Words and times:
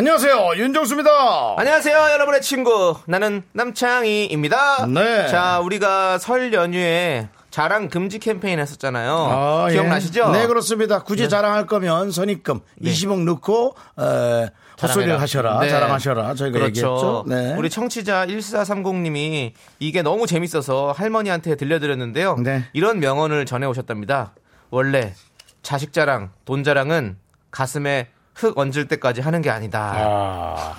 안녕하세요 0.00 0.52
윤정수입니다. 0.56 1.10
안녕하세요, 1.58 1.94
여러분의 1.94 2.40
친구. 2.40 2.96
나는 3.04 3.42
남창희입니다. 3.52 4.86
네. 4.86 5.28
자, 5.28 5.60
우리가 5.60 6.16
설 6.16 6.54
연휴에 6.54 7.28
자랑 7.50 7.90
금지 7.90 8.18
캠페인 8.18 8.60
했었잖아요. 8.60 9.12
아, 9.14 9.66
예. 9.68 9.74
기억나시죠? 9.74 10.30
네 10.30 10.46
그렇습니다. 10.46 11.02
굳이 11.02 11.28
자랑할 11.28 11.66
거면 11.66 12.12
선입금 12.12 12.60
20억 12.82 13.24
넣고 13.24 13.74
어, 13.96 14.46
헛소리를 14.80 15.20
하셔라 15.20 15.60
네. 15.60 15.68
자랑하셔라 15.68 16.34
저희가 16.34 16.58
그렇죠. 16.58 16.66
얘기했죠. 16.68 17.24
네. 17.26 17.54
우리 17.58 17.68
청취자 17.68 18.24
1430님이 18.24 19.52
이게 19.80 20.00
너무 20.00 20.26
재밌어서 20.26 20.92
할머니한테 20.96 21.56
들려드렸는데요. 21.56 22.36
네. 22.38 22.64
이런 22.72 23.00
명언을 23.00 23.44
전해 23.44 23.66
오셨답니다. 23.66 24.32
원래 24.70 25.12
자식 25.60 25.92
자랑, 25.92 26.30
돈 26.46 26.64
자랑은 26.64 27.18
가슴에 27.50 28.08
흙 28.34 28.56
얹을 28.58 28.88
때까지 28.88 29.20
하는 29.20 29.42
게 29.42 29.50
아니다. 29.50 29.92
아, 29.96 30.76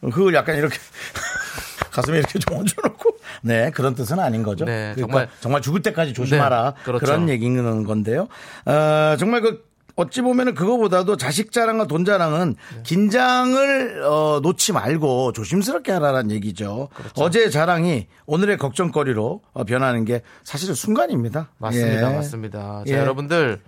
그걸 0.00 0.34
약간 0.34 0.56
이렇게 0.56 0.76
가슴에 1.90 2.18
이렇게 2.18 2.38
좀 2.38 2.54
얹어놓고 2.58 3.16
네 3.42 3.70
그런 3.70 3.94
뜻은 3.94 4.18
아닌 4.18 4.42
거죠. 4.42 4.64
네, 4.64 4.92
그러니까 4.94 5.06
정말- 5.06 5.28
정말 5.40 5.62
죽을 5.62 5.82
때까지 5.82 6.12
조심하라 6.12 6.74
네, 6.76 6.82
그렇죠. 6.84 7.04
그런 7.04 7.28
얘기는 7.28 7.84
건데요. 7.84 8.28
어, 8.66 9.16
정말 9.18 9.40
그 9.40 9.66
어찌 9.96 10.20
보면은 10.20 10.54
그거보다도 10.54 11.16
자식 11.16 11.50
자랑과 11.50 11.88
돈 11.88 12.04
자랑은 12.04 12.54
네. 12.76 12.82
긴장을 12.84 14.04
어, 14.04 14.38
놓지 14.44 14.72
말고 14.72 15.32
조심스럽게 15.32 15.90
하라는 15.90 16.30
얘기죠. 16.30 16.88
그렇죠. 16.94 17.20
어제의 17.20 17.50
자랑이 17.50 18.06
오늘의 18.26 18.58
걱정거리로 18.58 19.42
어, 19.52 19.64
변하는 19.64 20.04
게 20.04 20.22
사실은 20.44 20.76
순간입니다. 20.76 21.48
맞습니다. 21.58 22.12
예. 22.12 22.14
맞습니다. 22.16 22.82
예. 22.86 22.92
자, 22.92 22.98
여러분들 22.98 23.60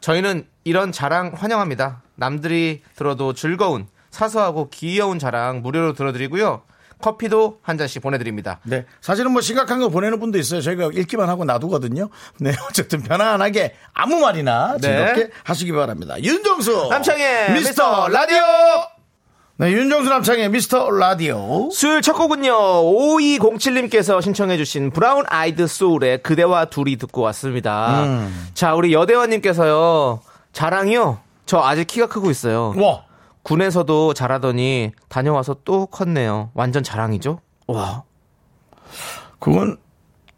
저희는 0.00 0.46
이런 0.62 0.92
자랑 0.92 1.32
환영합니다. 1.34 2.02
남들이 2.16 2.82
들어도 2.96 3.32
즐거운 3.32 3.86
사소하고 4.10 4.70
귀여운 4.70 5.18
자랑 5.18 5.62
무료로 5.62 5.94
들어드리고요. 5.94 6.62
커피도 7.00 7.58
한 7.60 7.76
잔씩 7.76 8.00
보내드립니다. 8.00 8.60
네. 8.62 8.86
사실은 9.00 9.32
뭐 9.32 9.42
심각한 9.42 9.78
거 9.80 9.88
보내는 9.90 10.20
분도 10.20 10.38
있어요. 10.38 10.62
저희가 10.62 10.90
읽기만 10.94 11.28
하고 11.28 11.44
놔두거든요. 11.44 12.08
네. 12.38 12.52
어쨌든 12.68 13.02
편안하게 13.02 13.74
아무 13.92 14.20
말이나 14.20 14.78
네. 14.80 14.88
즐겁게 14.88 15.30
하시기 15.42 15.72
바랍니다. 15.72 16.20
윤정수. 16.22 16.88
남창의 16.90 17.52
미스터 17.52 18.08
라디오. 18.08 18.38
네. 19.56 19.70
윤정수 19.72 20.08
남창의 20.08 20.48
미스터 20.48 20.90
라디오. 20.90 21.68
수요일 21.70 22.00
첫 22.00 22.14
곡은요. 22.14 22.52
5207님께서 22.52 24.22
신청해주신 24.22 24.90
브라운 24.90 25.24
아이드 25.28 25.66
소울의 25.66 26.22
그대와 26.22 26.66
둘이 26.66 26.96
듣고 26.96 27.20
왔습니다. 27.22 28.04
음. 28.04 28.48
자, 28.54 28.74
우리 28.74 28.94
여대화님께서요. 28.94 30.22
자랑이요. 30.52 31.23
저 31.46 31.60
아직 31.60 31.86
키가 31.86 32.06
크고 32.08 32.30
있어요. 32.30 32.72
와. 32.76 33.04
군에서도 33.42 34.14
자라더니 34.14 34.92
다녀와서 35.08 35.56
또 35.64 35.86
컸네요. 35.86 36.50
완전 36.54 36.82
자랑이죠? 36.82 37.40
와. 37.66 38.02
그건 39.38 39.76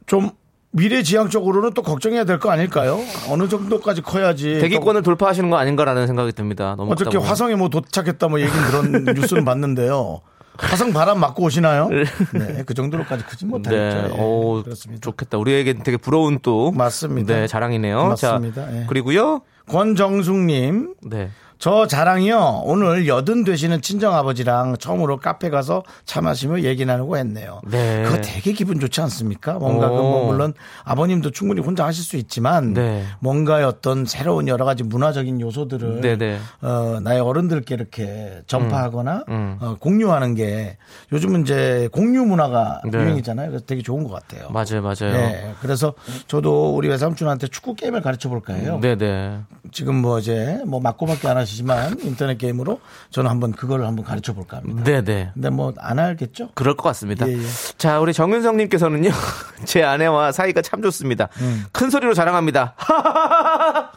좀 0.06 0.30
미래지향적으로는 0.72 1.72
또 1.74 1.82
걱정해야 1.82 2.24
될 2.24 2.38
거 2.38 2.50
아닐까요? 2.50 2.98
어느 3.30 3.48
정도까지 3.48 4.02
커야지. 4.02 4.58
대기권을 4.60 5.02
돌파하시는 5.02 5.48
거 5.48 5.56
아닌가라는 5.56 6.06
생각이 6.06 6.32
듭니다. 6.32 6.74
너무 6.76 6.92
어떻게 6.92 7.10
보면. 7.16 7.28
화성에 7.28 7.54
뭐 7.54 7.68
도착했다 7.68 8.28
뭐 8.28 8.40
얘기는 8.40 8.64
그런 8.66 9.04
뉴스는 9.14 9.44
봤는데요. 9.44 10.20
화성 10.58 10.92
바람 10.92 11.20
맞고 11.20 11.42
오시나요? 11.44 11.88
네, 11.88 12.62
그 12.64 12.74
정도로까지 12.74 13.24
크진 13.24 13.48
못하겠죠. 13.48 14.08
네, 14.08 14.14
예, 14.14 14.20
오, 14.20 14.62
그렇습니다. 14.62 15.00
좋겠다. 15.00 15.38
우리에겐 15.38 15.82
되게 15.82 15.96
부러운 15.96 16.38
또 16.42 16.72
맞습니다. 16.72 17.34
네, 17.34 17.46
자랑이네요. 17.46 18.08
맞습니다. 18.08 18.66
자, 18.66 18.76
예. 18.76 18.86
그리고요. 18.86 19.42
권정숙님, 19.68 20.94
네. 21.04 21.30
저 21.58 21.86
자랑이요. 21.86 22.62
오늘 22.64 23.08
여든 23.08 23.44
되시는 23.44 23.80
친정아버지랑 23.80 24.76
처음으로 24.76 25.16
카페 25.18 25.48
가서 25.48 25.82
차 26.04 26.20
마시며 26.20 26.60
얘기 26.62 26.84
나누고 26.84 27.16
했네요. 27.16 27.60
네. 27.64 28.02
그거 28.04 28.20
되게 28.20 28.52
기분 28.52 28.78
좋지 28.78 29.00
않습니까? 29.00 29.54
뭔가 29.54 29.88
그 29.88 29.94
오. 29.94 30.02
뭐 30.02 30.26
물론 30.26 30.52
아버님도 30.84 31.30
충분히 31.30 31.62
혼자 31.62 31.86
하실 31.86 32.04
수 32.04 32.16
있지만 32.16 32.74
네. 32.74 33.04
뭔가의 33.20 33.64
어떤 33.64 34.04
새로운 34.04 34.48
여러 34.48 34.64
가지 34.64 34.82
문화적인 34.82 35.40
요소들을 35.40 36.02
네네. 36.02 36.38
어, 36.60 36.98
나의 37.02 37.20
어른들께 37.20 37.74
이렇게 37.74 38.42
전파하거나 38.46 39.24
음. 39.28 39.56
어, 39.60 39.76
공유하는 39.80 40.34
게 40.34 40.76
요즘은 41.12 41.42
이제 41.42 41.88
공유 41.90 42.24
문화가 42.24 42.82
네. 42.84 42.98
유행이잖아요. 42.98 43.48
그래서 43.48 43.64
되게 43.64 43.82
좋은 43.82 44.04
것 44.04 44.10
같아요. 44.10 44.50
맞아요, 44.50 44.82
맞아요. 44.82 45.12
네, 45.16 45.54
그래서 45.60 45.94
저도 46.26 46.74
우리 46.76 46.88
외삼촌한테 46.88 47.48
축구 47.48 47.74
게임을 47.74 48.02
가르쳐 48.02 48.28
볼까 48.28 48.52
해요. 48.52 48.78
네네. 48.82 49.40
지금 49.72 49.96
뭐 49.96 50.18
이제 50.18 50.60
뭐 50.66 50.80
맞고밖에 50.80 51.28
안 51.28 51.36
하시 51.36 51.45
지만 51.54 51.98
인터넷 52.00 52.36
게임으로 52.38 52.80
저는 53.10 53.30
한번 53.30 53.52
그거를 53.52 53.86
한번 53.86 54.04
가르쳐 54.04 54.32
볼까 54.34 54.56
합니다. 54.58 54.82
네네. 54.84 55.30
근데 55.34 55.50
뭐 55.50 55.72
안 55.78 55.98
알겠죠? 55.98 56.50
그럴 56.54 56.76
것 56.76 56.82
같습니다. 56.90 57.28
예, 57.28 57.32
예. 57.34 57.38
자, 57.78 58.00
우리 58.00 58.12
정윤성님께서는요, 58.12 59.10
제 59.64 59.82
아내와 59.84 60.32
사이가 60.32 60.62
참 60.62 60.82
좋습니다. 60.82 61.28
음. 61.40 61.64
큰 61.72 61.90
소리로 61.90 62.14
자랑합니다. 62.14 62.74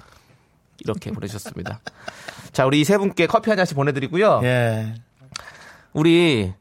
이렇게 0.79 1.11
보내주셨습니다. 1.11 1.79
자, 2.51 2.65
우리 2.65 2.81
이 2.81 2.85
세 2.85 2.97
분께 2.97 3.27
커피 3.27 3.49
한 3.49 3.57
잔씩 3.57 3.75
보내드리고요. 3.75 4.41
예. 4.43 4.95
우리 5.93 6.53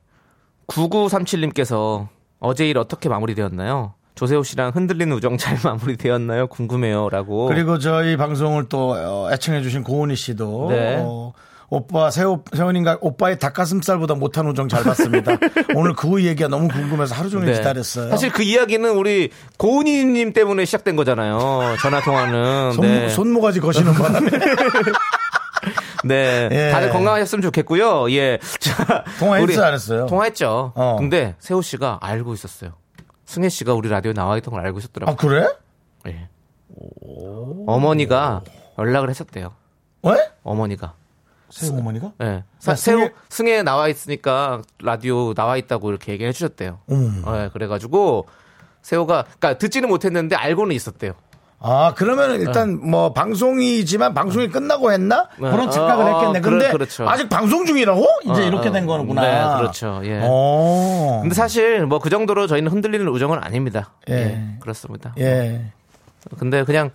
9937님께서 0.67 2.09
어제 2.41 2.69
일 2.69 2.79
어떻게 2.79 3.09
마무리되었나요? 3.09 3.95
조세호 4.19 4.43
씨랑 4.43 4.73
흔들리는 4.75 5.15
우정 5.17 5.39
잘 5.39 5.57
마무리되었나요? 5.63 6.49
궁금해요. 6.49 7.09
라고. 7.09 7.47
그리고 7.47 7.79
저희 7.79 8.17
방송을 8.17 8.69
또 8.69 8.91
어, 8.99 9.31
애청해 9.33 9.63
주신 9.63 9.85
고은희 9.85 10.17
씨도 10.17 10.67
네. 10.71 10.97
어, 11.01 11.33
오빠 11.71 12.11
세호 12.11 12.43
세훈인가 12.53 12.99
오빠의 13.01 13.39
닭가슴살보다 13.39 14.15
못한 14.15 14.49
우정 14.49 14.69
잘 14.69 14.83
봤습니다. 14.83 15.37
오늘 15.77 15.95
그 15.95 16.25
얘기가 16.25 16.49
너무 16.49 16.67
궁금해서 16.67 17.15
하루 17.15 17.31
종일 17.31 17.47
네. 17.53 17.59
기다렸어요. 17.59 18.11
사실 18.11 18.33
그 18.33 18.43
이야기는 18.43 18.91
우리 18.91 19.31
고은희님 19.57 20.33
때문에 20.33 20.65
시작된 20.65 20.97
거잖아요. 20.97 21.77
전화 21.81 22.01
통화는. 22.01 22.73
손, 22.73 22.85
네. 22.87 23.09
손모가지 23.11 23.61
거시는 23.61 23.93
바람에 23.93 24.31
네. 26.05 26.49
예. 26.51 26.71
다들 26.73 26.91
건강하셨으면 26.91 27.43
좋겠고요. 27.43 28.11
예. 28.13 28.39
자, 28.59 29.05
안 29.65 29.75
했어요? 29.75 30.07
통화했죠. 30.07 30.73
어. 30.75 30.97
근데 30.99 31.37
세호 31.39 31.63
씨가 31.63 31.99
알고 32.01 32.35
있었어요. 32.35 32.73
승혜 33.29 33.51
씨가 33.51 33.75
우리 33.75 33.91
라디오 33.91 34.15
나와 34.15 34.39
있던 34.39 34.55
걸 34.55 34.65
알고 34.65 34.79
아 34.79 34.81
있었더라고요. 34.81 35.17
그래? 35.17 35.47
예. 36.07 36.29
어머니가 37.67 38.43
연락을 38.79 39.11
했었대요. 39.11 39.53
왜? 40.03 40.31
어머니가. 40.43 40.95
세호 41.51 41.77
어머니가? 41.77 42.13
예. 42.23 42.45
사- 42.59 42.73
야, 42.73 42.77
세호, 42.77 42.99
승혜- 42.99 43.13
승혜 43.29 43.63
나와 43.63 43.89
있으니까 43.89 44.63
라디오 44.83 45.35
나와 45.35 45.59
있다고 45.59 45.91
이렇게 45.91 46.13
얘기해 46.13 46.33
주셨대요. 46.33 46.81
음. 46.91 47.23
예, 47.27 47.51
그래가지고 47.53 48.27
세호가, 48.81 49.25
그니까 49.25 49.59
듣지는 49.59 49.91
못했는데 49.91 50.35
알고는 50.35 50.75
있었대요. 50.75 51.13
아, 51.61 51.93
그러면 51.97 52.41
일단 52.41 52.79
뭐 52.89 53.13
방송이지만 53.13 54.15
방송이 54.15 54.49
끝나고 54.49 54.93
했나? 54.93 55.29
네. 55.41 55.51
그런 55.51 55.71
착각을 55.71 56.05
어, 56.05 56.09
어, 56.09 56.21
했겠네. 56.21 56.41
근데 56.41 56.71
그렇죠. 56.71 57.09
아직 57.09 57.29
방송 57.29 57.67
중이라고? 57.67 58.07
이제 58.31 58.43
어, 58.45 58.47
이렇게 58.47 58.69
어. 58.69 58.73
된 58.73 58.87
거구나. 58.87 59.23
네, 59.23 59.59
그렇죠. 59.59 60.01
예. 60.05 60.21
어. 60.23 61.19
근데 61.23 61.35
사실 61.35 61.85
뭐 61.87 61.99
그 61.99 62.11
정도로 62.11 62.47
저희는 62.47 62.71
흔들리는 62.71 63.07
우정은 63.09 63.39
아닙니다. 63.43 63.93
예. 64.09 64.15
예. 64.15 64.45
그렇습니다. 64.61 65.15
예. 65.19 65.73
근데 66.39 66.63
그냥 66.65 66.91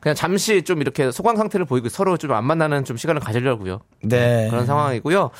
그냥 0.00 0.14
잠시 0.16 0.62
좀 0.62 0.80
이렇게 0.80 1.10
소강 1.12 1.36
상태를 1.36 1.64
보이고 1.66 1.88
서로 1.88 2.16
좀 2.16 2.32
안 2.32 2.44
만나는 2.44 2.84
좀 2.84 2.96
시간을 2.96 3.20
가지려고요. 3.20 3.80
네. 4.02 4.48
그런 4.50 4.66
상황이고요. 4.66 5.30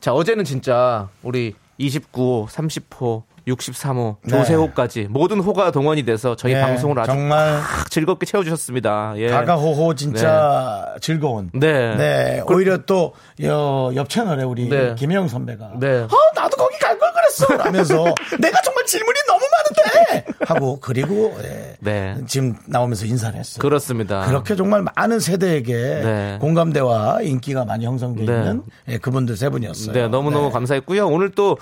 자, 0.00 0.12
어제는 0.14 0.44
진짜 0.44 1.08
우리 1.22 1.54
29호, 1.78 2.46
30호, 2.48 3.22
63호, 3.54 4.16
네. 4.22 4.30
조세호까지 4.30 5.08
모든 5.10 5.40
호가 5.40 5.70
동원이 5.70 6.04
돼서 6.04 6.36
저희 6.36 6.54
예, 6.54 6.60
방송을 6.60 6.98
아주 6.98 7.10
정말 7.10 7.60
팍 7.60 7.90
즐겁게 7.90 8.26
채워주셨습니다. 8.26 9.14
예. 9.16 9.28
가가호호 9.28 9.94
진짜 9.94 10.94
즐거운. 11.00 11.50
네. 11.52 11.94
네. 11.96 12.42
오히려 12.46 12.78
또, 12.78 13.12
여, 13.42 13.92
옆 13.94 14.08
채널에 14.08 14.42
우리 14.44 14.68
네. 14.68 14.94
김혜영 14.96 15.28
선배가. 15.28 15.72
네. 15.80 16.06
아, 16.10 16.40
나도 16.40 16.56
거기 16.56 16.78
갈걸 16.78 17.10
왔어 17.30 17.56
라면서 17.56 18.04
내가 18.40 18.60
정말 18.62 18.84
질문이 18.86 19.18
너무 19.26 19.40
많은데 19.40 20.26
하고 20.44 20.78
그리고 20.80 21.36
예, 21.42 21.76
네. 21.80 22.16
지금 22.26 22.56
나오면서 22.66 23.06
인사를 23.06 23.38
했어요. 23.38 23.60
그렇습니다. 23.60 24.26
그렇게 24.26 24.56
정말 24.56 24.82
많은 24.94 25.20
세대에게 25.20 25.72
네. 25.74 26.38
공감대와 26.40 27.22
인기가 27.22 27.64
많이 27.64 27.86
형성되어 27.86 28.26
네. 28.26 28.38
있는 28.38 28.62
예, 28.88 28.98
그분들 28.98 29.36
세 29.36 29.48
분이었어요. 29.48 29.92
네, 29.92 30.08
너무 30.08 30.30
너무 30.30 30.46
네. 30.46 30.52
감사했고요. 30.52 31.06
오늘 31.06 31.30
또 31.30 31.56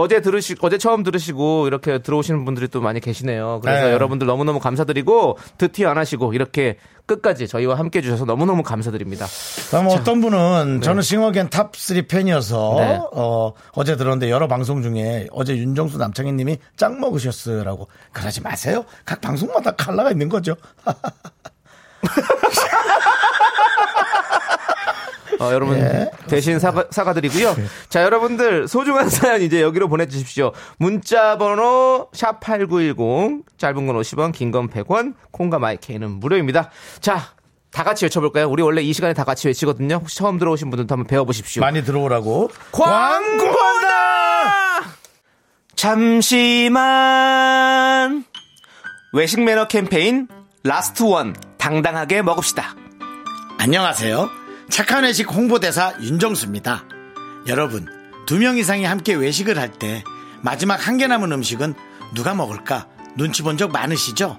어제 0.00 0.20
들으시 0.22 0.56
어제 0.60 0.78
처음 0.78 1.02
들으시고 1.02 1.66
이렇게 1.66 1.98
들어오시는 1.98 2.44
분들이 2.44 2.68
또 2.68 2.80
많이 2.80 2.98
계시네요. 2.98 3.60
그래서 3.62 3.86
네. 3.86 3.92
여러분들 3.92 4.26
너무너무 4.26 4.58
감사드리고 4.58 5.36
듣튀 5.58 5.84
안 5.84 5.98
하시고 5.98 6.32
이렇게 6.32 6.78
끝까지 7.04 7.46
저희와 7.46 7.78
함께 7.78 7.98
해 7.98 8.02
주셔서 8.02 8.24
너무너무 8.24 8.62
감사드립니다. 8.62 9.26
그럼 9.70 9.88
어떤 9.88 10.20
분은 10.20 10.80
저는 10.82 11.02
싱어게인 11.02 11.50
탑3 11.50 12.08
팬이어서 12.08 12.74
네. 12.78 13.00
어, 13.12 13.52
어제 13.72 13.96
들었는데 13.96 14.30
여러 14.30 14.48
방송 14.48 14.82
중에 14.82 15.26
어제 15.30 15.56
윤정수 15.56 15.98
남창희 15.98 16.32
님이 16.32 16.56
짱 16.76 16.98
먹으셨어라고 16.98 17.88
그러지 18.12 18.40
마세요. 18.40 18.84
각 19.04 19.20
방송마다 19.20 19.72
칼라가 19.72 20.10
있는 20.10 20.28
거죠. 20.30 20.56
어, 25.42 25.52
여러분 25.52 25.78
예. 25.78 26.10
대신 26.28 26.58
사과, 26.58 26.84
사과드리고요. 26.90 27.54
자, 27.88 28.02
여러분들 28.02 28.68
소중한 28.68 29.08
사연 29.08 29.42
이제 29.42 29.60
여기로 29.62 29.88
보내주십시오. 29.88 30.52
문자 30.78 31.36
번호 31.38 32.08
샵 32.12 32.40
8910 32.40 33.44
짧은 33.58 33.86
건 33.86 33.96
50원 33.96 34.32
긴 34.32 34.50
건 34.52 34.68
100원 34.68 35.14
콩과 35.30 35.58
마이케이는 35.58 36.10
무료입니다. 36.10 36.70
자, 37.00 37.20
다 37.70 37.84
같이 37.84 38.04
외쳐볼까요? 38.04 38.48
우리 38.50 38.62
원래 38.62 38.82
이 38.82 38.92
시간에 38.92 39.14
다 39.14 39.24
같이 39.24 39.48
외치거든요. 39.48 39.94
혹시 39.96 40.16
처음 40.18 40.38
들어오신 40.38 40.68
분들도 40.70 40.92
한번 40.92 41.06
배워보십시오. 41.06 41.60
많이 41.62 41.82
들어오라고. 41.82 42.50
광고다! 42.70 43.92
잠시만. 46.92 48.24
외식 49.14 49.40
매너 49.42 49.68
캠페인 49.68 50.28
Last 50.64 51.02
one 51.02 51.34
당당하게 51.58 52.20
먹읍시다. 52.22 52.74
안녕하세요. 53.58 54.41
착한 54.72 55.04
외식 55.04 55.30
홍보대사 55.30 55.94
윤정수입니다. 56.00 56.84
여러분, 57.46 57.86
두 58.26 58.38
명 58.38 58.56
이상이 58.56 58.84
함께 58.84 59.12
외식을 59.14 59.58
할 59.58 59.70
때 59.78 60.02
마지막 60.40 60.86
한 60.86 60.96
개 60.96 61.06
남은 61.06 61.30
음식은 61.32 61.74
누가 62.14 62.34
먹을까 62.34 62.86
눈치 63.16 63.42
본 63.42 63.56
적 63.58 63.70
많으시죠? 63.72 64.38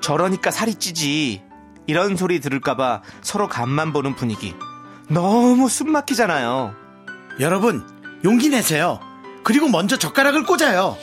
저러니까 0.00 0.50
살이 0.50 0.74
찌지. 0.74 1.42
이런 1.86 2.16
소리 2.16 2.40
들을까봐 2.40 3.02
서로 3.22 3.46
간만 3.48 3.92
보는 3.92 4.16
분위기. 4.16 4.54
너무 5.08 5.68
숨 5.68 5.92
막히잖아요. 5.92 6.74
여러분, 7.38 7.86
용기 8.24 8.48
내세요. 8.48 9.00
그리고 9.44 9.68
먼저 9.68 9.96
젓가락을 9.98 10.44
꽂아요. 10.44 10.96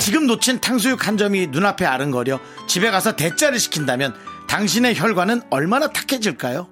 지금 0.00 0.26
놓친 0.26 0.60
탕수육 0.60 1.06
한 1.06 1.16
점이 1.16 1.46
눈앞에 1.46 1.86
아른거려 1.86 2.40
집에 2.66 2.90
가서 2.90 3.14
대짜를 3.16 3.58
시킨다면 3.60 4.14
당신의 4.48 4.98
혈관은 4.98 5.42
얼마나 5.50 5.86
탁해질까요? 5.88 6.68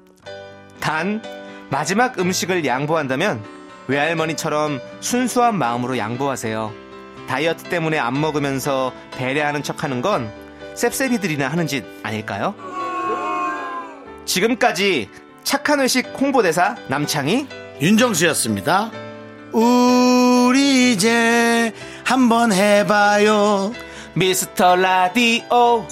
단, 0.84 1.22
마지막 1.70 2.19
음식을 2.19 2.66
양보한다면 2.66 3.42
외할머니처럼 3.88 4.82
순수한 5.00 5.56
마음으로 5.56 5.96
양보하세요. 5.96 6.75
다이어트 7.26 7.64
때문에 7.64 7.98
안 7.98 8.20
먹으면서 8.20 8.92
배려하는 9.12 9.62
척 9.62 9.82
하는 9.82 10.02
건 10.02 10.31
셉셉이들이나 10.75 11.48
하는 11.48 11.66
짓 11.66 11.86
아닐까요? 12.02 12.54
지금까지 14.26 15.08
착한 15.42 15.78
외식 15.81 16.06
홍보대사 16.20 16.76
남창희 16.88 17.48
윤정수였습니다. 17.80 18.90
우리 19.52 20.92
이제 20.92 21.72
한번 22.04 22.52
해봐요. 22.52 23.72
미스터 24.12 24.76
라디오 24.76 25.87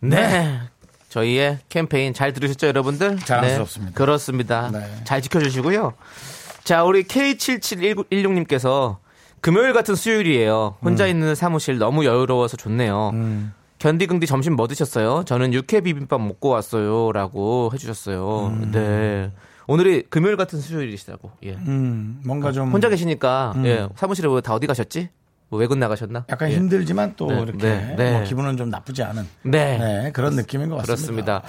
네. 0.00 0.60
저희의 1.18 1.58
캠페인 1.68 2.14
잘 2.14 2.32
들으셨죠, 2.32 2.68
여러분들? 2.68 3.18
자랑스럽습니다. 3.18 3.90
네, 3.90 3.94
그렇습니다. 3.94 4.70
네. 4.72 4.84
잘 5.04 5.20
지켜주시고요. 5.22 5.94
자, 6.62 6.84
우리 6.84 7.02
K7716님께서 7.04 8.98
금요일 9.40 9.72
같은 9.72 9.94
수요일이에요. 9.94 10.76
혼자 10.82 11.04
음. 11.04 11.10
있는 11.10 11.34
사무실 11.34 11.78
너무 11.78 12.04
여유로워서 12.04 12.56
좋네요. 12.56 13.12
견디긍디 13.78 14.26
점심 14.26 14.54
뭐 14.54 14.66
드셨어요? 14.66 15.24
저는 15.24 15.54
육회 15.54 15.80
비빔밥 15.80 16.20
먹고 16.20 16.48
왔어요. 16.50 17.12
라고 17.12 17.70
해주셨어요. 17.72 18.58
네. 18.72 19.32
오늘이 19.66 20.04
금요일 20.08 20.36
같은 20.36 20.60
수요일이시다고. 20.60 21.30
예. 21.44 21.52
음, 21.52 22.20
뭔가 22.24 22.52
좀 22.52 22.72
혼자 22.72 22.88
계시니까, 22.88 23.54
예. 23.64 23.86
사무실에 23.96 24.28
왜다 24.28 24.54
어디 24.54 24.66
가셨지? 24.66 25.10
뭐 25.50 25.58
외근 25.60 25.78
나가셨나? 25.78 26.26
약간 26.28 26.50
예. 26.50 26.56
힘들지만 26.56 27.14
또 27.16 27.28
네, 27.32 27.40
이렇게 27.40 27.58
네, 27.58 27.94
네. 27.96 28.12
뭐 28.12 28.22
기분은 28.24 28.56
좀 28.56 28.68
나쁘지 28.68 29.02
않은 29.02 29.26
네. 29.42 29.78
네, 29.78 30.12
그런 30.12 30.34
느낌인 30.36 30.68
것 30.68 30.76
같습니다. 30.76 31.40
그렇습니다. 31.40 31.42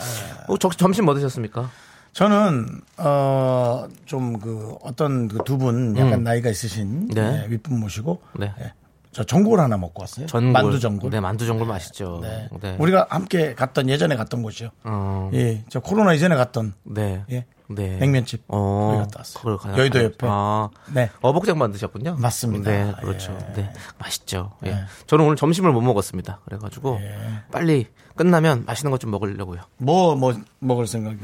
어, 0.47 0.57
저, 0.57 0.69
점심 0.69 1.05
뭐 1.05 1.13
드셨습니까? 1.15 1.69
저는 2.13 2.81
어좀 2.97 4.39
그 4.39 4.75
어떤 4.81 5.27
그 5.27 5.37
두 5.43 5.57
분 5.57 5.95
약간 5.97 6.23
나이가 6.23 6.49
있으신 6.49 6.87
음. 6.87 7.07
네. 7.13 7.31
네, 7.31 7.45
윗분 7.49 7.79
모시고 7.79 8.21
네. 8.39 8.51
예, 8.61 8.73
저 9.11 9.23
전골 9.23 9.59
하나 9.59 9.75
먹고 9.77 10.01
왔어요. 10.03 10.27
전골. 10.27 10.51
만두 10.51 10.79
전골. 10.79 11.09
네, 11.09 11.19
만두 11.19 11.45
전골 11.47 11.67
맛있죠. 11.67 12.19
네. 12.21 12.47
네. 12.61 12.75
우리가 12.79 13.07
함께 13.09 13.55
갔던 13.55 13.89
예전에 13.89 14.15
갔던 14.15 14.43
곳이요. 14.43 14.69
어, 14.83 15.31
예, 15.33 15.63
저 15.69 15.79
코로나 15.79 16.13
이전에 16.13 16.35
갔던 16.35 16.73
네. 16.83 17.23
예, 17.31 17.45
네. 17.69 17.97
냉면집 17.97 18.43
어, 18.47 18.91
거기 18.91 18.97
갔다 18.99 19.19
왔어요. 19.19 19.57
그걸 19.57 19.77
여의도 19.79 20.03
옆에. 20.03 20.27
아, 20.29 20.69
네. 20.93 21.09
어복장 21.21 21.57
만드셨군요. 21.57 22.17
맞습니다. 22.19 22.69
네, 22.69 22.93
그렇죠. 23.01 23.35
예. 23.49 23.53
네, 23.53 23.73
맛있죠. 23.97 24.51
예. 24.65 24.71
네. 24.71 24.83
저는 25.07 25.25
오늘 25.25 25.35
점심을 25.37 25.71
못 25.71 25.81
먹었습니다. 25.81 26.41
그래가지고 26.45 26.99
예. 27.01 27.15
빨리 27.51 27.87
끝나면 28.15 28.65
맛있는 28.65 28.91
것 28.91 28.99
좀 28.99 29.09
먹으려고요. 29.11 29.61
뭐, 29.77 30.15
뭐, 30.15 30.33
먹을 30.59 30.85
생각이. 30.85 31.17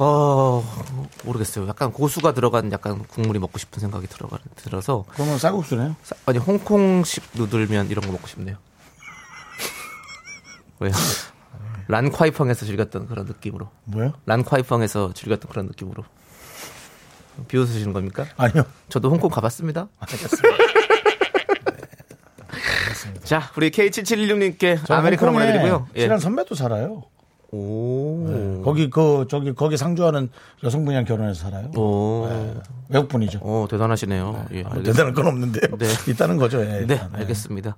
어, 0.00 0.62
모르겠어요. 1.24 1.66
약간 1.68 1.90
고수가 1.92 2.32
들어간 2.34 2.70
약간 2.72 3.02
국물이 3.08 3.38
먹고 3.40 3.58
싶은 3.58 3.80
생각이 3.80 4.06
들어가 4.06 4.38
들어서 4.56 5.04
그러면 5.14 5.38
쌀국수네요. 5.38 5.96
사- 6.02 6.14
아니 6.26 6.38
홍콩식 6.38 7.24
누들면 7.34 7.90
이런 7.90 8.04
거 8.06 8.12
먹고 8.12 8.26
싶네요. 8.28 8.56
왜요? 10.78 10.92
란콰이펑에서 11.88 12.64
즐겼던 12.66 13.08
그런 13.08 13.26
느낌으로. 13.26 13.68
뭐요? 13.84 14.12
란콰이펑에서 14.26 15.12
즐겼던 15.14 15.50
그런 15.50 15.66
느낌으로. 15.66 16.04
비웃으시는 17.48 17.92
겁니까? 17.92 18.26
아니요. 18.36 18.64
저도 18.88 19.10
홍콩 19.10 19.30
가봤습니다. 19.30 19.88
자, 23.24 23.50
우리 23.56 23.70
K7716님께 23.70 24.80
저 24.86 24.94
아메리카노 24.94 25.32
보내드리고요. 25.32 25.86
예. 25.96 26.00
친한 26.02 26.18
선배도 26.18 26.54
살아요. 26.54 27.04
오. 27.50 28.62
거기 28.62 28.90
그 28.90 29.26
저기 29.28 29.54
거기 29.54 29.76
상주하는 29.76 30.28
여성분이랑 30.62 31.04
결혼해서 31.04 31.44
살아요. 31.44 31.70
오. 31.76 32.28
외국 32.88 33.08
분이죠. 33.08 33.40
오, 33.42 33.66
대단하시네요. 33.68 34.46
예, 34.52 34.62
뭐 34.62 34.72
알겠습니다. 34.72 34.82
대단한 34.82 35.14
건 35.14 35.26
없는데요. 35.28 35.76
네. 35.78 35.86
있다는 36.12 36.36
거죠. 36.36 36.60
예, 36.60 36.66
네, 36.86 36.94
일단. 36.94 37.10
알겠습니다. 37.14 37.76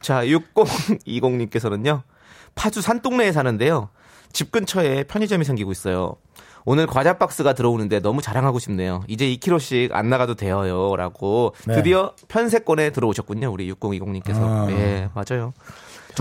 자, 0.00 0.24
6020님께서는요, 0.24 2.02
파주 2.54 2.80
산동네에 2.80 3.32
사는데요, 3.32 3.88
집 4.32 4.52
근처에 4.52 5.04
편의점이 5.04 5.44
생기고 5.44 5.72
있어요. 5.72 6.16
오늘 6.64 6.86
과자 6.86 7.16
박스가 7.16 7.54
들어오는데 7.54 8.00
너무 8.00 8.20
자랑하고 8.20 8.58
싶네요. 8.58 9.02
이제 9.08 9.26
2kg씩 9.26 9.92
안 9.92 10.10
나가도 10.10 10.34
돼요. 10.34 10.94
라고 10.96 11.54
네. 11.66 11.74
드디어 11.74 12.12
편세권에 12.28 12.90
들어오셨군요. 12.90 13.50
우리 13.50 13.72
6020님께서. 13.72 14.40
아. 14.42 14.66
예, 14.70 15.08
맞아요. 15.14 15.54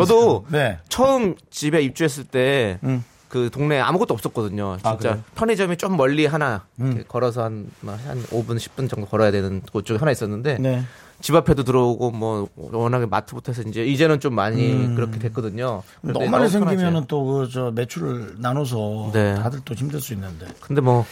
저도 0.05 0.45
네. 0.49 0.79
처음 0.89 1.35
집에 1.49 1.81
입주했을 1.81 2.23
때, 2.23 2.79
음. 2.83 3.03
그 3.29 3.49
동네에 3.51 3.79
아무것도 3.79 4.13
없었거든요. 4.13 4.77
아, 4.81 4.97
진짜? 4.97 5.13
음. 5.13 5.23
편의점이 5.35 5.77
좀 5.77 5.95
멀리 5.95 6.25
하나 6.25 6.65
이렇게 6.79 7.03
걸어서 7.03 7.43
한, 7.43 7.69
한 7.85 8.23
5분, 8.25 8.57
10분 8.57 8.89
정도 8.89 9.05
걸어야 9.05 9.29
되는 9.31 9.61
곳 9.71 9.85
쪽에 9.85 9.99
하나 9.99 10.11
있었는데 10.11 10.57
네. 10.59 10.83
집 11.21 11.35
앞에도 11.35 11.63
들어오고 11.63 12.11
뭐 12.11 12.47
워낙에 12.55 13.05
마트부터 13.05 13.51
해서 13.51 13.61
이제 13.69 13.85
이제는 13.85 14.19
좀 14.19 14.33
많이 14.33 14.95
그렇게 14.95 15.19
됐거든요. 15.19 15.83
음. 16.01 16.13
너무 16.13 16.27
많이 16.27 16.49
생기면은 16.49 17.05
편하지. 17.05 17.07
또그 17.07 17.49
저 17.53 17.71
매출을 17.71 18.35
나눠서 18.39 19.11
네. 19.13 19.35
다들 19.35 19.59
또 19.63 19.75
힘들 19.75 20.01
수 20.01 20.13
있는데. 20.13 20.47
근데 20.59 20.81
뭐 20.81 21.05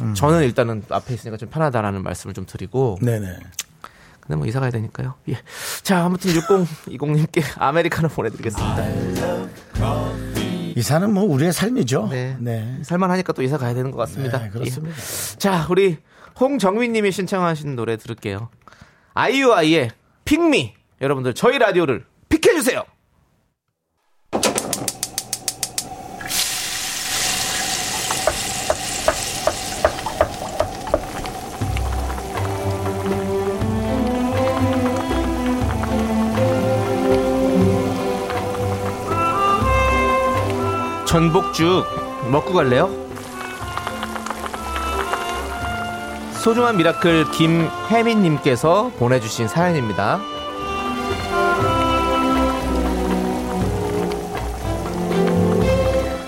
음. 0.00 0.14
저는 0.14 0.44
일단은 0.44 0.84
앞에 0.88 1.12
있으니까 1.12 1.36
좀 1.36 1.50
편하다라는 1.50 2.02
말씀을 2.02 2.32
좀 2.32 2.46
드리고 2.46 2.98
네네. 3.02 3.36
근데 4.30 4.38
뭐 4.38 4.46
이사 4.46 4.60
가야 4.60 4.70
되니까요. 4.70 5.14
예. 5.28 5.38
자, 5.82 6.04
아무튼 6.04 6.30
6020님께 6.30 7.42
아메리카노 7.56 8.06
보내드리겠습니다. 8.10 8.76
이사는 10.76 11.12
뭐 11.12 11.24
우리의 11.24 11.52
삶이죠. 11.52 12.06
네. 12.12 12.36
네. 12.38 12.78
살만하니까 12.84 13.32
또 13.32 13.42
이사 13.42 13.58
가야 13.58 13.74
되는 13.74 13.90
것 13.90 13.98
같습니다. 13.98 14.38
네, 14.38 14.50
그렇습니다. 14.50 14.96
예. 14.96 15.36
자, 15.36 15.66
우리 15.68 15.98
홍정민님이 16.38 17.10
신청하신 17.10 17.74
노래 17.74 17.96
들을게요. 17.96 18.50
아이유아이의 19.14 19.90
픽미. 20.24 20.74
여러분들 21.00 21.34
저희 21.34 21.58
라디오를 21.58 22.04
픽해주세요. 22.28 22.84
전복죽 41.10 41.84
먹고 42.30 42.52
갈래요? 42.52 42.88
소중한 46.34 46.76
미라클 46.76 47.32
김혜민님께서 47.32 48.92
보내주신 48.96 49.48
사연입니다. 49.48 50.20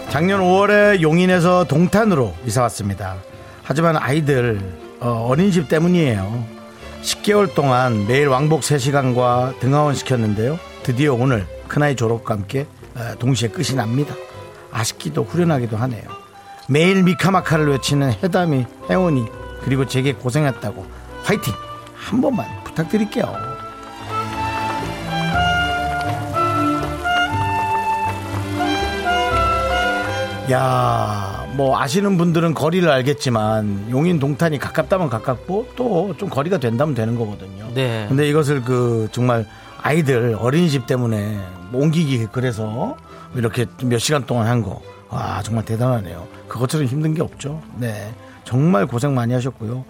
작년 0.09 0.41
5월에 0.41 1.01
용인에서 1.01 1.63
동탄으로 1.63 2.35
이사 2.45 2.63
왔습니다. 2.63 3.19
하지만 3.63 3.97
아이들 3.97 4.59
어, 4.99 5.29
어린이집 5.29 5.69
때문이에요. 5.69 6.45
10개월 7.03 7.55
동안 7.55 8.09
매일 8.09 8.27
왕복 8.27 8.63
3시간과 8.63 9.61
등하원 9.61 9.95
시켰는데요. 9.95 10.59
드디어 10.83 11.15
오늘 11.15 11.47
큰아이 11.69 11.95
졸업과 11.95 12.35
함께 12.35 12.67
어, 12.97 13.15
동시에 13.21 13.49
끝이 13.49 13.77
납니다. 13.77 14.17
아쉽기도 14.73 15.23
후련하기도 15.25 15.77
하네요. 15.77 16.03
매일 16.69 17.03
미카마카를 17.03 17.69
외치는 17.71 18.13
해담이 18.23 18.67
혜원이 18.89 19.27
그리고 19.63 19.87
제게 19.87 20.13
고생했다고 20.15 20.87
화이팅 21.25 21.53
한 21.95 22.21
번만 22.21 22.47
부탁드릴게요. 22.65 23.33
야, 30.51 31.47
뭐 31.55 31.79
아시는 31.79 32.19
분들은 32.19 32.55
거리를 32.55 32.89
알겠지만 32.91 33.87
용인 33.91 34.19
동탄이 34.19 34.59
가깝다면 34.59 35.09
가깝고 35.09 35.69
또 35.77 36.03
좀 36.19 36.29
거리가 36.29 36.59
된다면 36.59 36.95
되는 36.95 37.17
거거든요. 37.17 37.69
네. 37.75 38.05
근데 38.09 38.29
이것을 38.29 38.63
그 38.63 39.09
정말 39.13 39.47
아이들 39.81 40.37
어린이집 40.39 40.87
때문에 40.87 41.39
옮기기 41.73 42.27
그래서 42.33 42.97
이렇게 43.35 43.67
몇 43.85 43.99
시간 43.99 44.27
동안 44.27 44.47
한 44.47 44.63
거. 44.63 44.81
와, 45.09 45.43
정말 45.43 45.65
대단하네요. 45.65 46.27
그것처럼 46.49 46.87
힘든 46.87 47.15
게 47.15 47.23
없죠. 47.23 47.61
네. 47.77 48.15
정말 48.45 48.87
고생 48.87 49.15
많이 49.15 49.33
하셨고요. 49.35 49.85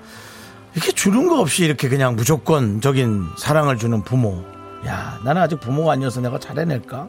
이렇게 0.75 0.93
주는 0.93 1.29
거 1.29 1.41
없이 1.41 1.65
이렇게 1.65 1.89
그냥 1.89 2.17
무조건적인 2.17 3.27
사랑을 3.39 3.77
주는 3.77 4.03
부모. 4.03 4.43
야, 4.87 5.19
나는 5.25 5.43
아직 5.43 5.61
부모가 5.61 5.93
아니어서 5.93 6.21
내가 6.21 6.39
잘해낼까? 6.39 7.09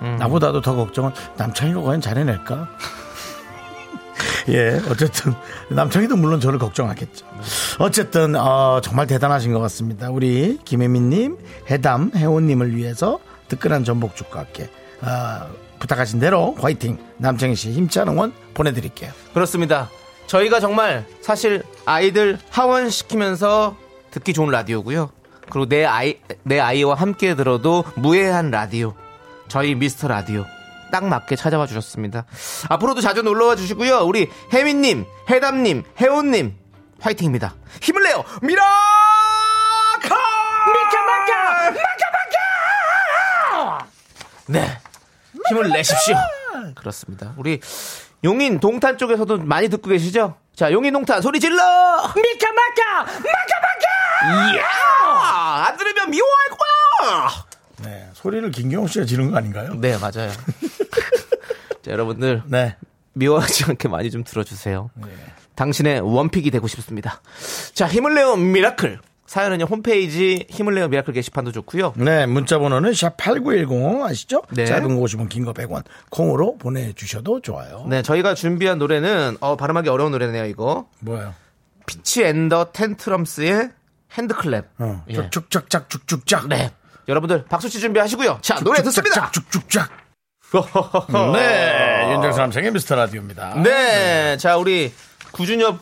네. 0.00 0.16
나보다도 0.16 0.60
더 0.62 0.74
걱정은 0.74 1.10
남창이가 1.36 1.82
과연 1.82 2.00
잘해낼까? 2.00 2.68
예, 4.48 4.80
어쨌든 4.88 5.34
남창이도 5.70 6.16
물론 6.16 6.40
저를 6.40 6.58
걱정하겠죠. 6.58 7.26
어쨌든 7.78 8.34
어, 8.36 8.80
정말 8.82 9.06
대단하신 9.06 9.52
것 9.52 9.60
같습니다. 9.60 10.10
우리 10.10 10.58
김혜민님, 10.64 11.36
해담, 11.70 12.10
해온님을 12.14 12.74
위해서 12.74 13.18
뜨끈한 13.48 13.84
전복죽과 13.84 14.40
함께 14.40 14.70
어, 15.02 15.48
부탁하신 15.78 16.20
대로 16.20 16.56
화이팅 16.60 16.98
남창희 17.18 17.54
씨 17.54 17.72
힘찬 17.72 18.08
응원 18.08 18.32
보내드릴게요. 18.54 19.12
그렇습니다. 19.32 19.88
저희가 20.26 20.60
정말 20.60 21.06
사실 21.22 21.62
아이들 21.86 22.38
하원시키면서 22.50 23.76
듣기 24.10 24.32
좋은 24.32 24.50
라디오고요. 24.50 25.10
그리고 25.50 25.68
내 25.68 25.84
아이 25.84 26.20
내 26.42 26.60
아이와 26.60 26.94
함께 26.94 27.34
들어도 27.34 27.84
무해한 27.94 28.50
라디오. 28.50 28.94
저희 29.48 29.74
미스터 29.74 30.08
라디오 30.08 30.44
딱 30.92 31.06
맞게 31.06 31.36
찾아와 31.36 31.66
주셨습니다. 31.66 32.24
앞으로도 32.68 33.00
자주 33.00 33.22
놀러와 33.22 33.56
주시고요. 33.56 34.00
우리 34.00 34.28
혜민님, 34.52 35.06
해담님, 35.30 35.84
혜온님 36.00 36.56
화이팅입니다. 37.00 37.54
힘을 37.80 38.02
내요, 38.02 38.24
미라카! 38.42 38.66
미카마카, 40.66 41.70
마카마카! 41.70 43.86
네, 44.46 44.78
힘을 45.48 45.70
내십시오. 45.70 46.14
그렇습니다. 46.74 47.34
우리 47.36 47.60
용인 48.24 48.60
동탄 48.60 48.98
쪽에서도 48.98 49.38
많이 49.38 49.68
듣고 49.68 49.88
계시죠? 49.90 50.36
자, 50.54 50.72
용인 50.72 50.92
동탄 50.92 51.22
소리 51.22 51.38
질러! 51.38 51.56
미카마카! 51.56 53.04
마카마카! 53.04 54.52
이야! 54.54 54.64
안 55.68 55.76
들으면 55.76 56.10
미워할 56.10 56.46
거야! 56.50 57.44
네, 57.84 58.08
소리를 58.14 58.50
김경호 58.50 58.88
씨가 58.88 59.04
지른 59.04 59.30
거 59.30 59.36
아닌가요? 59.36 59.74
네, 59.74 59.96
맞아요. 59.98 60.32
자, 61.82 61.90
여러분들 61.92 62.42
네. 62.46 62.76
미워하지 63.12 63.64
않게 63.68 63.88
많이 63.88 64.10
좀 64.10 64.24
들어주세요. 64.24 64.90
당신의 65.54 66.00
one 66.00 66.19
pick이 66.19 66.50
되고 66.50 66.66
싶습니다. 66.68 67.20
자, 67.74 67.86
힘을 67.86 68.14
내요 68.14 68.36
미라클. 68.36 69.00
사연은요, 69.28 69.66
홈페이지 69.66 70.46
힘을 70.48 70.74
내요 70.74 70.88
미라클 70.88 71.12
게시판도 71.12 71.52
좋고요. 71.52 71.92
네, 71.96 72.24
문자 72.24 72.58
번호는 72.58 72.94
샵 72.94 73.18
8910 73.18 74.02
아시죠? 74.02 74.42
네. 74.50 74.64
짧은 74.64 74.88
거 74.88 75.02
50원, 75.04 75.28
긴 75.28 75.44
거 75.44 75.52
100원. 75.52 75.84
콩으로 76.10 76.56
보내주셔도 76.56 77.40
좋아요. 77.42 77.84
네, 77.90 78.00
저희가 78.00 78.34
준비한 78.34 78.78
노래는, 78.78 79.36
어, 79.40 79.56
발음하기 79.56 79.90
어려운 79.90 80.12
노래네요, 80.12 80.46
이거. 80.46 80.88
뭐예요? 81.00 81.34
Fitz 81.84 82.24
and 82.24 82.72
the 82.72 82.94
Tantrums의 82.94 83.68
HandClap. 84.14 84.64
어, 84.78 85.04
예. 85.10 85.28
쭉쭉쫙 85.28 85.90
쭉쭉쫙. 85.90 86.48
네. 86.48 86.70
여러분들 87.06 87.44
박수치 87.44 87.80
준비하시고요. 87.80 88.38
자, 88.40 88.60
노래 88.64 88.82
듣습니다. 88.82 89.30
쭉쭉쫙. 89.30 89.90
네, 91.34 92.12
윤정수 92.14 92.38
남창의 92.38 92.70
미스터 92.72 92.94
라디오입니다. 92.96 93.60
네. 93.62 94.38
자, 94.38 94.56
우리 94.56 94.92
구준엽 95.32 95.80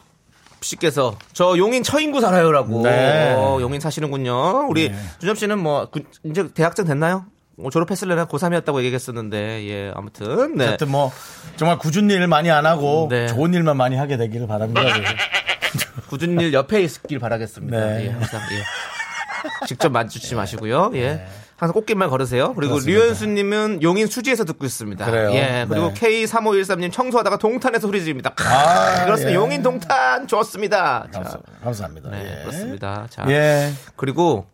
씨께서 0.61 1.17
저 1.33 1.57
용인 1.59 1.83
처인구 1.83 2.21
살아요라고. 2.21 2.83
네. 2.83 3.35
어, 3.37 3.59
용인 3.61 3.81
사시는군요. 3.81 4.67
우리 4.69 4.93
준엽 5.21 5.39
씨는 5.39 5.59
뭐 5.59 5.89
구- 5.91 6.01
이제 6.25 6.49
대학생 6.55 6.87
됐나요? 6.87 7.27
뭐 7.59 7.71
졸업했을래나 7.71 8.27
고3이었다고 8.27 8.83
얘기했었는데 8.85 9.67
예 9.69 9.93
아무튼 9.95 10.57
네 10.57 10.67
하여튼 10.67 10.91
뭐 10.91 11.11
정말 11.57 11.79
굳은 11.79 12.11
일 12.11 12.27
많이 12.27 12.51
안 12.51 12.67
하고 12.67 13.09
네. 13.11 13.27
좋은 13.29 13.55
일만 13.55 13.77
많이 13.77 13.97
하게 13.97 14.17
되기를 14.19 14.47
바랍니다. 14.47 14.83
굳은 16.11 16.39
일 16.41 16.53
옆에 16.53 16.83
있길 16.83 17.19
바라겠습니다. 17.19 17.79
네. 17.79 18.07
예, 18.07 18.11
항상 18.11 18.41
예. 18.53 19.67
직접 19.67 19.91
만지지 19.91 20.35
마시고요. 20.35 20.91
예. 20.95 21.27
항상 21.57 21.73
꽃길만 21.73 22.11
걸으세요. 22.11 22.53
그리고 22.55 22.75
그렇습니다. 22.75 23.01
류현수님은 23.01 23.83
용인 23.83 24.07
수지에서 24.09 24.45
듣고 24.45 24.67
있습니다. 24.67 25.05
그래요? 25.07 25.33
예. 25.33 25.65
그리고 25.69 25.93
네. 25.93 26.25
K3513님 26.25 26.93
청소하다가 26.93 27.39
동탄에서 27.39 27.87
소리 27.87 28.01
지릅니다. 28.03 28.35
아, 28.39 29.05
그렇습니다. 29.05 29.31
예. 29.31 29.35
용인 29.35 29.63
동탄 29.63 30.27
좋습니다. 30.27 31.07
자, 31.11 31.21
감사, 31.21 31.39
감사합니다. 31.63 32.11
네, 32.11 32.39
예. 32.41 32.43
그렇습니다. 32.43 33.07
자, 33.09 33.25
예, 33.29 33.73
그리고 33.97 34.47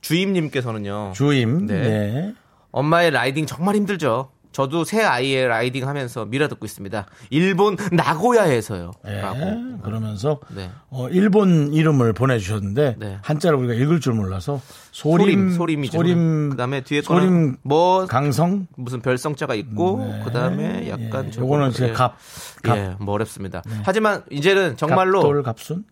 주임님께서는요. 0.00 1.12
주임. 1.14 1.66
네. 1.66 1.80
네. 1.80 2.34
엄마의 2.72 3.12
riding 3.12 3.46
정말 3.46 3.76
힘들죠. 3.76 4.30
저도 4.58 4.82
세 4.82 5.04
아이의 5.04 5.46
riding 5.46 5.86
하면서 5.86 6.24
미라 6.24 6.48
듣고 6.48 6.66
있습니다. 6.66 7.06
일본 7.30 7.76
나고야에서요. 7.92 8.90
예, 9.06 9.20
라고. 9.20 9.78
그러면서 9.84 10.40
네. 10.48 10.68
어, 10.90 11.08
일본 11.10 11.72
이름을 11.72 12.12
보내주셨는데 12.12 12.96
네. 12.98 13.18
한자를 13.22 13.56
우리가 13.56 13.74
읽을 13.74 14.00
줄 14.00 14.14
몰라서 14.14 14.60
소림, 14.90 15.26
소림, 15.26 15.52
소림이죠. 15.52 15.96
소림, 15.96 16.50
그다음에 16.50 16.80
뒤에 16.80 17.02
소림 17.02 17.58
뭐 17.62 18.06
강성. 18.06 18.66
무슨 18.74 19.00
별성자가 19.00 19.54
있고 19.54 20.04
네. 20.04 20.22
그다음에 20.24 20.88
약간 20.88 21.30
예, 21.32 21.38
요거는 21.38 21.70
이제 21.70 21.90
예. 21.90 21.92
갑, 21.92 22.16
갑. 22.64 22.76
예, 22.76 22.96
뭐 22.98 23.14
어렵습니다. 23.14 23.62
하지만 23.84 24.24
이제는 24.28 24.76
정말로 24.76 25.20
갑돌 25.20 25.42
갑순. 25.44 25.84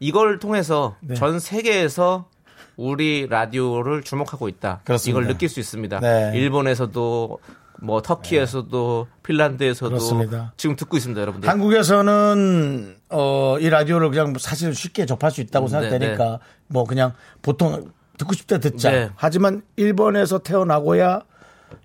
이걸 0.00 0.38
통해서 0.38 0.96
네. 1.00 1.14
전 1.14 1.40
세계에서 1.40 2.28
우리 2.76 3.26
라디오를 3.26 4.02
주목하고 4.02 4.48
있다. 4.48 4.82
그렇습니다. 4.84 5.18
이걸 5.18 5.32
느낄 5.32 5.48
수 5.48 5.60
있습니다. 5.60 6.00
네. 6.00 6.32
일본에서도 6.34 7.38
뭐 7.80 8.02
터키에서도 8.02 9.06
핀란드에서도 9.22 9.88
그렇습니다. 9.90 10.52
지금 10.56 10.76
듣고 10.76 10.96
있습니다, 10.96 11.20
여러분들. 11.20 11.48
한국에서는 11.48 12.96
어, 13.10 13.56
이 13.58 13.68
라디오를 13.68 14.10
그냥 14.10 14.34
사실 14.38 14.74
쉽게 14.74 15.06
접할 15.06 15.30
수 15.30 15.40
있다고 15.40 15.66
네, 15.66 15.70
생각되니까 15.72 16.38
뭐 16.68 16.84
그냥 16.84 17.12
보통 17.42 17.90
듣고 18.18 18.32
싶다 18.34 18.58
듣자. 18.58 18.90
네. 18.90 19.10
하지만 19.14 19.62
일본에서 19.76 20.38
태어나고야 20.38 21.20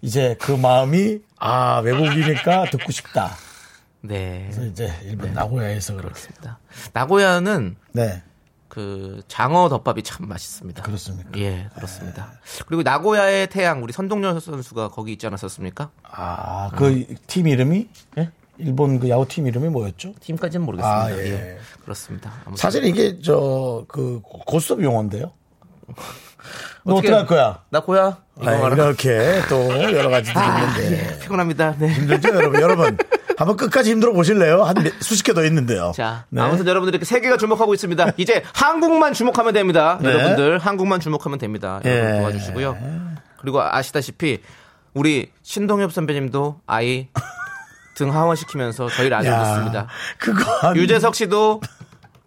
이제 0.01 0.36
그 0.39 0.51
마음이 0.51 1.19
아 1.38 1.79
외국이니까 1.79 2.65
듣고 2.71 2.91
싶다. 2.91 3.31
네. 4.01 4.48
그래서 4.50 4.65
이제 4.65 4.91
일본 5.03 5.33
나고야에서 5.33 5.95
그렇게. 5.95 6.19
나고야는 6.93 7.75
네, 7.93 8.24
그 8.71 9.21
장어 9.27 9.67
덮밥이 9.67 10.01
참 10.01 10.29
맛있습니다. 10.29 10.81
그렇습니까? 10.83 11.29
예, 11.37 11.67
그렇습니다. 11.75 12.31
그리고 12.67 12.83
나고야의 12.83 13.47
태양 13.47 13.83
우리 13.83 13.91
선동열 13.91 14.39
선수가 14.39 14.87
거기 14.89 15.11
있지 15.11 15.27
않았었습니까? 15.27 15.91
아 16.03 16.71
그 16.77 17.05
팀 17.27 17.47
이름이 17.49 17.89
예? 18.17 18.31
일본 18.59 18.97
그 19.01 19.09
야구 19.09 19.27
팀 19.27 19.45
이름이 19.45 19.67
뭐였죠? 19.67 20.13
팀까지는 20.21 20.65
모르겠습니다. 20.65 21.03
아, 21.03 21.11
예. 21.11 21.31
예. 21.31 21.57
그렇습니다. 21.83 22.31
사실 22.55 22.85
이게 22.85 23.19
저 23.19 23.83
그 23.89 24.21
고스톱 24.23 24.81
용어인데요. 24.81 25.33
너 26.83 26.95
어떻게- 26.95 27.12
할 27.13 27.25
거야? 27.25 27.60
나 27.69 27.79
고야 27.81 28.17
이거 28.41 28.50
아? 28.50 28.69
이렇게 28.69 29.41
또 29.50 29.69
여러 29.93 30.10
가지도 30.10 30.39
있는데 30.39 30.91
예, 31.15 31.19
피곤합니다. 31.19 31.75
네. 31.77 31.88
힘들죠, 31.89 32.29
여러분. 32.33 32.60
여러분 32.62 32.98
한번 33.38 33.55
끝까지 33.57 33.91
힘들어 33.91 34.13
보실래요? 34.13 34.63
한 34.63 34.75
몇- 34.75 34.93
수십 35.01 35.24
개 35.24 35.33
더 35.33 35.43
있는데요. 35.45 35.91
자, 35.95 36.25
네. 36.29 36.41
아무튼 36.41 36.65
여러분들 36.67 36.93
이렇게 36.95 37.05
세계가 37.05 37.38
주목하고 37.38 37.74
있습니다. 37.74 38.13
이제 38.17 38.43
한국만 38.53 39.13
주목하면 39.13 39.53
됩니다. 39.53 40.00
네. 40.01 40.10
여러분들 40.10 40.57
한국만 40.60 41.00
주목하면 41.00 41.38
됩니다. 41.39 41.79
여러분 41.86 42.10
예. 42.15 42.19
도와주시고요. 42.19 42.77
그리고 43.39 43.62
아시다시피 43.62 44.41
우리 44.93 45.31
신동엽 45.43 45.93
선배님도 45.93 46.62
아이 46.67 47.07
등 47.95 48.13
하원시키면서 48.13 48.89
저희 48.89 49.10
라디오 49.10 49.31
야, 49.31 49.43
듣습니다. 49.43 49.88
그거 50.17 50.74
유재석 50.75 51.13
씨도 51.15 51.62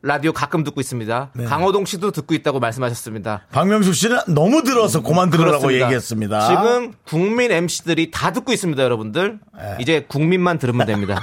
라디오 0.05 0.35
가끔 0.35 0.65
듣고 0.65 0.83
있습니다. 0.83 1.31
네. 1.33 1.45
강호동 1.45 1.87
씨도 1.87 2.11
듣고 2.11 2.35
있다고 2.35 2.61
말씀하셨습니다. 2.61 3.47
박명수 3.51 3.95
씨는 3.95 4.19
너무 4.29 4.63
들어서 4.63 5.03
그만 5.03 5.31
들으라고 5.31 5.61
그렇습니다. 5.61 5.87
얘기했습니다. 5.87 6.47
지금 6.49 6.93
국민 7.07 7.51
MC들이 7.51 8.11
다 8.11 8.31
듣고 8.31 8.53
있습니다, 8.53 8.83
여러분들. 8.83 9.41
네. 9.57 9.77
이제 9.81 10.05
국민만 10.07 10.59
들으면 10.59 10.87
됩니다. 10.87 11.23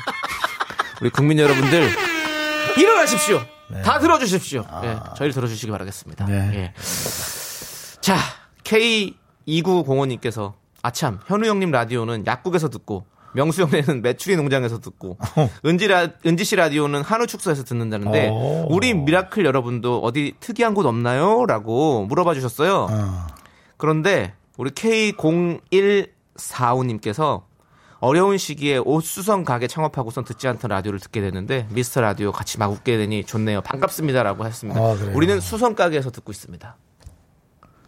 우리 0.99 1.11
국민 1.11 1.37
여러분들 1.37 1.89
일어나십시오. 2.75 3.41
다 3.85 3.99
들어주십시오. 3.99 4.65
예, 4.83 4.97
저희를 5.15 5.33
들어주시기 5.33 5.71
바라겠습니다. 5.71 6.25
네. 6.25 6.51
예. 6.55 6.73
자, 8.01 8.17
K2905님께서 8.63 10.53
아참 10.81 11.19
현우 11.27 11.45
형님 11.45 11.69
라디오는 11.69 12.25
약국에서 12.25 12.69
듣고 12.69 13.05
명수 13.33 13.61
형네는 13.63 14.01
메추리 14.01 14.35
농장에서 14.35 14.79
듣고 14.79 15.17
은지 15.65 15.87
라 15.87 16.09
은지 16.25 16.43
씨 16.43 16.55
라디오는 16.55 17.01
한우 17.01 17.27
축사에서 17.27 17.63
듣는다는데 17.63 18.29
오. 18.29 18.67
우리 18.69 18.93
미라클 18.93 19.45
여러분도 19.45 19.99
어디 19.99 20.33
특이한 20.39 20.73
곳 20.73 20.85
없나요?라고 20.85 22.05
물어봐 22.05 22.33
주셨어요. 22.33 22.87
어. 22.89 23.27
그런데 23.77 24.33
우리 24.57 24.71
K0145님께서 24.71 27.43
어려운 27.99 28.37
시기에 28.37 28.77
옷 28.77 29.03
수선 29.03 29.43
가게 29.43 29.67
창업하고선 29.67 30.23
듣지 30.23 30.47
않던 30.47 30.69
라디오를 30.69 30.99
듣게 30.99 31.21
됐는데 31.21 31.67
미스터 31.69 32.01
라디오 32.01 32.31
같이 32.31 32.57
막 32.57 32.71
웃게 32.71 32.97
되니 32.97 33.23
좋네요. 33.23 33.61
반갑습니다라고 33.61 34.45
했습니다. 34.45 34.79
아? 34.79 34.95
우리는 35.13 35.39
수선 35.39 35.75
가게에서 35.75 36.09
듣고 36.09 36.31
있습니다. 36.31 36.75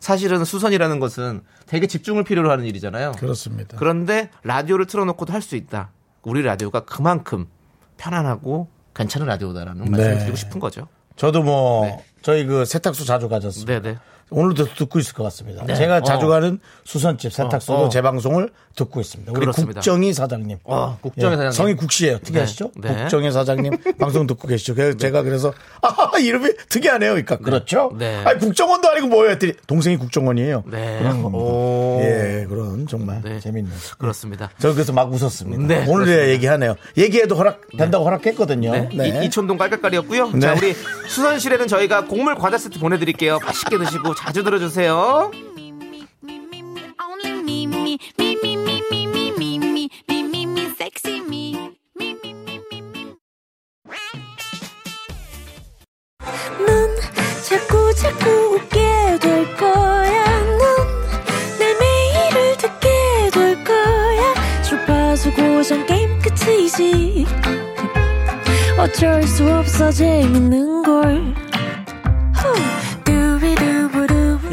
사실은 0.03 0.43
수선이라는 0.43 0.99
것은 0.99 1.43
되게 1.65 1.87
집중을 1.87 2.25
필요로 2.25 2.51
하는 2.51 2.65
일이잖아요. 2.65 3.13
그렇습니다. 3.13 3.77
그런데 3.77 4.29
라디오를 4.43 4.85
틀어놓고도 4.85 5.31
할 5.31 5.41
수 5.41 5.55
있다. 5.55 5.91
우리 6.23 6.41
라디오가 6.41 6.81
그만큼 6.81 7.45
편안하고 7.95 8.67
괜찮은 8.93 9.27
라디오다라는 9.27 9.89
말씀을 9.89 10.13
네. 10.13 10.19
드리고 10.19 10.35
싶은 10.35 10.59
거죠. 10.59 10.89
저도 11.15 11.41
뭐 11.43 11.85
네. 11.85 12.03
저희 12.21 12.45
그 12.45 12.65
세탁소 12.65 13.05
자주 13.05 13.29
가졌습니다. 13.29 13.79
네네. 13.81 13.97
오늘도 14.29 14.73
듣고 14.75 14.99
있을 14.99 15.13
것 15.13 15.23
같습니다. 15.23 15.63
네. 15.65 15.75
제가 15.75 16.01
자주 16.01 16.25
어. 16.25 16.29
가는 16.29 16.59
수선집 16.85 17.31
세탁소도 17.31 17.79
어, 17.79 17.85
어. 17.85 17.89
제 17.89 18.01
방송을 18.01 18.49
듣고 18.75 18.99
있습니다. 19.01 19.31
우리 19.31 19.41
그렇습니다. 19.41 19.79
국정희 19.79 20.13
사장님. 20.13 20.57
어, 20.63 20.97
국정희 21.01 21.33
예, 21.33 21.37
사장님. 21.37 21.51
성이 21.51 21.75
국시예요. 21.75 22.17
특이하시죠? 22.19 22.71
네. 22.77 22.89
네. 22.89 23.01
국정희 23.01 23.31
사장님 23.31 23.73
방송 23.99 24.25
듣고 24.25 24.47
계시죠? 24.47 24.73
그래서 24.73 24.97
제가 24.97 25.21
그래서 25.21 25.53
아 25.81 26.17
이름이 26.17 26.49
특이하네요. 26.69 27.11
그러니까 27.11 27.37
그렇죠? 27.37 27.91
네. 27.97 28.23
아니 28.25 28.39
국정원도 28.39 28.89
아니고 28.89 29.07
뭐예요? 29.07 29.31
했더니 29.31 29.53
동생이 29.67 29.97
국정원이에요. 29.97 30.63
네. 30.67 30.99
그런 30.99 31.21
겁니다. 31.21 31.43
오. 31.43 31.99
예, 32.01 32.45
그런 32.49 32.87
정말 32.87 33.21
네. 33.23 33.39
재밌는. 33.39 33.71
그렇습니다. 33.99 34.49
저 34.57 34.73
그래서 34.73 34.91
막 34.93 35.11
웃었습니다. 35.13 35.63
네, 35.67 35.85
오늘 35.87 36.05
그렇습니다. 36.05 36.29
얘기하네요. 36.29 36.75
얘기해도 36.97 37.35
허락 37.35 37.61
된다고 37.77 38.05
허락했거든요. 38.05 38.71
네. 38.71 38.89
네. 38.93 39.25
이, 39.25 39.29
촌동 39.29 39.57
깔깔깔이었고요. 39.57 40.31
네. 40.31 40.39
자, 40.39 40.53
우리 40.53 40.73
수선실에는 41.07 41.67
저희가 41.67 42.05
곡물 42.05 42.35
과자 42.35 42.57
세트 42.57 42.79
보내 42.79 42.97
드릴게요. 42.97 43.39
맛있게 43.43 43.77
드시고 43.77 44.12
자주 44.13 44.43
들어주세요. 44.43 45.31
어쩔 68.83 69.23
수 69.23 69.49
없어 69.49 69.91
재밌는 69.91 70.83
걸. 70.83 71.42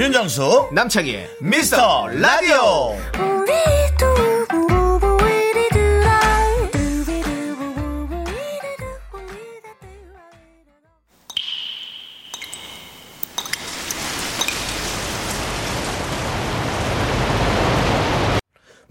윤정수 0.00 0.70
남창희의 0.72 1.28
미스터 1.42 2.08
라디오. 2.08 2.96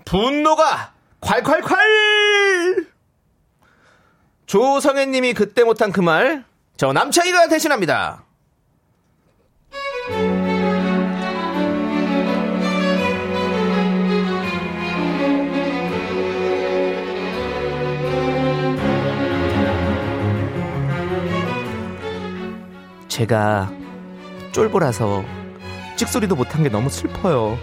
분노가 0.05 0.93
콸콸콸! 1.21 2.87
조성애님이 4.45 5.33
그때 5.33 5.63
못한 5.63 5.91
그 5.91 6.01
말, 6.01 6.45
저 6.77 6.93
남창희가 6.93 7.47
대신합니다. 7.47 8.28
제가 23.19 23.69
쫄보라서 24.53 25.25
찍소리도 25.97 26.37
못한 26.37 26.63
게 26.63 26.69
너무 26.69 26.89
슬퍼요. 26.89 27.57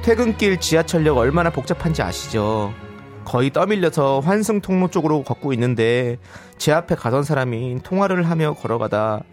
퇴근길 0.00 0.60
지하철역 0.60 1.18
얼마나 1.18 1.50
복잡한지 1.50 2.00
아시죠? 2.00 2.72
거의 3.26 3.50
떠밀려서 3.50 4.20
환승 4.20 4.62
통로 4.62 4.88
쪽으로 4.88 5.24
걷고 5.24 5.52
있는데 5.52 6.16
제 6.56 6.72
앞에 6.72 6.94
가던 6.94 7.22
사람이 7.22 7.80
통화를 7.82 8.30
하며 8.30 8.54
걸어가다 8.54 9.24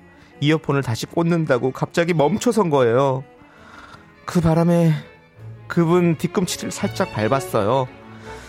이어폰을 0.42 0.82
다시 0.82 1.06
꽂는다고 1.06 1.72
갑자기 1.72 2.14
멈춰선 2.14 2.70
거예요. 2.70 3.24
그 4.26 4.42
바람에 4.42 4.92
그분 5.70 6.18
뒤꿈치를 6.18 6.70
살짝 6.70 7.14
밟았어요. 7.14 7.88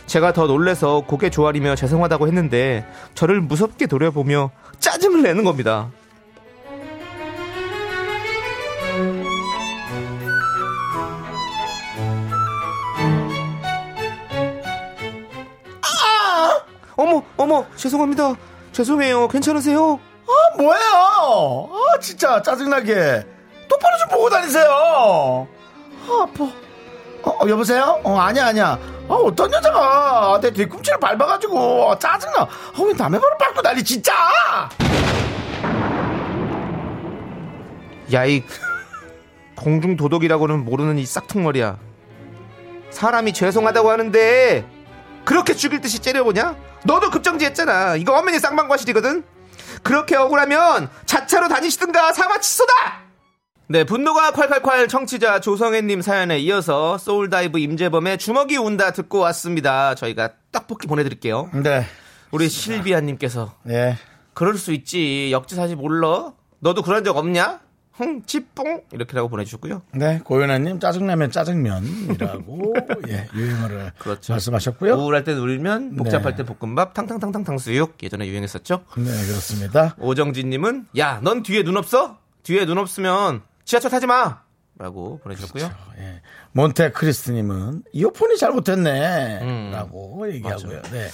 제가 0.06 0.32
더 0.32 0.48
놀래서 0.48 1.04
고개 1.06 1.30
조아리며 1.30 1.76
죄송하다고 1.76 2.26
했는데 2.26 2.84
저를 3.14 3.40
무섭게 3.40 3.86
노려보며 3.86 4.50
짜증을 4.80 5.22
내는 5.22 5.44
겁니다. 5.44 5.92
어머, 17.44 17.66
죄송합니다. 17.76 18.34
죄송해요. 18.72 19.28
괜찮으세요? 19.28 20.00
아, 20.26 20.56
뭐예요? 20.56 21.68
아, 21.70 21.98
진짜 22.00 22.40
짜증나게. 22.40 23.22
똑바로 23.68 23.98
좀 23.98 24.08
보고 24.08 24.30
다니세요. 24.30 25.46
아, 26.08 26.22
아파. 26.22 26.44
어, 26.44 27.30
어, 27.44 27.48
여보세요? 27.48 28.00
어, 28.02 28.16
아니야, 28.18 28.46
아니야. 28.46 28.78
아, 29.08 29.12
어떤 29.12 29.52
여자가 29.52 30.40
내 30.40 30.50
뒤꿈치를 30.50 30.98
밟아가지고 30.98 31.92
아, 31.92 31.98
짜증나. 31.98 32.40
아, 32.40 32.82
왜 32.82 32.94
남의 32.94 33.20
발을 33.20 33.36
밟고 33.38 33.60
난리 33.60 33.84
진짜. 33.84 34.14
야, 38.14 38.24
이 38.24 38.42
공중 39.54 39.98
도덕이라고는 39.98 40.64
모르는 40.64 40.96
이 40.98 41.04
싹퉁머리야. 41.04 41.76
사람이 42.88 43.34
죄송하다고 43.34 43.90
하는데 43.90 44.64
그렇게 45.26 45.52
죽일 45.52 45.82
듯이 45.82 45.98
째려보냐? 45.98 46.56
너도 46.84 47.10
급정지했잖아. 47.10 47.96
이거 47.96 48.16
엄연히 48.16 48.38
쌍방과실이거든. 48.38 49.24
그렇게 49.82 50.16
억울하면 50.16 50.88
자차로 51.06 51.48
다니시든가 51.48 52.12
사마치소다. 52.12 52.72
네, 53.66 53.84
분노가 53.84 54.32
콸콸콸 54.32 54.88
청취자 54.88 55.40
조성애님 55.40 56.02
사연에 56.02 56.38
이어서 56.38 56.98
소울다이브 56.98 57.58
임재범의 57.58 58.18
주먹이 58.18 58.58
운다 58.58 58.92
듣고 58.92 59.18
왔습니다. 59.20 59.94
저희가 59.94 60.32
떡볶이 60.52 60.86
보내드릴게요. 60.86 61.50
네. 61.54 61.86
우리 62.30 62.48
실비아님께서 62.48 63.54
네. 63.62 63.96
그럴 64.34 64.58
수 64.58 64.72
있지. 64.72 65.30
역지사지 65.32 65.76
몰라. 65.76 66.32
너도 66.60 66.82
그런 66.82 67.04
적 67.04 67.16
없냐? 67.16 67.60
흥, 67.96 68.22
치뽕 68.26 68.82
이렇게라고 68.92 69.28
보내주셨고요. 69.28 69.82
네. 69.94 70.20
고윤아님, 70.24 70.80
짜증나면 70.80 71.30
짜장면이라고, 71.30 72.74
예, 73.08 73.28
유행어를 73.34 73.92
그렇죠. 73.98 74.32
말씀하셨고요. 74.32 74.94
우울할 74.94 75.22
때 75.24 75.32
울면, 75.32 75.94
복잡할 75.96 76.34
네. 76.34 76.42
때 76.42 76.54
볶음밥, 76.54 76.92
탕탕탕탕 76.94 77.44
탕수육 77.44 78.02
예전에 78.02 78.26
유행했었죠. 78.26 78.84
네, 78.96 79.04
그렇습니다. 79.04 79.94
오정진님은 79.98 80.88
야, 80.98 81.20
넌 81.22 81.42
뒤에 81.42 81.62
눈 81.62 81.76
없어? 81.76 82.18
뒤에 82.42 82.66
눈 82.66 82.78
없으면 82.78 83.42
지하철 83.64 83.90
타지 83.90 84.06
마. 84.06 84.42
라고 84.76 85.20
보내주셨고요. 85.20 85.70
예. 85.98 86.20
몬테 86.50 86.90
크리스트님은 86.90 87.84
이어폰이 87.92 88.36
잘못했네. 88.38 89.38
음. 89.42 89.70
라고 89.72 90.28
얘기하고요. 90.32 90.82
네. 90.90 91.08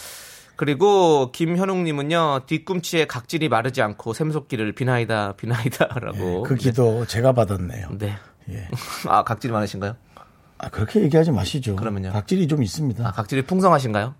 그리고 0.60 1.32
김현웅님은요 1.32 2.40
뒤꿈치에 2.44 3.06
각질이 3.06 3.48
마르지 3.48 3.80
않고 3.80 4.12
샘솟기를 4.12 4.74
비나이다 4.74 5.32
비나이다라고. 5.38 6.42
그 6.42 6.54
기도 6.54 7.06
제가 7.06 7.32
받았네요. 7.32 7.88
네. 7.92 8.14
예. 8.50 8.68
아 9.08 9.24
각질이 9.24 9.54
많으신가요? 9.54 9.96
아, 10.58 10.68
그렇게 10.68 11.00
얘기하지 11.00 11.30
마시죠. 11.30 11.76
그러면요? 11.76 12.12
각질이 12.12 12.46
좀 12.46 12.62
있습니다. 12.62 13.08
아 13.08 13.10
각질이 13.10 13.46
풍성하신가요? 13.46 14.14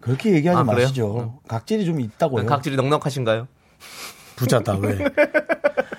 그렇게 0.00 0.32
얘기하지 0.32 0.60
아? 0.60 0.62
마시죠. 0.62 1.40
각질이 1.48 1.84
좀 1.84 1.98
있다고요. 1.98 2.46
각질이 2.46 2.76
넉넉하신가요? 2.76 3.48
부자다 4.40 4.76
왜? 4.78 4.98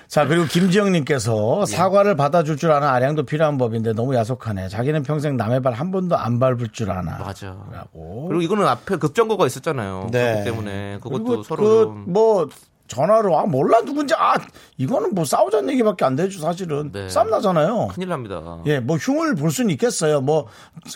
자 0.08 0.26
그리고 0.26 0.44
김지영님께서 0.44 1.64
사과를 1.64 2.16
받아줄 2.16 2.56
줄 2.56 2.70
아는 2.72 2.86
아량도 2.88 3.22
필요한 3.24 3.56
법인데 3.56 3.92
너무 3.94 4.14
야속하네. 4.14 4.68
자기는 4.68 5.04
평생 5.04 5.36
남의 5.36 5.62
발 5.62 5.72
한 5.72 5.90
번도 5.90 6.16
안 6.16 6.38
밟을 6.38 6.68
줄 6.72 6.90
아나. 6.90 7.16
맞아. 7.18 7.56
라고. 7.72 8.26
그리고 8.28 8.42
이거는 8.42 8.66
앞에 8.66 8.96
급정거가 8.96 9.46
있었잖아요. 9.46 10.08
네. 10.12 10.32
그렇기 10.32 10.44
때문에 10.50 10.98
그것도 11.02 11.24
그리고 11.24 11.42
서로 11.42 11.94
그좀뭐 11.94 12.48
전화로 12.88 13.38
아 13.38 13.46
몰라 13.46 13.80
누군지 13.80 14.12
아 14.14 14.34
이거는 14.76 15.14
뭐 15.14 15.24
싸우자는 15.24 15.70
얘기밖에 15.72 16.04
안 16.04 16.14
되죠 16.14 16.40
사실은 16.40 16.92
네. 16.92 17.08
싸움 17.08 17.30
나잖아요. 17.30 17.88
큰일 17.94 18.10
납니다. 18.10 18.58
예, 18.66 18.80
뭐 18.80 18.96
흉을 18.98 19.34
볼 19.34 19.50
수는 19.50 19.70
있겠어요. 19.70 20.20
뭐 20.20 20.46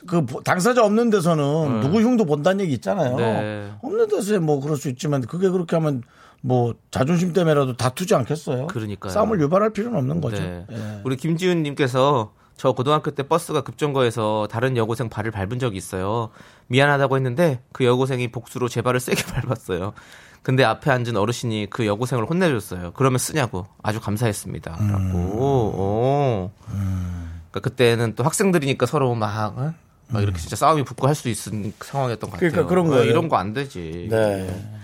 그 0.06 0.26
당사자 0.44 0.84
없는 0.84 1.08
데서는 1.10 1.80
누구 1.80 2.00
흉도 2.02 2.26
본다는 2.26 2.60
얘기 2.60 2.74
있잖아요. 2.74 3.16
네. 3.16 3.70
없는 3.82 4.08
데서 4.08 4.38
뭐 4.40 4.60
그럴 4.60 4.76
수 4.76 4.90
있지만 4.90 5.22
그게 5.22 5.48
그렇게 5.48 5.74
하면 5.76 6.02
뭐 6.42 6.74
자존심 6.90 7.32
때문에라도 7.32 7.76
다투지 7.76 8.14
않겠어요. 8.14 8.68
그러니까요. 8.68 9.12
싸움을 9.12 9.40
유발할 9.40 9.70
필요는 9.70 9.98
없는 9.98 10.20
거죠. 10.20 10.42
네. 10.42 10.66
예. 10.70 11.00
우리 11.04 11.16
김지훈님께서 11.16 12.32
저 12.56 12.72
고등학교 12.72 13.10
때 13.10 13.22
버스가 13.22 13.62
급정거해서 13.62 14.48
다른 14.50 14.76
여고생 14.76 15.08
발을 15.10 15.30
밟은 15.30 15.58
적이 15.58 15.76
있어요. 15.76 16.30
미안하다고 16.68 17.16
했는데 17.16 17.60
그 17.72 17.84
여고생이 17.84 18.28
복수로 18.32 18.68
제 18.68 18.80
발을 18.82 19.00
세게 19.00 19.22
밟았어요. 19.32 19.92
근데 20.42 20.62
앞에 20.62 20.90
앉은 20.92 21.16
어르신이 21.16 21.66
그 21.70 21.86
여고생을 21.86 22.24
혼내줬어요. 22.30 22.92
그러면 22.94 23.18
쓰냐고 23.18 23.66
아주 23.82 24.00
감사했습니다. 24.00 24.76
음. 24.80 24.92
라고. 24.92 25.18
오. 25.18 26.50
그러니까 26.70 27.60
그때는 27.60 28.14
또 28.14 28.22
학생들이니까 28.24 28.86
서로 28.86 29.14
막, 29.14 29.58
어? 29.58 29.74
막 30.08 30.22
이렇게 30.22 30.38
진짜 30.38 30.54
싸움이 30.56 30.84
붙고 30.84 31.08
할 31.08 31.14
수 31.16 31.28
있는 31.28 31.72
상황이었던 31.80 32.30
것 32.30 32.34
같아요. 32.36 32.48
음. 32.48 32.52
그러니까 32.52 32.68
그런 32.68 32.86
어, 32.86 32.90
거예요. 32.90 33.04
이런 33.10 33.28
거 33.28 33.36
안 33.36 33.52
되지. 33.52 34.06
네. 34.08 34.75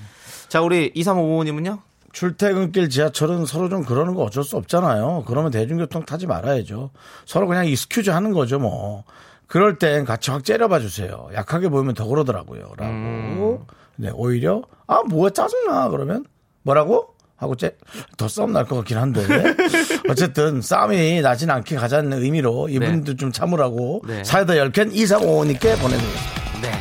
자, 0.53 0.61
우리 0.61 0.93
2355님은요? 0.93 1.81
출퇴근길 2.13 2.91
지하철은 2.91 3.47
서로 3.47 3.71
좀 3.71 3.83
그러는 3.85 4.13
거 4.13 4.23
어쩔 4.25 4.45
수 4.45 4.59
없잖아요. 4.59 5.25
그러면 5.27 5.51
대중교통 5.51 6.05
타지 6.05 6.27
말아야죠. 6.27 6.91
서로 7.25 7.47
그냥 7.47 7.65
excuse 7.67 8.11
하는 8.11 8.33
거죠, 8.33 8.59
뭐. 8.59 9.05
그럴 9.47 9.79
땐 9.79 10.05
같이 10.05 10.31
확 10.31 10.45
째려봐 10.45 10.81
주세요. 10.81 11.31
약하게 11.33 11.71
보이면 11.71 11.95
더 11.95 12.05
그러더라고요. 12.05 12.65
라고. 12.77 12.93
음. 12.93 13.59
네, 13.97 14.11
오히려, 14.13 14.61
아, 14.87 15.01
뭐야, 15.09 15.31
짜증나. 15.31 15.89
그러면, 15.89 16.27
뭐라고? 16.65 17.15
하고 17.39 17.57
째, 17.57 17.75
더 18.19 18.29
싸움 18.29 18.53
날 18.53 18.67
것 18.67 18.77
같긴 18.77 18.99
한데. 18.99 19.25
어쨌든, 20.11 20.61
싸움이 20.61 21.23
나진 21.23 21.49
않게 21.49 21.77
가자는 21.77 22.23
의미로 22.23 22.69
이분들 22.69 23.17
좀 23.17 23.33
참으라고 23.33 24.03
네. 24.07 24.23
사이다 24.23 24.53
10캔 24.53 24.93
2355님께 24.93 25.79
보내드리겠습니다. 25.81 26.61
네. 26.61 26.73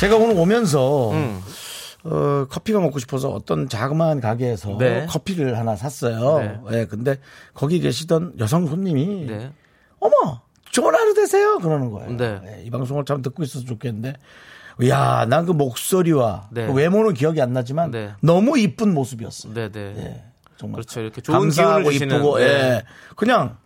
제가 0.00 0.16
오늘 0.16 0.36
오면서 0.36 1.12
음. 1.12 1.40
어, 2.10 2.46
커피가 2.48 2.80
먹고 2.80 2.98
싶어서 2.98 3.28
어떤 3.30 3.68
자그마한 3.68 4.20
가게에서 4.20 4.76
네. 4.78 5.06
커피를 5.06 5.58
하나 5.58 5.76
샀어요. 5.76 6.38
네. 6.70 6.78
예, 6.80 6.84
근데 6.86 7.16
거기 7.54 7.80
계시던 7.80 8.34
여성 8.38 8.66
손님이 8.66 9.26
네. 9.26 9.52
어머, 10.00 10.40
좋은 10.70 10.94
하루 10.94 11.14
되세요. 11.14 11.58
그러는 11.58 11.90
거예요. 11.90 12.16
네. 12.16 12.40
예, 12.46 12.62
이 12.64 12.70
방송을 12.70 13.04
참 13.04 13.20
듣고 13.22 13.42
있어서 13.42 13.64
좋겠는데. 13.64 14.14
야, 14.88 15.26
난 15.28 15.44
그 15.44 15.50
목소리와 15.52 16.48
네. 16.52 16.66
그 16.66 16.72
외모는 16.72 17.14
기억이 17.14 17.42
안 17.42 17.52
나지만 17.52 17.90
네. 17.90 18.10
너무 18.20 18.56
이쁜 18.58 18.94
모습이었어요. 18.94 19.52
네, 19.52 19.68
네. 19.70 19.94
예, 19.98 20.24
정말. 20.56 20.80
그렇죠. 20.82 21.00
이렇게 21.00 21.20
좋은 21.20 21.38
감사하고 21.38 21.80
기운을 21.80 21.92
주시는 21.92 22.16
이쁘고, 22.16 22.38
네. 22.38 22.44
예. 22.44 22.82
그냥 23.16 23.56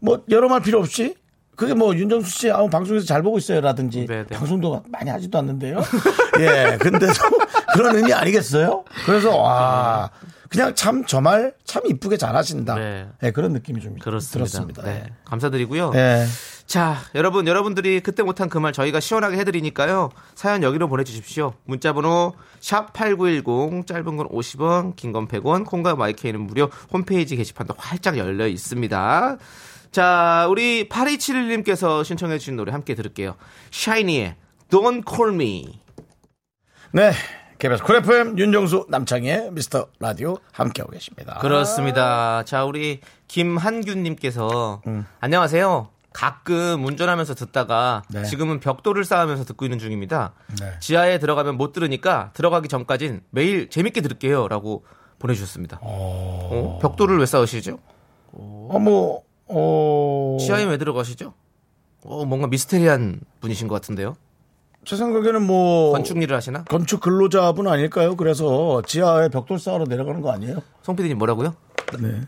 뭐 0.00 0.22
여러 0.30 0.48
말 0.48 0.62
필요 0.62 0.78
없이 0.78 1.14
그게 1.56 1.74
뭐 1.74 1.94
윤정수 1.94 2.30
씨 2.30 2.50
아, 2.50 2.66
방송에서 2.66 3.06
잘 3.06 3.22
보고 3.22 3.38
있어요라든지 3.38 4.06
네, 4.06 4.24
네. 4.28 4.36
방송도 4.36 4.82
많이 4.88 5.10
하지도 5.10 5.38
않는데요. 5.38 5.80
예, 6.40 6.76
근데도 6.78 7.12
그런 7.74 7.96
의미 7.96 8.12
아니겠어요? 8.12 8.84
그래서 9.06 9.36
와 9.36 10.10
그냥 10.48 10.74
참 10.74 11.04
저말 11.04 11.54
참 11.64 11.82
이쁘게 11.86 12.16
잘하신다. 12.16 12.74
네. 12.76 13.06
예, 13.22 13.30
그런 13.32 13.52
느낌이 13.52 13.80
좀 13.80 13.96
그렇습니다. 13.96 14.32
들었습니다. 14.50 14.82
네. 14.82 15.04
감사드리고요. 15.24 15.92
예. 15.94 16.26
자, 16.66 16.96
여러분, 17.14 17.46
여러분들이 17.46 18.00
그때 18.00 18.22
못한 18.22 18.48
그 18.48 18.58
말 18.58 18.72
저희가 18.72 18.98
시원하게 18.98 19.36
해드리니까요. 19.38 20.08
사연 20.34 20.62
여기로 20.62 20.88
보내주십시오. 20.88 21.52
문자번호 21.66 22.32
샵 22.60 22.92
8910, 22.94 23.86
짧은 23.86 24.16
건 24.16 24.28
50원, 24.28 24.96
긴 24.96 25.12
건 25.12 25.28
100원, 25.28 25.66
콩과 25.66 25.96
마이케이는 25.96 26.40
무료, 26.40 26.70
홈페이지 26.92 27.36
게시판도 27.36 27.74
활짝 27.76 28.16
열려 28.16 28.46
있습니다. 28.46 29.36
자, 29.94 30.48
우리 30.50 30.88
8271님께서 30.88 32.04
신청해주신 32.04 32.56
노래 32.56 32.72
함께 32.72 32.96
들을게요. 32.96 33.36
샤이니의 33.70 34.34
Don't 34.68 35.08
Call 35.08 35.34
Me. 35.34 35.80
네. 36.90 37.12
KBS 37.60 37.84
쿨 37.84 37.96
FM 37.98 38.36
윤정수 38.36 38.86
남창희의 38.88 39.52
미스터 39.52 39.86
라디오 40.00 40.38
함께하고 40.50 40.90
계십니다. 40.90 41.38
그렇습니다. 41.40 42.42
자, 42.42 42.64
우리 42.64 43.02
김한균님께서 43.28 44.82
안녕하세요. 45.20 45.90
가끔 46.12 46.84
운전하면서 46.84 47.36
듣다가 47.36 48.02
네. 48.08 48.24
지금은 48.24 48.58
벽돌을 48.58 49.04
쌓으면서 49.04 49.44
듣고 49.44 49.64
있는 49.64 49.78
중입니다. 49.78 50.32
네. 50.60 50.72
지하에 50.80 51.20
들어가면 51.20 51.56
못 51.56 51.72
들으니까 51.72 52.32
들어가기 52.34 52.66
전까진 52.66 53.20
매일 53.30 53.70
재밌게 53.70 54.00
들을게요 54.00 54.48
라고 54.48 54.84
보내주셨습니다. 55.20 55.78
어, 55.82 56.80
벽돌을 56.82 57.20
왜 57.20 57.26
쌓으시죠? 57.26 57.78
어, 58.32 58.78
뭐, 58.80 59.22
어. 59.54 60.36
지하에 60.40 60.64
왜 60.64 60.76
들어가시죠? 60.76 61.32
어, 62.04 62.24
뭔가 62.24 62.46
미스테리한 62.48 63.20
분이신 63.40 63.68
것 63.68 63.74
같은데요. 63.74 64.16
제 64.84 64.96
생각에는 64.96 65.42
뭐. 65.46 65.92
건축 65.92 66.20
일을 66.22 66.36
하시나? 66.36 66.64
건축 66.64 67.00
근로자분 67.00 67.66
아닐까요? 67.68 68.16
그래서 68.16 68.82
지하에 68.82 69.28
벽돌 69.28 69.58
쌓으러 69.58 69.84
내려가는 69.84 70.20
거 70.20 70.30
아니에요? 70.30 70.62
송 70.82 70.96
PD님 70.96 71.16
뭐라고요? 71.18 71.54
네. 72.00 72.20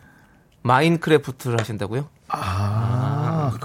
마인크래프트를 0.62 1.60
하신다고요? 1.60 2.08
아, 2.28 2.65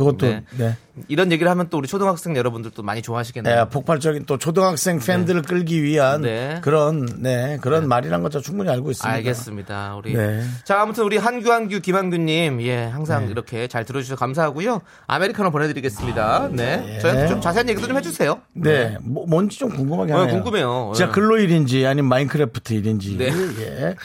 그것도, 0.05 0.25
네. 0.27 0.43
네. 0.57 0.75
이런 1.07 1.31
얘기를 1.31 1.49
하면 1.49 1.69
또 1.69 1.77
우리 1.77 1.87
초등학생 1.87 2.35
여러분들도 2.35 2.83
많이 2.83 3.01
좋아하시겠네요. 3.01 3.55
네, 3.55 3.69
폭발적인 3.69 4.25
또 4.25 4.37
초등학생 4.37 4.99
팬들을 4.99 5.43
끌기 5.43 5.83
위한 5.83 6.21
네. 6.21 6.59
그런, 6.61 7.05
네, 7.19 7.57
그런 7.61 7.87
말이란 7.87 8.23
것저 8.23 8.41
충분히 8.41 8.69
알고 8.69 8.91
있습니다. 8.91 9.15
알겠습니다. 9.15 9.95
우리 9.95 10.13
네. 10.15 10.43
자 10.65 10.81
아무튼 10.81 11.05
우리 11.05 11.17
한규 11.17 11.51
한규 11.51 11.79
김한규님 11.79 12.61
예 12.63 12.85
항상 12.85 13.29
이렇게 13.29 13.67
잘 13.67 13.85
들어주셔서 13.85 14.17
감사하고요. 14.17 14.81
아메리카노 15.07 15.51
보내드리겠습니다. 15.51 16.49
네, 16.51 16.99
저희한테 16.99 17.27
좀 17.27 17.41
자세한 17.41 17.69
얘기도 17.69 17.87
좀 17.87 17.97
해주세요. 17.97 18.41
네, 18.53 18.97
뭐, 19.01 19.25
뭔지 19.27 19.57
좀 19.59 19.69
궁금하게 19.69 20.13
어, 20.13 20.19
하네요. 20.19 20.35
궁금해요. 20.35 20.91
진짜 20.95 21.09
예. 21.09 21.13
근로일인지 21.13 21.85
아니면 21.85 22.09
마인크래프트 22.09 22.73
일인지. 22.73 23.17
네. 23.17 23.27
예. 23.59 23.95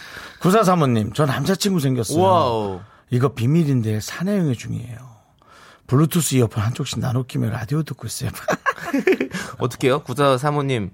구사사모님, 0.41 1.13
저 1.15 1.27
남자친구 1.27 1.81
생겼어요. 1.81 2.23
Wow. 2.23 2.81
이거 3.11 3.29
비밀인데 3.35 4.01
사내연애 4.01 4.57
중이에요. 4.57 4.99
블루투스 5.87 6.37
이어폰 6.37 6.63
한쪽씩 6.63 7.01
나눠 7.01 7.23
끼며 7.25 7.51
라디오 7.51 7.83
듣고 7.83 8.07
있어요. 8.07 8.31
어떻게요? 9.59 10.03
구사 10.03 10.39
사모님 10.39 10.91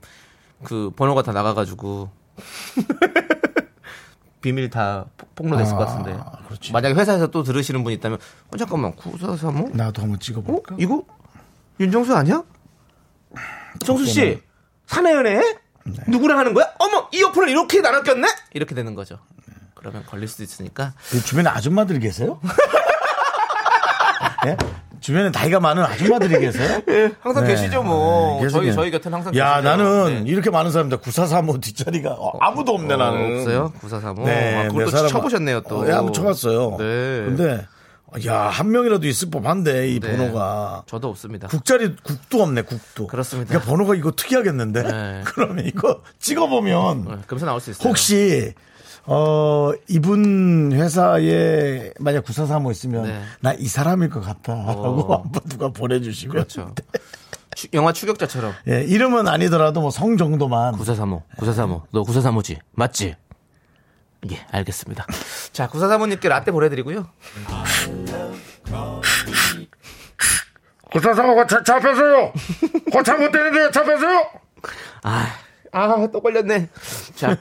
그 0.65 0.91
번호가 0.97 1.23
다 1.23 1.33
나가가지고 1.33 2.11
비밀 4.41 4.71
다 4.71 5.07
폭- 5.17 5.35
폭로됐을 5.37 5.77
것 5.77 5.87
같은데. 5.87 6.19
그렇지. 6.47 6.73
만약에 6.73 6.95
회사에서 6.95 7.29
또 7.29 7.43
들으시는 7.43 7.85
분 7.85 7.93
있다면 7.93 8.19
어 8.53 8.57
잠깐만 8.57 8.95
구사 8.97 9.37
사모? 9.37 9.69
나도 9.73 10.03
한번 10.03 10.17
어? 10.17 10.19
찍어볼까? 10.19 10.77
이거 10.79 11.05
윤정수 11.81 12.15
아니야? 12.15 12.43
정수 13.85 14.05
씨 14.07 14.41
사내 14.87 15.13
연애? 15.15 15.41
누구랑 16.09 16.39
하는 16.39 16.55
거야? 16.55 16.67
어머 16.79 17.09
이어폰을 17.13 17.49
이렇게 17.49 17.81
나눠 17.81 18.03
꼈네? 18.03 18.29
이렇게 18.55 18.75
되는 18.75 18.95
거죠. 18.95 19.19
그러면 19.75 20.05
걸릴 20.07 20.29
수도 20.29 20.43
있으니까 20.45 20.93
그 21.11 21.21
주변에 21.23 21.49
아줌마들 21.49 21.99
계세요? 21.99 22.41
예? 24.47 24.57
주변에 25.01 25.31
나이가 25.31 25.59
많은 25.59 25.83
아줌마들이 25.83 26.39
계세요? 26.39 26.81
항상 27.21 27.45
네. 27.45 27.51
계시죠 27.51 27.83
뭐. 27.83 28.41
네, 28.41 28.49
저희 28.49 28.67
계시네요. 28.67 28.75
저희 28.75 28.91
곁은 28.93 29.13
항상 29.13 29.35
야, 29.37 29.61
계시죠. 29.61 29.69
나는 29.69 30.25
네. 30.25 30.31
이렇게 30.31 30.51
많은 30.51 30.71
사람들 30.71 30.99
9435 30.99 31.61
뒷자리가 31.61 32.11
어, 32.13 32.39
아무도 32.41 32.73
없네, 32.75 32.95
어, 32.95 32.97
나는. 32.97 33.39
없어요? 33.41 33.73
9435. 33.81 34.25
네, 34.27 34.57
아, 34.57 34.69
그걸 34.69 34.85
내또 34.85 34.91
사람- 34.97 35.09
쳐보셨네요, 35.11 35.61
또. 35.63 35.81
어, 35.81 35.87
예, 35.89 35.93
한번 35.93 36.13
쳐봤어요. 36.13 36.77
네. 36.79 36.85
근데, 37.25 37.67
야, 38.27 38.43
한 38.43 38.71
명이라도 38.71 39.07
있을 39.09 39.31
법한데, 39.31 39.89
이 39.89 39.99
네. 39.99 40.17
번호가. 40.17 40.85
저도 40.87 41.09
없습니다. 41.09 41.49
국자리, 41.49 41.97
국도 41.97 42.41
없네, 42.43 42.63
국도. 42.63 43.09
그렇습니다. 43.09 43.49
그러니까 43.49 43.69
번호가 43.71 43.95
이거 43.97 44.13
특이하겠는데? 44.13 44.83
네. 44.85 45.21
그러면 45.27 45.65
이거 45.67 46.01
찍어보면, 46.21 47.05
네, 47.09 47.15
금세 47.27 47.45
나올 47.45 47.59
수 47.61 47.71
있어요. 47.71 47.89
혹시, 47.89 48.53
어, 49.05 49.73
이분 49.89 50.73
회사에 50.73 51.93
만약 51.99 52.25
9435 52.25 52.71
있으면, 52.71 53.03
네. 53.05 53.23
나이 53.41 53.67
사람일 53.67 54.11
것 54.11 54.21
같다. 54.21 54.55
라고 54.55 55.13
어. 55.13 55.23
한번 55.23 55.43
누가 55.49 55.69
보내주시면. 55.71 56.33
그렇죠. 56.33 56.75
추- 57.55 57.69
영화 57.75 57.93
추격자처럼. 57.93 58.53
예, 58.69 58.83
이름은 58.85 59.27
아니더라도 59.29 59.81
뭐 59.81 59.91
성 59.91 60.17
정도만. 60.17 60.73
9435, 60.77 61.23
9435. 61.37 61.83
너 61.91 62.03
9435지? 62.03 62.59
맞지? 62.73 63.17
예, 64.31 64.47
알겠습니다. 64.53 65.05
자, 65.53 65.69
9435님께 65.69 66.29
라떼 66.29 66.53
보내드리고요. 66.53 67.09
9435가 70.93 71.49
차, 71.49 71.63
잡혔어요! 71.63 72.33
거차 72.93 73.17
못 73.17 73.31
되는데 73.33 73.71
잡혔어요! 73.71 74.27
아, 75.03 75.27
아, 75.73 76.07
또 76.13 76.21
걸렸네. 76.21 76.69
자, 77.17 77.37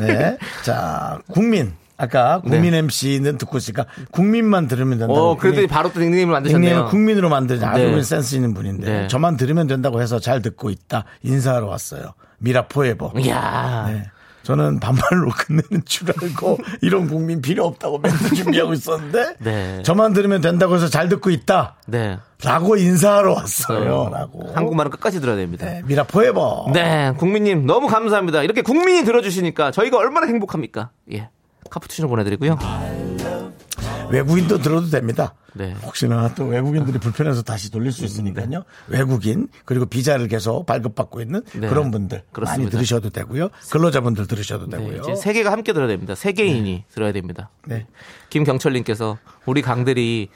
네. 0.00 0.38
자, 0.64 1.18
국민. 1.30 1.72
아까 2.00 2.40
국민 2.42 2.74
MC는 2.74 3.38
듣고 3.38 3.58
있으니까 3.58 3.86
국민만 4.12 4.68
들으면 4.68 4.98
된다고. 4.98 5.14
네. 5.14 5.18
어, 5.20 5.36
그래도 5.36 5.54
국민- 5.56 5.68
바로 5.68 5.92
또 5.92 5.98
닉네임을 5.98 6.32
만드셨네요. 6.32 6.86
국민으로 6.86 7.28
만든 7.28 7.62
아주 7.64 7.82
네. 7.82 8.02
센스 8.04 8.36
있는 8.36 8.54
분인데 8.54 8.86
네. 9.02 9.08
저만 9.08 9.36
들으면 9.36 9.66
된다고 9.66 10.00
해서 10.00 10.20
잘 10.20 10.40
듣고 10.40 10.70
있다 10.70 11.04
인사하러 11.24 11.66
왔어요. 11.66 12.14
미라 12.38 12.68
포에버. 12.68 13.14
이야. 13.18 13.86
네. 13.88 14.04
저는 14.48 14.80
반말로 14.80 15.28
끝내는 15.28 15.84
줄 15.84 16.10
알고 16.10 16.56
이런 16.80 17.06
국민 17.06 17.42
필요 17.42 17.66
없다고 17.66 17.98
멘트 17.98 18.34
준비하고 18.34 18.72
있었는데 18.72 19.34
네. 19.44 19.82
저만 19.82 20.14
들으면 20.14 20.40
된다고 20.40 20.74
해서 20.74 20.88
잘 20.88 21.10
듣고 21.10 21.28
있다 21.28 21.76
네. 21.86 22.16
라고 22.42 22.76
인사하러 22.78 23.34
왔어요. 23.34 24.08
라고. 24.10 24.50
한국말은 24.54 24.90
끝까지 24.90 25.20
들어야 25.20 25.36
됩니다. 25.36 25.66
네, 25.66 25.82
미라 25.84 26.04
포에버. 26.04 26.70
네, 26.72 27.12
국민님 27.18 27.66
너무 27.66 27.88
감사합니다. 27.88 28.42
이렇게 28.42 28.62
국민이 28.62 29.04
들어주시니까 29.04 29.70
저희가 29.70 29.98
얼마나 29.98 30.26
행복합니까? 30.26 30.92
예. 31.12 31.28
카푸치노 31.68 32.08
보내드리고요. 32.08 32.56
외국인도 34.10 34.58
들어도 34.58 34.88
됩니다. 34.88 35.34
네. 35.54 35.74
혹시나 35.82 36.32
또 36.34 36.44
외국인들이 36.44 36.98
불편해서 36.98 37.42
다시 37.42 37.70
돌릴 37.70 37.92
수 37.92 38.04
있으니까요. 38.04 38.64
외국인 38.88 39.48
그리고 39.64 39.86
비자를 39.86 40.28
계속 40.28 40.66
발급받고 40.66 41.20
있는 41.20 41.42
네. 41.54 41.68
그런 41.68 41.90
분들 41.90 42.18
많이 42.18 42.32
그렇습니다. 42.32 42.70
들으셔도 42.70 43.10
되고요. 43.10 43.48
근로자분들 43.70 44.26
들으셔도 44.26 44.66
네, 44.68 44.78
되고요. 44.78 45.02
이제 45.02 45.14
세계가 45.16 45.50
함께 45.52 45.72
들어야 45.72 45.88
됩니다. 45.88 46.14
세계인이 46.14 46.84
들어야 46.92 47.12
됩니다. 47.12 47.50
네. 47.66 47.86
김경철님께서 48.30 49.18
우리 49.46 49.62
강들이 49.62 50.28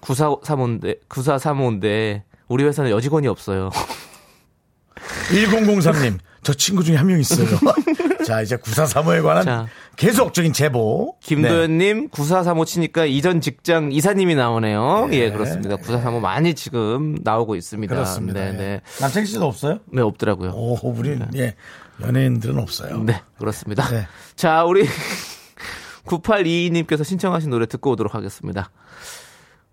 9435인데, 0.00 0.98
9435인데 1.08 2.22
우리 2.48 2.64
회사는 2.64 2.90
여직원이 2.90 3.28
없어요. 3.28 3.70
1003님, 5.30 6.18
저 6.42 6.52
친구 6.54 6.82
중에 6.82 6.96
한 6.96 7.06
명 7.06 7.20
있어요. 7.20 7.46
자, 8.26 8.40
이제 8.40 8.56
9435에 8.56 9.22
관한 9.22 9.44
자. 9.44 9.66
계속적인 9.96 10.52
제보. 10.52 11.16
네. 11.22 11.26
김도현님 11.28 12.08
9435 12.08 12.64
치니까 12.64 13.04
이전 13.04 13.40
직장 13.40 13.90
이사님이 13.92 14.34
나오네요. 14.36 15.08
예, 15.12 15.30
그렇습니다. 15.30 15.76
9435 15.76 16.20
많이 16.20 16.54
지금 16.54 17.16
나오고 17.22 17.56
있습니다. 17.56 17.94
그렇습니다. 17.94 18.40
네, 18.40 18.48
예. 18.48 18.52
네. 18.52 18.80
남창희 19.00 19.26
씨도 19.26 19.44
없어요? 19.46 19.80
네, 19.92 20.02
없더라고요. 20.02 20.50
오, 20.50 20.78
우리 20.92 21.18
예. 21.36 21.54
연예인들은 22.00 22.58
없어요. 22.58 23.02
네, 23.02 23.20
그렇습니다. 23.38 23.88
네. 23.88 24.06
자, 24.36 24.64
우리 24.64 24.86
9822님께서 26.06 27.04
신청하신 27.04 27.50
노래 27.50 27.66
듣고 27.66 27.90
오도록 27.92 28.14
하겠습니다. 28.14 28.70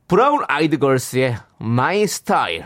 브라운 0.08 0.44
아이드 0.48 0.78
걸스의 0.80 1.38
My 1.62 2.02
Style. 2.04 2.66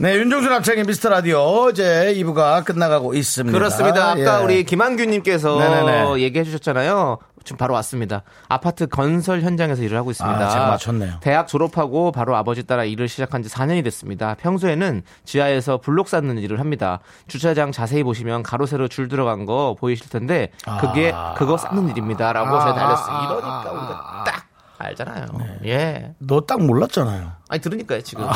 네, 0.00 0.16
윤종수 0.16 0.48
남창희 0.48 0.84
미스터 0.84 1.10
라디오 1.10 1.40
어제 1.40 2.14
2부가 2.16 2.64
끝나가고 2.64 3.12
있습니다. 3.12 3.56
그렇습니다. 3.56 4.12
아까 4.12 4.40
예. 4.40 4.44
우리 4.44 4.64
김한규님께서 4.64 5.58
네네네. 5.58 6.20
얘기해 6.22 6.42
주셨잖아요. 6.44 7.18
지금 7.44 7.58
바로 7.58 7.74
왔습니다. 7.74 8.22
아파트 8.48 8.86
건설 8.86 9.42
현장에서 9.42 9.82
일을 9.82 9.98
하고 9.98 10.10
있습니다. 10.10 10.38
아, 10.38 10.48
제가 10.48 10.66
맞췄네요. 10.68 11.14
대학 11.20 11.48
졸업하고 11.48 12.12
바로 12.12 12.34
아버지 12.34 12.62
따라 12.66 12.84
일을 12.84 13.08
시작한 13.08 13.42
지 13.42 13.50
4년이 13.50 13.84
됐습니다. 13.84 14.36
평소에는 14.40 15.02
지하에서 15.26 15.78
블록 15.78 16.08
쌓는 16.08 16.38
일을 16.38 16.60
합니다. 16.60 17.00
주차장 17.28 17.70
자세히 17.70 18.02
보시면 18.02 18.42
가로 18.42 18.64
세로 18.64 18.88
줄 18.88 19.08
들어간 19.08 19.44
거 19.44 19.76
보이실 19.78 20.08
텐데 20.08 20.50
그게 20.80 21.12
아. 21.14 21.34
그거 21.36 21.58
쌓는 21.58 21.90
일입니다라고 21.90 22.58
제가 22.58 22.74
달렸어요. 22.74 23.16
이러니까 23.24 23.70
우리가 23.70 24.24
딱 24.26 24.46
알잖아요. 24.78 25.26
네. 25.38 25.58
예. 25.66 26.14
너 26.18 26.40
딱 26.46 26.62
몰랐잖아요. 26.64 27.32
아니 27.50 27.60
들으니까요 27.60 28.00
지금. 28.00 28.26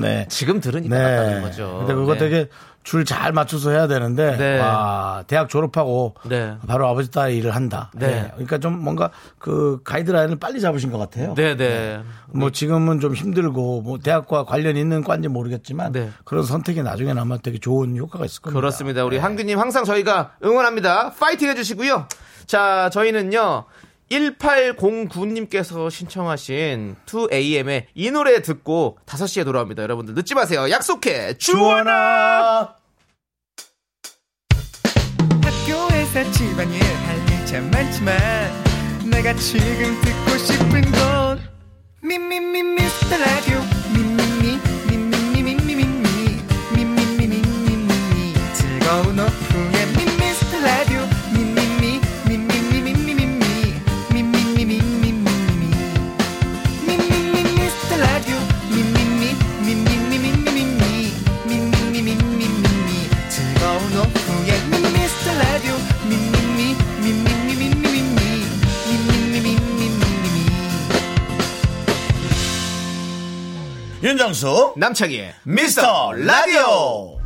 네. 0.00 0.26
지금 0.28 0.60
들으니까 0.60 0.96
네. 0.96 1.02
낫다는 1.02 1.42
거죠. 1.42 1.76
근데 1.80 1.94
그거 1.94 2.14
네. 2.14 2.18
되게 2.18 2.48
줄 2.84 3.04
잘 3.04 3.32
맞춰서 3.32 3.70
해야 3.70 3.86
되는데 3.86 4.36
네. 4.36 4.58
와, 4.58 5.22
대학 5.28 5.48
졸업하고 5.48 6.14
네. 6.24 6.56
바로 6.66 6.88
아버지 6.88 7.10
딸 7.10 7.32
일을 7.32 7.54
한다. 7.54 7.90
네. 7.94 8.06
네. 8.06 8.30
그러니까 8.32 8.58
좀 8.58 8.78
뭔가 8.82 9.10
그 9.38 9.80
가이드라인을 9.84 10.36
빨리 10.36 10.60
잡으신 10.60 10.90
것 10.90 10.98
같아요. 10.98 11.34
네, 11.34 11.56
네. 11.56 12.00
뭐 12.28 12.50
지금은 12.50 12.98
좀 12.98 13.14
힘들고 13.14 13.82
뭐 13.82 13.98
대학과 13.98 14.44
관련 14.44 14.76
있는 14.76 15.04
과인지 15.04 15.28
모르겠지만 15.28 15.92
네. 15.92 16.10
그런 16.24 16.44
선택이 16.44 16.82
나중에 16.82 17.12
아마 17.12 17.38
되게 17.38 17.58
좋은 17.58 17.96
효과가 17.96 18.24
있을 18.24 18.42
겁니다. 18.42 18.58
그렇습니다. 18.60 19.04
우리 19.04 19.18
한규님 19.18 19.58
항상 19.60 19.84
저희가 19.84 20.32
응원합니다. 20.44 21.12
파이팅 21.12 21.50
해주시고요. 21.50 22.08
자, 22.46 22.90
저희는요. 22.92 23.64
1809님께서 24.12 25.90
신청하신 25.90 26.96
2AM의 27.06 27.84
이 27.94 28.10
노래 28.10 28.42
듣고 28.42 28.98
5시에 29.06 29.44
돌아옵니다. 29.44 29.82
여러분들 29.82 30.14
늦지 30.14 30.34
마세요. 30.34 30.70
약속해. 30.70 31.34
주원아! 31.38 32.74
학교에서 35.42 36.30
집안일 36.32 36.82
할 36.82 37.16
일 37.28 37.32
참 37.46 37.70
많지만 37.70 38.16
내가 39.10 39.34
지금 39.34 40.00
듣고 40.00 40.38
싶은 40.38 40.80
건 40.92 41.40
미미미 42.02 42.62
미스터 42.62 43.18
라디오 43.18 43.60
미미미 43.94 44.58
미미미 44.88 45.42
미미미 45.44 45.74
미미미 46.74 47.42
미미미 47.42 48.34
즐거운 48.54 49.18
오후 49.18 49.71
윤정수 74.12 74.74
남창희의 74.76 75.34
미스터 75.44 76.12
라디오. 76.12 77.18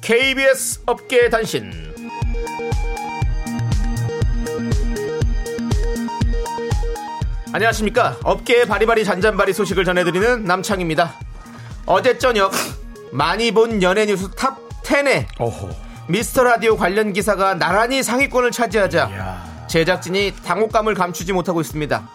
KBS 0.00 0.82
업계 0.86 1.28
단신. 1.30 1.72
안녕하십니까. 7.52 8.18
업계의 8.22 8.66
바리바리 8.66 9.04
잔잔바리 9.04 9.52
소식을 9.52 9.84
전해드리는 9.84 10.44
남창희입니다. 10.44 11.14
어제 11.86 12.18
저녁 12.18 12.52
많이 13.10 13.50
본 13.50 13.82
연예 13.82 14.06
뉴스 14.06 14.30
탑 14.30 14.60
10에 14.84 15.26
오호. 15.40 15.91
미스터 16.08 16.42
라디오 16.42 16.76
관련 16.76 17.12
기사가 17.12 17.54
나란히 17.54 18.02
상위권을 18.02 18.50
차지하자 18.50 18.98
야. 18.98 19.66
제작진이 19.68 20.34
당혹감을 20.44 20.94
감추지 20.94 21.32
못하고 21.32 21.60
있습니다. 21.60 22.08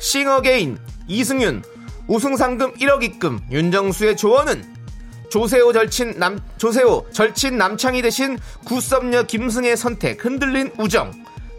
싱어게인 0.00 0.78
이승윤 1.06 1.62
우승 2.08 2.36
상금 2.36 2.74
1억 2.74 3.02
입금 3.02 3.40
윤정수의 3.50 4.16
조언은 4.16 4.64
조세호 5.28 5.72
절친 5.72 6.18
남 6.18 6.40
조세호 6.56 7.08
절친 7.12 7.56
남창희 7.56 8.02
대신 8.02 8.38
구썸녀 8.64 9.24
김승의 9.24 9.76
선택 9.76 10.24
흔들린 10.24 10.72
우정 10.78 11.12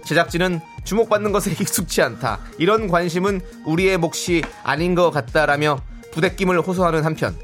제작진은 0.04 0.60
주목받는 0.84 1.32
것에 1.32 1.52
익숙치 1.58 2.02
않다 2.02 2.40
이런 2.58 2.88
관심은 2.88 3.40
우리의 3.66 3.98
몫이 3.98 4.44
아닌 4.64 4.96
것 4.96 5.12
같다라며 5.12 5.80
부대낌을 6.12 6.60
호소하는 6.60 7.06
한편 7.06 7.38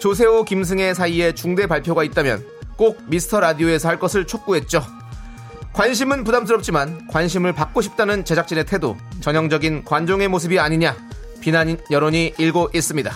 조세호 0.00 0.44
김승의 0.44 0.94
사이에 0.94 1.32
중대 1.32 1.66
발표가 1.66 2.04
있다면 2.04 2.55
꼭 2.76 3.02
미스터 3.06 3.40
라디오에서 3.40 3.88
할 3.88 3.98
것을 3.98 4.26
촉구했죠. 4.26 4.84
관심은 5.72 6.24
부담스럽지만 6.24 7.08
관심을 7.08 7.52
받고 7.52 7.82
싶다는 7.82 8.24
제작진의 8.24 8.64
태도, 8.64 8.96
전형적인 9.20 9.84
관종의 9.84 10.28
모습이 10.28 10.58
아니냐 10.58 10.96
비난 11.40 11.76
여론이 11.90 12.34
일고 12.38 12.70
있습니다. 12.74 13.12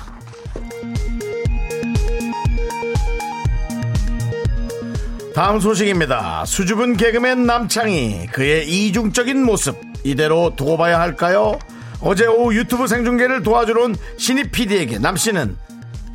다음 5.35 5.59
소식입니다. 5.59 6.45
수줍은 6.45 6.97
개그맨 6.97 7.47
남창희 7.47 8.29
그의 8.33 8.69
이중적인 8.69 9.43
모습 9.43 9.81
이대로 10.05 10.55
두고 10.57 10.77
봐야 10.77 11.01
할까요? 11.01 11.59
어제 12.03 12.27
오후 12.27 12.55
유튜브 12.55 12.87
생중계를 12.87 13.43
도와주러 13.43 13.85
온 13.85 13.97
신입 14.19 14.53
PD에게 14.53 14.99
남씨는 14.99 15.57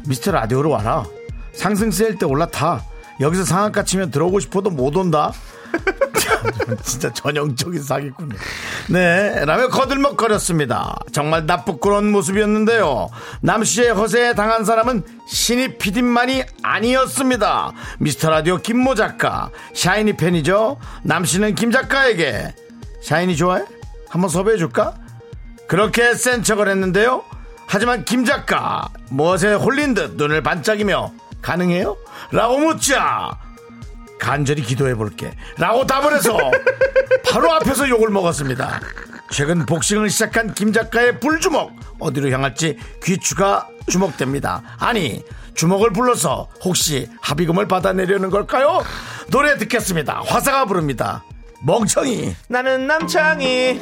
미스터 0.08 0.32
라디오로 0.32 0.70
와라. 0.70 1.06
상승세일 1.54 2.18
때 2.18 2.26
올라타. 2.26 2.84
여기서 3.19 3.43
상한가 3.45 3.84
치면 3.84 4.12
들어오고 4.12 4.39
싶어도 4.39 4.69
못 4.69 4.95
온다. 4.97 5.32
참, 6.19 6.78
진짜 6.84 7.12
전형적인 7.13 7.82
사기꾼이에요. 7.82 8.41
네, 8.89 9.45
라며 9.45 9.69
거들먹거렸습니다. 9.69 10.97
정말 11.12 11.45
나쁘끄러운 11.45 12.12
모습이었는데요. 12.12 13.10
남씨의 13.41 13.91
허세에 13.91 14.34
당한 14.34 14.65
사람은 14.65 15.04
신입 15.28 15.80
PD만이 15.80 16.43
아니었습니다. 16.63 17.71
미스터 17.99 18.30
라디오 18.30 18.58
김모 18.58 18.95
작가, 18.95 19.49
샤이니 19.73 20.17
팬이죠. 20.17 20.78
남씨는 21.04 21.56
김 21.56 21.71
작가에게 21.71 22.54
샤이니 23.01 23.36
좋아해? 23.36 23.63
한번 24.10 24.30
섭외해 24.30 24.58
줄까? 24.58 24.95
그렇게 25.67 26.13
센 26.13 26.43
척을 26.43 26.69
했는데요. 26.69 27.23
하지만 27.67 28.06
김 28.06 28.25
작가 28.25 28.89
무엇에 29.10 29.54
홀린 29.56 29.93
듯 29.95 30.13
눈을 30.15 30.43
반짝이며 30.43 31.12
가능해요? 31.41 31.97
라고 32.32 32.58
묻자 32.60 33.38
간절히 34.19 34.62
기도해 34.62 34.95
볼게 34.95 35.32
라고 35.58 35.86
답을 35.86 36.15
해서 36.15 36.38
바로 37.25 37.51
앞에서 37.54 37.89
욕을 37.89 38.10
먹었습니다. 38.10 38.80
최근 39.32 39.65
복싱을 39.65 40.10
시작한 40.10 40.54
김 40.54 40.71
작가의 40.71 41.19
불주먹 41.19 41.71
어디로 41.99 42.30
향할지 42.30 42.78
귀추가 43.04 43.67
주목됩니다. 43.89 44.62
아니 44.80 45.23
주먹을 45.56 45.91
불러서 45.91 46.49
혹시 46.63 47.10
합의금을 47.21 47.67
받아내려는 47.67 48.30
걸까요? 48.30 48.84
노래 49.30 49.58
듣겠습니다. 49.58 50.21
화사가 50.25 50.65
부릅니다. 50.65 51.23
멍청이 51.63 52.36
나는 52.47 52.88
남창이 52.88 53.82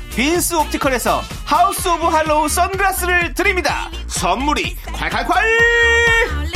빈스 0.15 0.53
옵티컬에서 0.55 1.21
하우스 1.45 1.87
오브 1.87 2.05
할로우 2.05 2.49
선글라스를 2.49 3.33
드립니다 3.33 3.89
선물이 4.07 4.75
콸콸콸. 4.93 6.51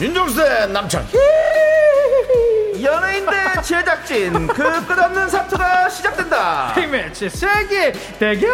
윤종수의 0.00 0.68
남창 0.72 1.06
연예인 2.82 3.26
대 3.26 3.62
제작진 3.62 4.46
그 4.46 4.86
끝없는 4.86 5.28
사투가 5.28 5.88
시작된다. 5.88 6.74
매치 6.90 7.28
세계 7.28 7.92
대결 8.18 8.50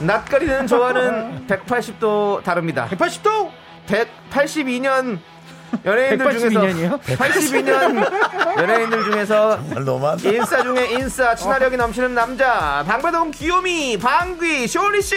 낯가리는 0.00 0.66
좋아하는 0.66 1.46
180도 1.46 2.42
다릅니다. 2.42 2.88
180도? 2.90 3.50
182년 3.86 5.18
연예인들 5.84 6.18
182 6.26 6.50
중에서 6.50 6.66
년이요? 6.66 6.98
82년 6.98 8.58
연예인들 8.58 9.04
중에서 9.04 9.58
인싸 10.24 10.62
중에 10.62 10.86
인싸 10.92 11.34
친화력이 11.34 11.76
넘치는 11.76 12.14
남자 12.14 12.84
방배동 12.86 13.30
귀요미 13.32 13.98
방귀 13.98 14.66
쇼리 14.66 15.02
씨 15.02 15.16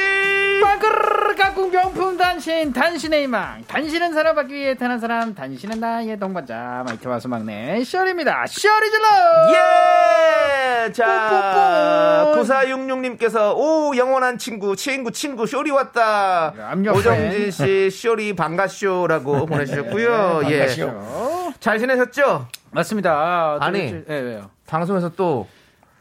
빠그르르 0.62 1.36
가꿍 1.36 1.72
명품 1.72 2.18
단신 2.18 2.74
단신의 2.74 3.24
희망 3.24 3.64
단신은 3.68 4.14
살아가기 4.14 4.54
위해 4.54 4.76
태어난 4.76 5.00
사람 5.00 5.34
단신은 5.34 5.80
나의 5.80 6.20
동반자 6.20 6.84
마이트 6.88 7.08
와서 7.08 7.28
막내 7.28 7.84
셔리입니다 7.84 8.46
셔리 8.48 8.90
질러 8.92 9.06
예! 9.54 10.92
자, 10.94 12.32
뽀뽀뽀. 12.34 12.42
9466님께서, 12.42 13.56
오, 13.56 13.96
영원한 13.96 14.38
친구, 14.38 14.76
친구, 14.76 15.12
친구, 15.12 15.46
쇼리 15.46 15.72
왔다. 15.72 16.54
압력 16.70 16.96
오정진 16.96 17.52
씨, 17.52 17.90
쇼리 17.92 18.34
반가쇼라고 18.36 19.46
보내주셨고요. 19.46 20.39
예. 20.44 20.68
잘 21.60 21.80
지내셨죠? 21.80 22.48
맞습니다 22.72 23.58
아니. 23.60 23.92
네, 23.92 24.20
왜요 24.20 24.50
방송에서 24.68 25.10
또 25.10 25.48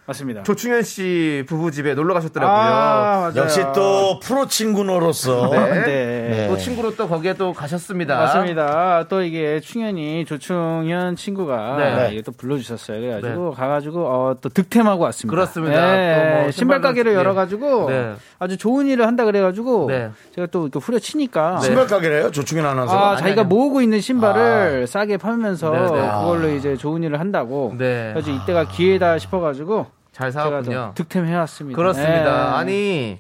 맞습니다 0.09 0.43
조충현 0.43 0.83
씨 0.85 1.45
부부 1.47 1.71
집에 1.71 1.93
놀러 1.93 2.15
가셨더라고요. 2.15 2.57
아. 2.59 3.33
역시 3.37 3.63
또 3.75 4.19
프로 4.21 4.47
친구노로서 4.47 5.51
네. 5.53 5.85
네. 5.85 6.49
또 6.49 6.57
친구로 6.57 6.97
또 6.97 7.07
거기에 7.07 7.35
또 7.35 7.53
가셨습니다. 7.53 8.17
맞습니다. 8.17 9.05
또 9.11 9.21
이게 9.21 9.61
충현이 9.61 10.25
조충현 10.25 11.17
친구가 11.17 11.77
네. 11.77 12.09
이게 12.13 12.23
또 12.23 12.33
불러주셨어요. 12.33 12.99
그래가지고 12.99 13.53
가가지고 13.53 14.07
어, 14.07 14.37
또 14.41 14.49
득템하고 14.49 15.05
왔습니다. 15.05 15.31
그렇습니다. 15.31 15.93
네, 15.95 16.39
또뭐 16.39 16.51
신발 16.53 16.81
가게를 16.81 17.13
네. 17.13 17.19
열어가지고 17.19 17.91
네. 17.91 18.15
아주 18.39 18.57
좋은 18.57 18.87
일을 18.87 19.07
한다 19.07 19.27
그래가지고 19.27 19.89
네. 19.89 20.11
제가 20.35 20.47
또 20.47 20.69
이렇게 20.69 20.79
후려치니까 20.79 21.61
신발 21.61 21.87
가게래요 21.87 22.31
조충현 22.31 22.65
아나운서 22.65 22.97
아, 22.97 23.11
가 23.11 23.17
자기가 23.17 23.43
아니. 23.43 23.49
모으고 23.49 23.83
있는 23.83 24.01
신발을 24.01 24.87
싸게 24.87 25.19
팔면서 25.19 25.71
네, 25.71 25.81
네. 25.81 25.87
그걸로 25.89 26.49
이제 26.49 26.79
좋은 26.79 27.03
일을 27.03 27.21
한다고. 27.21 27.75
네. 27.77 28.13
그래서 28.15 28.31
이때가 28.31 28.69
기회다 28.69 29.19
싶어가지고 29.19 29.98
잘 30.19 30.33
사왔군요. 30.33 30.93
또 30.97 31.05
득템해왔습니다. 31.05 31.77
그렇습니다. 31.77 32.23
네. 32.25 32.57
아니 32.57 33.19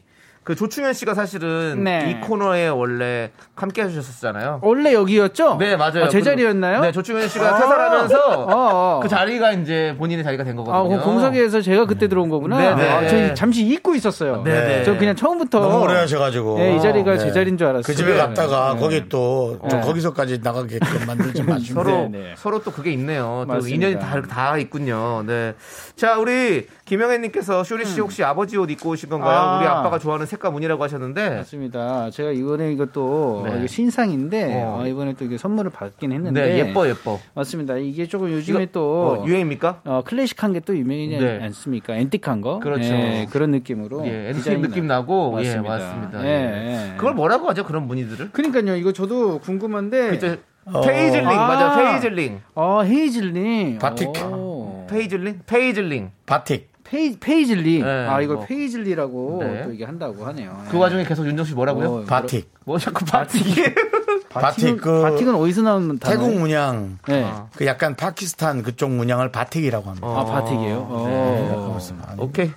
그 0.48 0.54
조충현 0.54 0.94
씨가 0.94 1.12
사실은 1.12 1.84
네. 1.84 2.10
이 2.10 2.26
코너에 2.26 2.68
원래 2.68 3.32
함께 3.54 3.82
해주셨었잖아요. 3.82 4.60
원래 4.62 4.94
여기였죠? 4.94 5.58
네 5.58 5.76
맞아요. 5.76 6.04
아, 6.04 6.08
제 6.08 6.22
자리였나요? 6.22 6.80
네 6.80 6.90
조충현 6.90 7.28
씨가 7.28 7.54
아. 7.54 7.58
퇴사하면서 7.58 8.18
어, 8.18 8.46
어. 8.48 9.00
그 9.02 9.08
자리가 9.08 9.52
이제 9.52 9.94
본인의 9.98 10.24
자리가 10.24 10.44
된 10.44 10.58
아, 10.58 10.62
거거든요. 10.64 10.96
그 10.96 11.04
공석에서 11.04 11.60
제가 11.60 11.84
그때 11.84 12.08
들어온 12.08 12.30
거구나. 12.30 12.56
네, 12.56 12.82
네. 12.82 12.88
아, 12.90 13.06
저 13.06 13.34
잠시 13.34 13.62
잊고 13.66 13.94
있었어요. 13.94 14.40
네, 14.42 14.52
네. 14.52 14.84
저 14.84 14.96
그냥 14.96 15.14
처음부터 15.14 15.60
너무 15.60 15.84
오래 15.84 15.96
하셔가지고 15.96 16.56
네, 16.56 16.76
이 16.76 16.80
자리가 16.80 17.18
제 17.18 17.30
자리인 17.30 17.58
줄 17.58 17.66
알았어요. 17.66 17.82
그 17.82 17.94
집에 17.94 18.12
네. 18.12 18.16
갔다가 18.16 18.72
네. 18.72 18.80
거기 18.80 19.06
또, 19.10 19.58
좀 19.68 19.80
네. 19.80 19.86
거기서까지 19.86 20.40
나가게끔 20.42 21.06
만들지 21.06 21.42
마시고 21.44 21.84
서로 21.84 22.08
네, 22.10 22.18
네. 22.18 22.34
서로 22.38 22.62
또 22.62 22.70
그게 22.70 22.90
있네요. 22.92 23.44
또 23.46 23.52
맞습니다. 23.52 23.86
인연이 23.86 24.00
다, 24.02 24.22
다 24.22 24.56
있군요. 24.56 25.24
네. 25.26 25.54
자, 25.94 26.16
우리 26.16 26.66
김영애님께서 26.88 27.64
쇼리 27.64 27.84
씨 27.84 28.00
혹시 28.00 28.24
아버지 28.24 28.56
옷 28.56 28.70
입고 28.70 28.90
오신 28.90 29.10
건가요? 29.10 29.30
음. 29.30 29.36
아. 29.48 29.58
우리 29.58 29.66
아빠가 29.66 29.98
좋아하는 29.98 30.24
색감 30.26 30.54
무늬라고 30.54 30.82
하셨는데. 30.82 31.30
맞습니다. 31.36 32.10
제가 32.10 32.30
이번에 32.32 32.72
이것도 32.72 33.42
네. 33.46 33.58
이게 33.58 33.66
신상인데 33.66 34.54
어. 34.62 34.80
어, 34.80 34.86
이번에 34.86 35.12
또 35.14 35.24
이게 35.26 35.36
선물을 35.36 35.70
받긴 35.70 36.12
했는데 36.12 36.40
네, 36.40 36.58
예뻐 36.60 36.88
예뻐. 36.88 37.20
맞습니다. 37.34 37.76
이게 37.76 38.06
조금 38.06 38.32
요즘에 38.32 38.62
이거 38.64 38.72
또뭐 38.72 39.26
유행입니까? 39.26 39.82
어, 39.84 40.02
클래식한 40.04 40.52
게 40.54 40.58
또 40.68 40.76
유행이지 40.76 41.18
네. 41.18 41.38
않습니까? 41.44 41.94
antique한 41.94 42.40
거. 42.40 42.58
그렇죠. 42.58 42.82
예, 42.92 43.26
그런 43.30 43.52
느낌으로. 43.52 44.04
예, 44.06 44.28
엔티 44.30 44.40
디자인이 44.40 44.62
느낌 44.62 44.86
나- 44.86 44.96
나고 44.98 45.30
맞습니다. 45.32 45.62
예, 45.62 45.68
맞습니다. 45.68 46.24
예, 46.24 46.28
예. 46.28 46.90
예. 46.92 46.96
그걸 46.96 47.14
뭐라고 47.14 47.48
하죠? 47.50 47.64
그런 47.64 47.86
무늬들을? 47.86 48.30
그러니까요. 48.32 48.74
이거 48.76 48.92
저도 48.92 49.38
궁금한데. 49.38 50.14
이제 50.16 50.40
페이즐링 50.84 51.24
맞아. 51.26 51.70
아. 51.72 51.76
페이즐링. 51.76 52.40
어, 52.54 52.82
헤이즐링. 52.82 53.78
바틱. 53.78 54.08
오. 54.32 54.86
페이즐링? 54.90 55.40
페이즐링. 55.46 56.10
바틱 56.26 56.67
페이, 56.90 57.18
페이즐리. 57.18 57.82
네, 57.82 58.06
아, 58.08 58.20
이걸 58.20 58.36
뭐. 58.36 58.46
페이즐리라고 58.46 59.38
네. 59.42 59.62
또 59.64 59.72
이게 59.72 59.84
한다고 59.84 60.24
하네요. 60.26 60.62
그 60.70 60.78
와중에 60.78 61.04
계속 61.04 61.26
윤정 61.26 61.44
씨 61.44 61.54
뭐라고요? 61.54 61.88
어, 61.88 62.04
바틱 62.04 62.50
뭐 62.64 62.78
자꾸 62.78 63.04
바틱이? 63.04 63.54
바틱 64.30 64.80
그 64.80 65.02
바틱은 65.02 65.34
어디서 65.34 65.62
나오는 65.62 65.98
단어예요? 65.98 66.20
태국 66.20 66.38
문양 66.40 66.98
네. 67.08 67.24
아. 67.24 67.46
그 67.56 67.66
약간 67.66 67.94
파키스탄 67.96 68.62
그쪽 68.62 68.90
문양을 68.90 69.32
바틱이라고 69.32 69.86
합니다 69.88 70.06
아, 70.06 70.24
바틱이에요? 70.24 70.86
어. 70.88 71.78
오케이. 72.18 72.50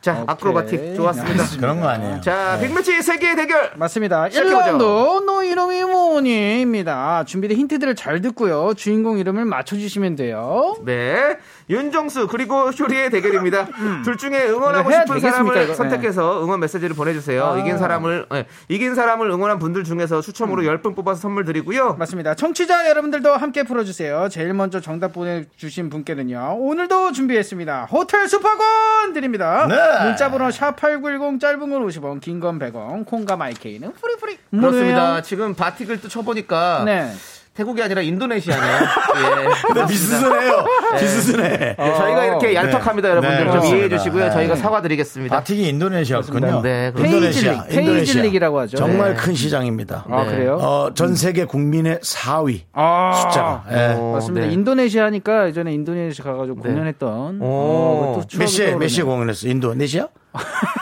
자, 0.00 0.12
오케이. 0.12 0.24
acrobatic 0.26 0.96
좋았습니다. 0.96 1.44
그런 1.60 1.80
거 1.80 1.88
아니에요 1.88 2.20
자, 2.22 2.58
빅매치 2.60 3.02
세계 3.02 3.36
대결. 3.36 3.70
맞습니다. 3.76 4.28
시작해보죠. 4.28 4.78
1라운드 4.78 5.24
너 5.24 5.44
이름이 5.44 5.84
뭐니입니다. 5.84 7.24
준비된 7.24 7.56
힌트들을 7.56 7.94
잘 7.94 8.20
듣고요. 8.20 8.74
주인공 8.74 9.18
이름을 9.18 9.44
맞춰주시면 9.44 10.16
돼요. 10.16 10.76
네. 10.84 11.36
윤정수 11.70 12.26
그리고 12.26 12.72
쇼리의 12.72 13.10
대결입니다. 13.10 13.66
둘 14.04 14.16
중에 14.16 14.46
응원하고 14.48 14.90
싶은 14.90 15.04
되겠습니까, 15.06 15.30
사람을 15.30 15.62
이거? 15.64 15.74
선택해서 15.74 16.42
응원 16.44 16.58
메시지를 16.60 16.96
보내주세요. 16.96 17.44
아. 17.46 17.58
이긴 17.58 17.78
사람을 17.78 18.26
네, 18.30 18.46
이긴 18.68 18.94
사람을 18.94 19.30
응원한 19.30 19.58
분들 19.60 19.84
중에서 19.84 20.20
추첨으로 20.20 20.62
10분 20.62 20.96
뽑아서 20.96 21.20
선물 21.20 21.44
드리고요. 21.44 21.94
맞습니다. 21.94 22.34
청취자 22.34 22.88
여러분들도 22.90 23.32
함께 23.34 23.62
풀어주세요. 23.62 24.28
제일 24.30 24.52
먼저 24.52 24.80
정답 24.80 25.12
보내주신 25.12 25.88
분께는요. 25.90 26.56
오늘도 26.58 27.12
준비했습니다. 27.12 27.84
호텔 27.90 28.26
숙박권 28.28 29.12
드립니다. 29.14 29.66
네. 29.68 30.04
문자번호 30.06 30.48
샵8910 30.48 31.40
짧은 31.40 31.58
건 31.60 31.86
50원, 31.86 32.20
긴 32.20 32.40
건 32.40 32.58
100원, 32.58 33.04
콩과 33.06 33.36
마이케이는 33.36 33.92
free 33.92 34.12
free. 34.12 34.38
그렇습니다. 34.50 35.22
지금 35.22 35.54
바틱을 35.54 36.00
또 36.00 36.08
쳐보니까 36.08 36.82
네. 36.84 37.12
태국이 37.52 37.82
아니라 37.82 38.00
인도네시아네요. 38.00 38.72
예. 38.80 39.48
근데 39.66 39.86
비슷하네요. 39.86 40.64
비슷하네. 40.98 41.58
네, 41.58 41.76
저희가 41.76 42.24
이렇게 42.24 42.54
얄팍합니다, 42.54 43.10
여러분들. 43.10 43.44
네, 43.44 43.52
좀. 43.52 43.64
이해해 43.64 43.88
주시고요. 43.88 44.24
네. 44.26 44.30
저희가 44.30 44.56
사과드리겠습니다. 44.56 45.36
바틱이 45.36 45.68
인도네시아군요. 45.68 46.62
네. 46.62 46.92
인도네시아. 46.96 47.64
페이즐리라고 47.64 48.60
하죠. 48.60 48.76
정말 48.76 49.14
네. 49.14 49.20
큰 49.20 49.34
시장입니다. 49.34 50.04
아, 50.08 50.24
그래요? 50.24 50.54
어, 50.60 50.90
전 50.94 51.14
세계 51.16 51.44
국민의 51.44 51.98
4위 51.98 52.60
아, 52.72 53.12
숫자가. 53.24 53.64
예. 53.72 53.94
어, 53.98 54.12
맞습니다. 54.14 54.46
네. 54.46 54.52
인도네시아 54.52 55.04
하니까 55.06 55.48
예전에 55.48 55.72
인도네시아 55.72 56.24
가가지고 56.24 56.62
네. 56.62 56.68
공연했던. 56.70 57.40
오. 57.42 57.44
어, 57.44 58.12
또 58.20 58.26
추억이 58.28 58.44
몇 58.44 58.46
시에, 58.46 58.64
몇 58.66 58.70
떠오르네요. 58.70 58.88
시에 58.88 59.04
공연했어? 59.04 59.48
인도네시아? 59.48 60.06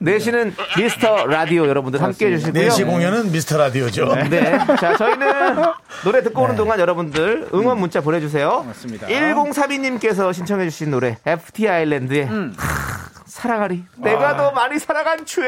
네 0.00 0.14
시는 0.14 0.54
미스터 0.78 1.26
라디오 1.26 1.66
여러분들 1.68 2.02
함께 2.02 2.32
해주시고요. 2.32 2.68
4시 2.68 2.86
공연은 2.86 3.32
미스터 3.32 3.58
라디오죠. 3.58 4.14
네. 4.30 4.58
자, 4.80 4.96
저희는 4.96 5.56
노래 6.04 6.22
듣고 6.22 6.42
오는 6.42 6.56
동안 6.56 6.80
여러분들 6.80 7.48
응원 7.52 7.78
문자 7.78 8.00
보내주세요. 8.00 8.64
맞습니다. 8.66 9.06
1032님께서 9.08 10.32
신청해주신 10.32 10.90
노래, 10.90 11.18
FT 11.26 11.68
아일랜드의 11.68 12.24
음. 12.24 12.56
사랑하리. 13.26 13.84
내가 13.98 14.36
더 14.36 14.50
많이 14.52 14.78
사랑한 14.78 15.26
죄. 15.26 15.42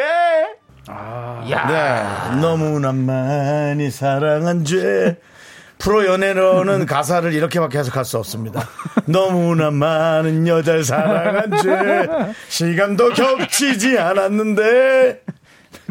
야. 1.51 2.31
네. 2.35 2.41
너무나 2.41 2.93
많이 2.93 3.91
사랑한 3.91 4.65
죄. 4.65 5.19
프로 5.83 6.07
연애로는 6.07 6.87
가사를 6.87 7.33
이렇게밖에 7.33 7.79
해석할 7.79 8.05
수 8.05 8.17
없습니다. 8.19 8.69
너무나 9.07 9.71
많은 9.73 10.47
여자를 10.47 10.85
사랑한 10.85 11.51
죄. 11.61 12.09
시간도 12.49 13.11
겹치지 13.11 13.99
않았는데. 13.99 15.23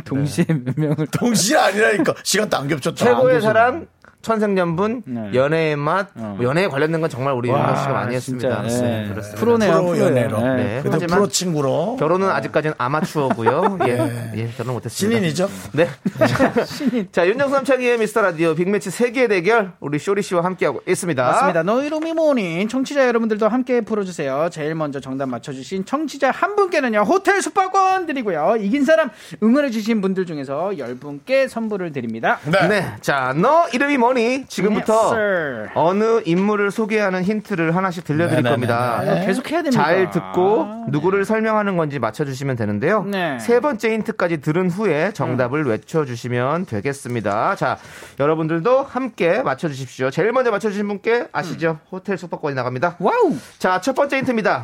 동시에 0.05 0.45
몇 0.47 0.77
명을. 0.77 1.07
동시에 1.07 1.57
아니라니까. 1.57 2.13
시간도 2.23 2.57
안 2.57 2.67
겹쳤다. 2.69 3.03
최고의 3.05 3.41
사랑, 3.41 3.87
천생연분, 4.21 5.03
네. 5.05 5.31
연애의 5.33 5.75
맛, 5.75 6.09
어. 6.15 6.35
뭐 6.37 6.45
연애에 6.45 6.67
관련된 6.67 7.01
건 7.01 7.09
정말 7.09 7.33
우리 7.33 7.49
윤정 7.49 7.75
씨가 7.75 7.91
많이 7.91 8.19
진짜, 8.19 8.61
했습니다. 8.61 8.87
네. 8.87 9.09
그렇습니다. 9.09 9.39
프로네요. 9.39 9.71
프로. 9.85 9.97
연애로. 9.97 10.39
네. 10.41 10.55
네. 10.55 10.79
그래도 10.81 10.91
하지만 10.93 11.17
프로 11.17 11.27
친구로. 11.27 11.95
결혼은 11.99 12.29
아직까지는 12.29 12.75
아마추어고요. 12.77 13.79
예, 13.87 14.31
예, 14.35 14.49
결혼 14.55 14.73
못했습니다. 14.75 15.17
신인이죠? 15.17 15.49
네. 15.73 15.87
자, 17.11 17.27
윤정수 17.27 17.55
남창희의 17.55 17.97
미스터 17.97 18.21
라디오 18.21 18.53
빅매치 18.55 18.91
세계 18.91 19.27
대결 19.27 19.71
우리 19.79 19.97
쇼리 19.99 20.21
씨와 20.21 20.43
함께하고 20.43 20.81
있습니다. 20.87 21.23
맞습니다. 21.23 21.63
너 21.63 21.80
이름이 21.80 22.13
뭐니 22.13 22.67
청취자 22.67 23.07
여러분들도 23.07 23.47
함께 23.47 23.81
풀어주세요. 23.81 24.49
제일 24.51 24.75
먼저 24.75 24.99
정답 24.99 25.29
맞춰주신 25.29 25.85
청취자 25.85 26.31
한 26.31 26.55
분께는요 26.55 27.01
호텔 27.01 27.41
숙박권 27.41 28.05
드리고요. 28.05 28.57
이긴 28.59 28.85
사람 28.85 29.09
응원해주신 29.41 30.01
분들 30.01 30.25
중에서 30.25 30.71
10분께 30.75 31.47
선물을 31.47 31.91
드립니다. 31.91 32.39
네. 32.45 32.67
네. 32.67 32.93
자, 33.01 33.33
너 33.35 33.67
이름이 33.73 33.97
뭐니? 33.97 34.45
지금부터 34.47 34.93
Yes, 34.93 35.13
sir. 35.15 35.69
어느 35.75 36.21
인물을 36.25 36.71
소개하는 36.71 37.23
힌트를 37.23 37.75
하나씩 37.75 38.03
들려드릴 38.03 38.43
네네네네. 38.43 38.49
겁니다. 38.51 39.01
네. 39.03 39.25
계속 39.25 39.49
해야 39.51 39.61
됩니다. 39.61 39.83
잘 39.83 40.09
듣고 40.09 40.63
아, 40.63 40.85
누구를 40.89 41.25
설명하는 41.25 41.77
건지 41.77 41.99
맞춰주시면 41.99 42.55
되는데요. 42.55 43.03
네. 43.03 43.37
세 43.39 43.59
번째 43.59 43.93
힌트까지 43.93 44.41
들은 44.41 44.69
후에 44.69 45.11
정답을 45.13 45.65
외쳐주시면 45.65 46.65
되겠습니다. 46.65 47.55
자, 47.55 47.77
여러분들도 48.19 48.83
함께 48.83 49.41
맞춰주십시오. 49.41 50.09
제일 50.11 50.31
먼저 50.31 50.51
맞춰주신 50.51 50.87
분께 50.87 51.27
아시죠? 51.31 51.79
호텔 51.91 52.17
숙박권이 52.17 52.55
나갑니다. 52.55 52.95
wow. 52.99 53.35
자, 53.59 53.81
첫 53.81 53.93
번째 53.95 54.17
힌트입니다. 54.17 54.63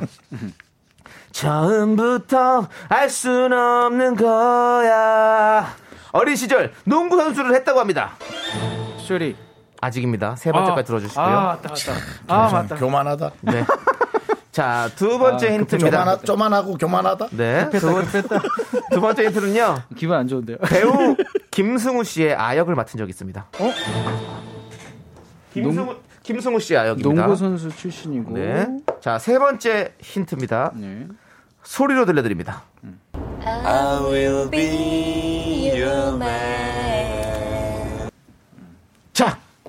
처음부터 1.31 2.67
알 2.89 3.09
순 3.09 3.53
없는 3.53 4.15
거야. 4.15 5.67
어린 6.11 6.35
시절 6.35 6.71
농구 6.85 7.17
선수를 7.17 7.53
했다고 7.55 7.79
합니다. 7.79 8.13
쇼리. 9.07 9.35
아직입니다. 9.79 10.35
세 10.35 10.51
번째까지 10.51 10.87
들어주시고요. 10.87 11.25
아, 11.25 11.29
맞다, 11.61 11.69
맞다. 11.69 11.93
아, 12.27 12.49
맞다. 12.51 12.75
교만하다. 12.75 13.31
네. 13.41 13.63
자, 14.51 14.89
두 14.95 15.19
번째 15.19 15.53
힌트입니다. 15.53 15.99
교만하, 15.99 16.17
쪼만하고 16.17 16.77
교만하다. 16.77 17.27
네. 17.31 17.69
두, 17.69 17.91
번, 17.91 18.05
두 18.91 18.99
번째 19.01 19.25
힌트는요. 19.27 19.83
기분 19.95 20.17
안 20.17 20.27
좋은데요. 20.27 20.57
배우 20.57 21.15
김승우 21.51 22.03
씨의 22.03 22.33
아역을 22.35 22.73
맡은 22.73 22.97
적이 22.97 23.09
있습니다. 23.11 23.45
어? 23.59 23.71
김승우, 25.53 25.95
김승우 26.23 26.59
씨의 26.59 26.79
아역입니다. 26.79 27.21
농구 27.21 27.35
선수 27.35 27.69
출신이고. 27.69 28.33
네. 28.33 28.67
자, 28.99 29.19
세 29.19 29.37
번째 29.37 29.93
힌트입니다. 30.01 30.71
네. 30.75 31.05
소리로 31.61 32.05
들려드립니다. 32.05 32.63
자, 33.43 33.99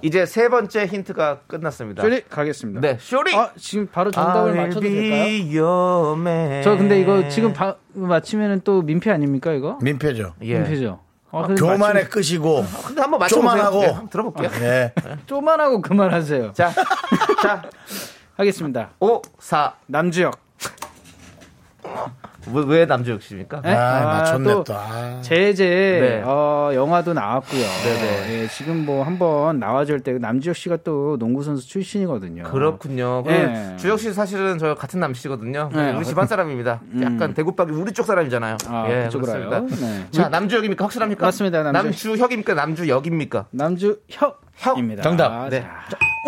이제 0.02 0.26
세 0.26 0.48
번째 0.48 0.86
힌트가 0.86 1.40
끝났습니다. 1.46 2.02
쇼리 2.02 2.22
가겠습니다. 2.28 2.80
네, 2.80 2.96
쇼리. 3.00 3.34
아, 3.34 3.50
지금 3.56 3.86
바로 3.86 4.10
정답을 4.10 4.52
I'll 4.52 4.56
맞춰도 4.56 4.80
될까요? 4.80 5.24
저 6.64 6.76
근데 6.76 7.00
이거 7.00 7.28
지금 7.28 7.52
바, 7.52 7.76
맞히면은 7.94 8.60
또 8.64 8.82
민폐 8.82 9.10
아닙니까 9.10 9.52
이거? 9.52 9.78
민폐죠. 9.82 10.34
예. 10.42 10.58
민폐죠. 10.60 11.00
아, 11.30 11.42
교만의 11.46 12.08
끝이고 12.08 12.64
근데 12.86 13.02
한번 13.02 13.20
맞춰보세요. 13.20 13.28
쪼만하고. 13.50 13.80
네, 13.80 13.86
한번 13.88 14.08
들어볼게요. 14.08 14.50
예. 14.62 14.92
맞추- 14.96 15.26
쪼만하고 15.26 15.82
그만하세요. 15.82 16.52
자, 16.54 16.70
자, 17.42 17.62
하겠습니다. 18.36 18.90
5, 19.00 19.20
4. 19.38 19.74
남주혁. 19.86 20.38
왜, 22.52 22.62
왜 22.66 22.86
남주혁 22.86 23.20
씨입니까? 23.20 23.60
네? 23.62 23.74
아, 23.74 23.96
아, 23.96 24.04
맞췄네 24.18 24.52
또 24.52 24.64
또. 24.64 24.74
아. 24.74 25.20
제제 25.22 25.64
네. 25.66 26.22
어, 26.24 26.70
영화도 26.72 27.12
나왔고요. 27.12 27.60
네네. 27.60 28.42
예, 28.42 28.48
지금 28.48 28.86
뭐 28.86 29.04
한번 29.04 29.58
나와줄 29.58 30.00
때 30.00 30.12
남주혁 30.12 30.56
씨가 30.56 30.78
또 30.84 31.16
농구 31.18 31.42
선수 31.42 31.66
출신이거든요. 31.68 32.44
그렇군요. 32.44 33.24
그 33.24 33.30
예. 33.32 33.76
주혁 33.78 33.98
씨 33.98 34.12
사실은 34.12 34.58
저 34.58 34.74
같은 34.74 35.00
남씨거든요. 35.00 35.70
네. 35.74 35.92
우리 35.92 36.04
집안 36.04 36.26
사람입니다. 36.26 36.80
약간 37.02 37.34
대구박이 37.34 37.72
우리 37.72 37.92
쪽 37.92 38.06
사람이잖아요. 38.06 38.56
아, 38.68 38.86
예, 38.88 39.04
그쪽으로 39.04 39.32
그렇습니다. 39.32 39.56
알아요? 39.56 39.98
네. 39.98 40.06
자, 40.12 40.28
남주혁입니까? 40.28 40.84
확실합니까? 40.84 41.26
맞습니다, 41.26 41.62
남주혁. 41.64 41.84
남주혁입니까? 41.84 42.54
남주역입니까? 42.54 43.46
남주혁입니다. 43.50 45.02
정답. 45.02 45.48
네. 45.50 45.66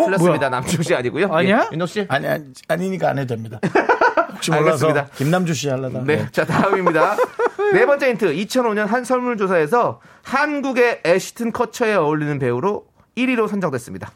틀렸습니다. 0.03 0.49
남주혁 0.49 0.83
씨 0.83 0.93
아니고요. 0.95 1.33
아니야? 1.33 1.67
예, 1.71 1.73
윤호 1.73 1.85
씨? 1.85 2.05
아니, 2.09 2.27
아니, 2.27 2.45
아니니까 2.67 3.09
안 3.09 3.19
해도 3.19 3.33
됩니다. 3.35 3.59
혹시 4.33 4.51
몰라서 4.51 4.87
알겠습니다. 4.87 5.05
김남주 5.15 5.53
씨 5.53 5.69
하려다. 5.69 6.01
네. 6.05 6.27
자, 6.31 6.45
다음입니다. 6.45 7.15
네 7.73 7.85
번째 7.85 8.09
힌트. 8.09 8.33
2005년 8.33 8.87
한 8.87 9.03
설문조사에서 9.03 10.01
한국의 10.23 11.01
애시튼 11.05 11.51
커처에 11.51 11.95
어울리는 11.95 12.37
배우로 12.39 12.85
1위로 13.17 13.47
선정됐습니다. 13.47 14.11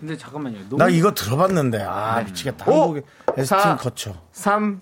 근데 0.00 0.16
잠깐만요. 0.16 0.58
농구, 0.68 0.76
나 0.78 0.88
이거 0.88 1.14
들어봤는데 1.14 1.84
아 1.88 2.22
미치겠다. 2.26 2.68
오, 2.70 2.80
한국의 2.80 3.02
에스틴 3.36 3.44
사. 3.44 3.76
거쳐. 3.76 4.14
3, 4.32 4.80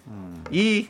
2, 0.50 0.88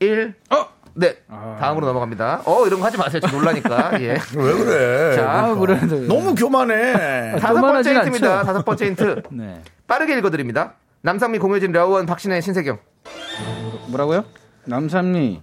1. 0.00 0.34
어? 0.50 0.66
네. 0.94 1.16
다음으로 1.58 1.86
넘어갑니다. 1.86 2.42
어, 2.44 2.66
이런 2.66 2.78
거 2.80 2.86
하지 2.86 2.96
마세요. 2.98 3.20
저 3.20 3.34
놀라니까. 3.34 4.00
예. 4.02 4.10
왜 4.36 4.52
그래? 4.52 5.16
자, 5.16 5.30
아, 5.30 5.54
그래도 5.54 6.06
너무 6.06 6.34
교만해. 6.34 7.38
다섯 7.40 7.60
번째 7.60 7.94
힌트입니다. 7.94 8.42
다섯 8.44 8.64
번째 8.64 8.86
힌트. 8.86 9.22
네. 9.32 9.62
빠르게 9.86 10.16
읽어드립니다. 10.18 10.74
남상미, 11.02 11.38
공효진, 11.38 11.72
려원, 11.72 12.06
박신혜, 12.06 12.40
신세경. 12.40 12.78
뭐라고요? 13.88 14.24
남삼리. 14.64 15.42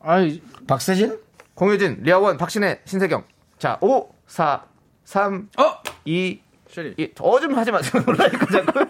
아이 0.00 0.42
박세진? 0.66 1.18
공효진, 1.54 2.02
려원, 2.02 2.36
박신혜, 2.36 2.82
신세경. 2.84 3.24
자, 3.58 3.78
5, 3.80 4.08
4, 4.26 4.64
3, 5.04 5.48
어! 5.58 5.62
2, 6.04 6.40
쇼리. 6.68 6.94
1. 6.98 7.14
어좀 7.18 7.56
하지 7.56 7.70
마세요. 7.72 8.02
놀라니까 8.04 8.46
자꾸. 8.46 8.86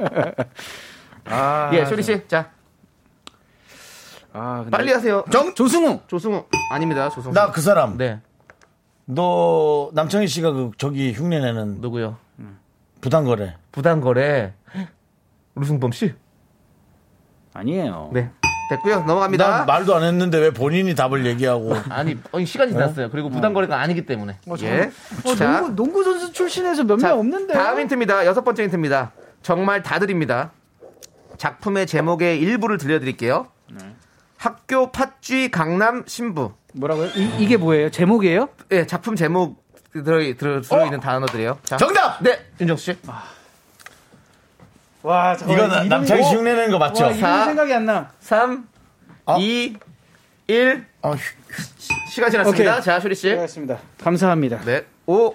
아, 1.26 1.70
예, 1.74 1.84
쇼리 1.84 2.02
씨. 2.02 2.22
자, 2.28 2.50
아, 4.32 4.58
근데- 4.58 4.70
빨리 4.70 4.92
하세요. 4.92 5.24
정? 5.32 5.52
조승우. 5.54 6.00
조승우. 6.06 6.44
아닙니다. 6.70 7.08
조승우. 7.10 7.32
나 7.34 7.50
그 7.50 7.60
사람. 7.60 7.96
네. 7.96 8.20
너 9.06 9.90
남창희 9.94 10.28
씨가 10.28 10.52
그 10.52 10.70
저기 10.78 11.12
흉내 11.12 11.40
내는 11.40 11.80
누구요? 11.80 12.16
부당거래. 13.00 13.56
부당거래. 13.72 14.54
류승범 15.54 15.92
씨? 15.92 16.14
아니에요. 17.52 18.10
네. 18.12 18.30
됐고요. 18.70 19.00
넘어갑니다. 19.00 19.48
난 19.48 19.66
말도 19.66 19.96
안 19.96 20.04
했는데 20.04 20.38
왜 20.38 20.50
본인이 20.50 20.94
답을 20.94 21.26
얘기하고. 21.26 21.74
아니, 21.90 22.16
어, 22.30 22.44
시간이 22.44 22.72
지났어요. 22.72 23.10
그리고 23.10 23.28
부당거래가 23.28 23.80
아니기 23.80 24.06
때문에. 24.06 24.38
예. 24.62 24.90
어, 25.24 25.34
자, 25.34 25.60
농구, 25.60 25.74
농구 25.74 26.04
선수 26.04 26.32
출신에서 26.32 26.84
몇명 26.84 26.98
자, 26.98 27.14
없는데. 27.16 27.54
다음 27.54 27.80
힌트입니다. 27.80 28.26
여섯 28.26 28.42
번째 28.42 28.62
힌트입니다. 28.64 29.12
정말 29.42 29.82
다 29.82 29.98
드립니다. 29.98 30.52
작품의 31.36 31.86
제목의 31.86 32.38
일부를 32.40 32.78
들려드릴게요. 32.78 33.48
학교 34.36 34.90
팥쥐 34.90 35.50
강남 35.50 36.04
신부. 36.06 36.52
뭐라고요? 36.74 37.08
이, 37.38 37.46
게 37.46 37.56
뭐예요? 37.56 37.90
제목이에요? 37.90 38.48
예, 38.70 38.86
작품 38.86 39.16
제목 39.16 39.62
들어, 39.92 40.18
들어, 40.36 40.60
들어 40.60 40.84
있는 40.84 41.00
단어들이에요. 41.00 41.58
자, 41.64 41.76
정답! 41.76 42.22
네, 42.22 42.46
윤정수 42.60 42.84
씨. 42.92 42.98
와, 45.02 45.34
이거 45.34 45.66
나- 45.66 45.82
남창희 45.84 46.22
씨 46.22 46.34
흉내내는 46.34 46.70
거 46.70 46.78
맞죠? 46.78 47.04
와, 47.04 47.10
이름 47.10 47.20
사. 47.20 47.44
생각이 47.46 47.72
안 47.74 47.86
나. 47.86 48.10
3, 48.20 48.68
어? 49.26 49.38
2, 49.38 49.76
1. 50.46 50.86
어, 51.02 51.14
시간 52.10 52.30
지났습니다. 52.30 52.72
오케이. 52.74 52.82
자, 52.84 53.00
쇼리 53.00 53.14
씨. 53.14 53.30
알겠습니다. 53.30 53.78
감사합니다. 54.02 54.60
네, 54.64 54.84
5, 55.06 55.34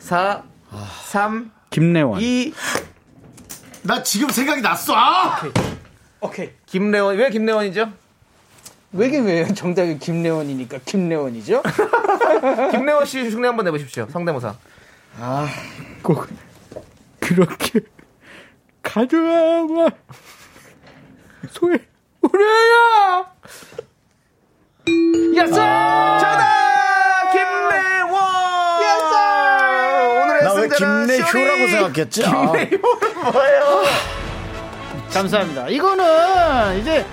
4, 0.00 0.42
3, 1.06 1.50
김래원. 1.70 2.20
2. 2.20 2.52
나 3.82 4.02
지금 4.02 4.28
생각이 4.30 4.60
났어. 4.62 4.94
아! 4.96 5.40
오케이. 6.20 6.50
김래원. 6.66 7.16
왜 7.16 7.30
김래원이죠? 7.30 7.92
왜게 8.94 9.18
왜요? 9.18 9.46
정답이 9.54 9.98
김래원이니까 9.98 10.78
김래원이죠? 10.84 11.62
김래원 12.70 13.04
씨 13.04 13.28
흉내 13.28 13.48
한번 13.48 13.64
내보십시오. 13.66 14.06
성대모사. 14.10 14.54
꼭 16.02 16.26
그렇게 17.20 17.80
가져와 18.82 19.88
소리 21.50 21.78
우리야 22.20 23.32
야스 25.36 25.52
정답! 25.52 27.32
김래원! 27.32 28.22
오늘의 30.22 30.42
나왜 30.42 30.68
승자는 30.68 31.06
김내효라고 31.06 31.56
쇼리! 31.58 31.70
생각했지? 31.70 32.24
아. 32.26 32.30
뭐예요? 32.42 33.84
감사합니다 35.12 35.68
이거는 35.68 36.78
이제 36.80 37.06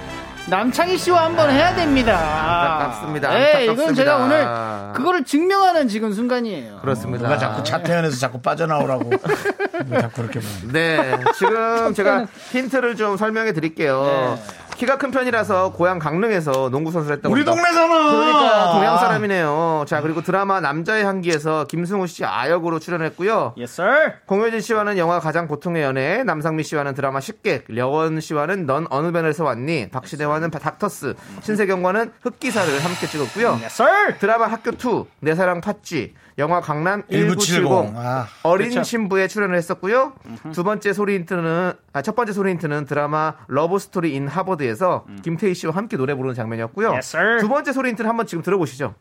남창희 0.50 0.98
씨와 0.98 1.26
한번 1.26 1.50
해야 1.52 1.74
됩니다 1.76 2.18
안타깝습니다. 2.18 3.30
네, 3.30 3.64
이건 3.66 3.80
안타깝습니다. 3.80 3.94
제가 3.94 4.18
오늘 4.18 4.94
그거를 4.94 5.24
증명하는 5.24 5.88
지금 5.88 6.12
순간이에요 6.14 6.80
그렇습니다. 6.82 7.24
누가 7.24 7.38
자꾸 7.38 7.64
차태현에서 7.64 8.18
자꾸 8.18 8.42
빠져나오라고. 8.42 9.12
왜 9.90 10.02
자꾸 10.02 10.22
그렇게 10.22 10.40
말 10.40 10.72
네, 10.74 11.18
지금 11.38 11.94
제가 11.94 12.26
힌트를 12.52 12.96
좀 12.96 13.18
설명해 13.18 13.54
드릴게요. 13.54 14.04
네. 14.38 14.44
키가 14.82 14.98
큰 14.98 15.12
편이라서 15.12 15.74
고향 15.74 16.00
강릉에서 16.00 16.72
농구 16.72 16.92
선수를 16.92 17.18
했다고. 17.18 17.32
우리 17.32 17.42
합니다. 17.42 17.52
동네잖아. 17.52 18.12
그러니까 18.14 18.72
동양 18.72 18.98
사람이네요. 18.98 19.86
자, 19.88 20.02
그리고 20.02 20.24
드라마 20.24 20.60
남자의 20.60 21.06
향기에서 21.06 21.66
김승우 21.66 22.08
씨 22.08 22.26
아역으로 22.26 22.80
출연했고요. 22.80 23.54
Yes 23.60 23.80
sir 23.80 24.14
공효진 24.26 24.60
씨와는 24.60 24.98
영화 24.98 25.20
가장 25.20 25.48
고통의 25.48 25.84
연애, 25.84 26.24
남상미 26.24 26.64
씨와는 26.64 26.96
드라마 26.96 27.20
식객, 27.20 27.66
려원 27.68 28.20
씨와는 28.20 28.66
넌 28.66 28.88
어느 28.90 29.12
변에서 29.12 29.44
왔니, 29.44 29.92
박시대와는 29.92 30.50
닥터스, 30.50 31.14
신세경과는 31.42 32.14
흑기사를 32.24 32.84
함께 32.84 33.06
찍었고요. 33.06 33.60
Yes 33.62 33.84
sir 33.84 34.18
드라마 34.18 34.48
학교 34.48 34.72
2, 34.72 35.06
내 35.20 35.36
사랑 35.36 35.62
팥쥐, 35.62 36.16
영화 36.42 36.60
강남 36.60 37.04
1970, 37.08 37.64
1970. 37.64 37.96
아. 37.96 38.28
어린 38.42 38.70
그쵸. 38.70 38.84
신부에 38.84 39.28
출연을 39.28 39.56
했었고요. 39.58 40.14
두 40.54 40.64
번째 40.64 40.92
소리 40.92 41.14
힌트는 41.16 41.74
아, 41.94 42.02
첫 42.02 42.16
번째 42.16 42.34
소리 42.34 42.50
힌트는 42.52 42.86
드라마 42.88 43.36
러브 43.48 43.78
스토리 43.78 44.16
인 44.16 44.28
하버드에서 44.28 45.06
김태희 45.24 45.54
씨와 45.54 45.76
함께 45.76 45.98
노래 45.98 46.16
부르는 46.16 46.34
장면이었고요. 46.34 46.92
Yes. 46.94 47.16
두 47.42 47.48
번째 47.48 47.72
소리 47.72 47.90
힌트는 47.90 48.10
한번 48.10 48.26
지금 48.26 48.44
들어보시죠. 48.44 48.96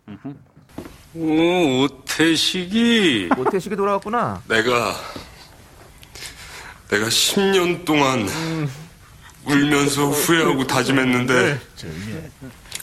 오, 1.14 1.82
오태식이 1.84 3.30
오태식이 3.36 3.74
돌아왔구나. 3.74 4.42
내가 4.46 4.94
내가 6.90 7.06
10년 7.06 7.84
동안 7.86 8.28
울면서 9.46 10.08
후회하고 10.10 10.66
다짐했는데 10.66 11.58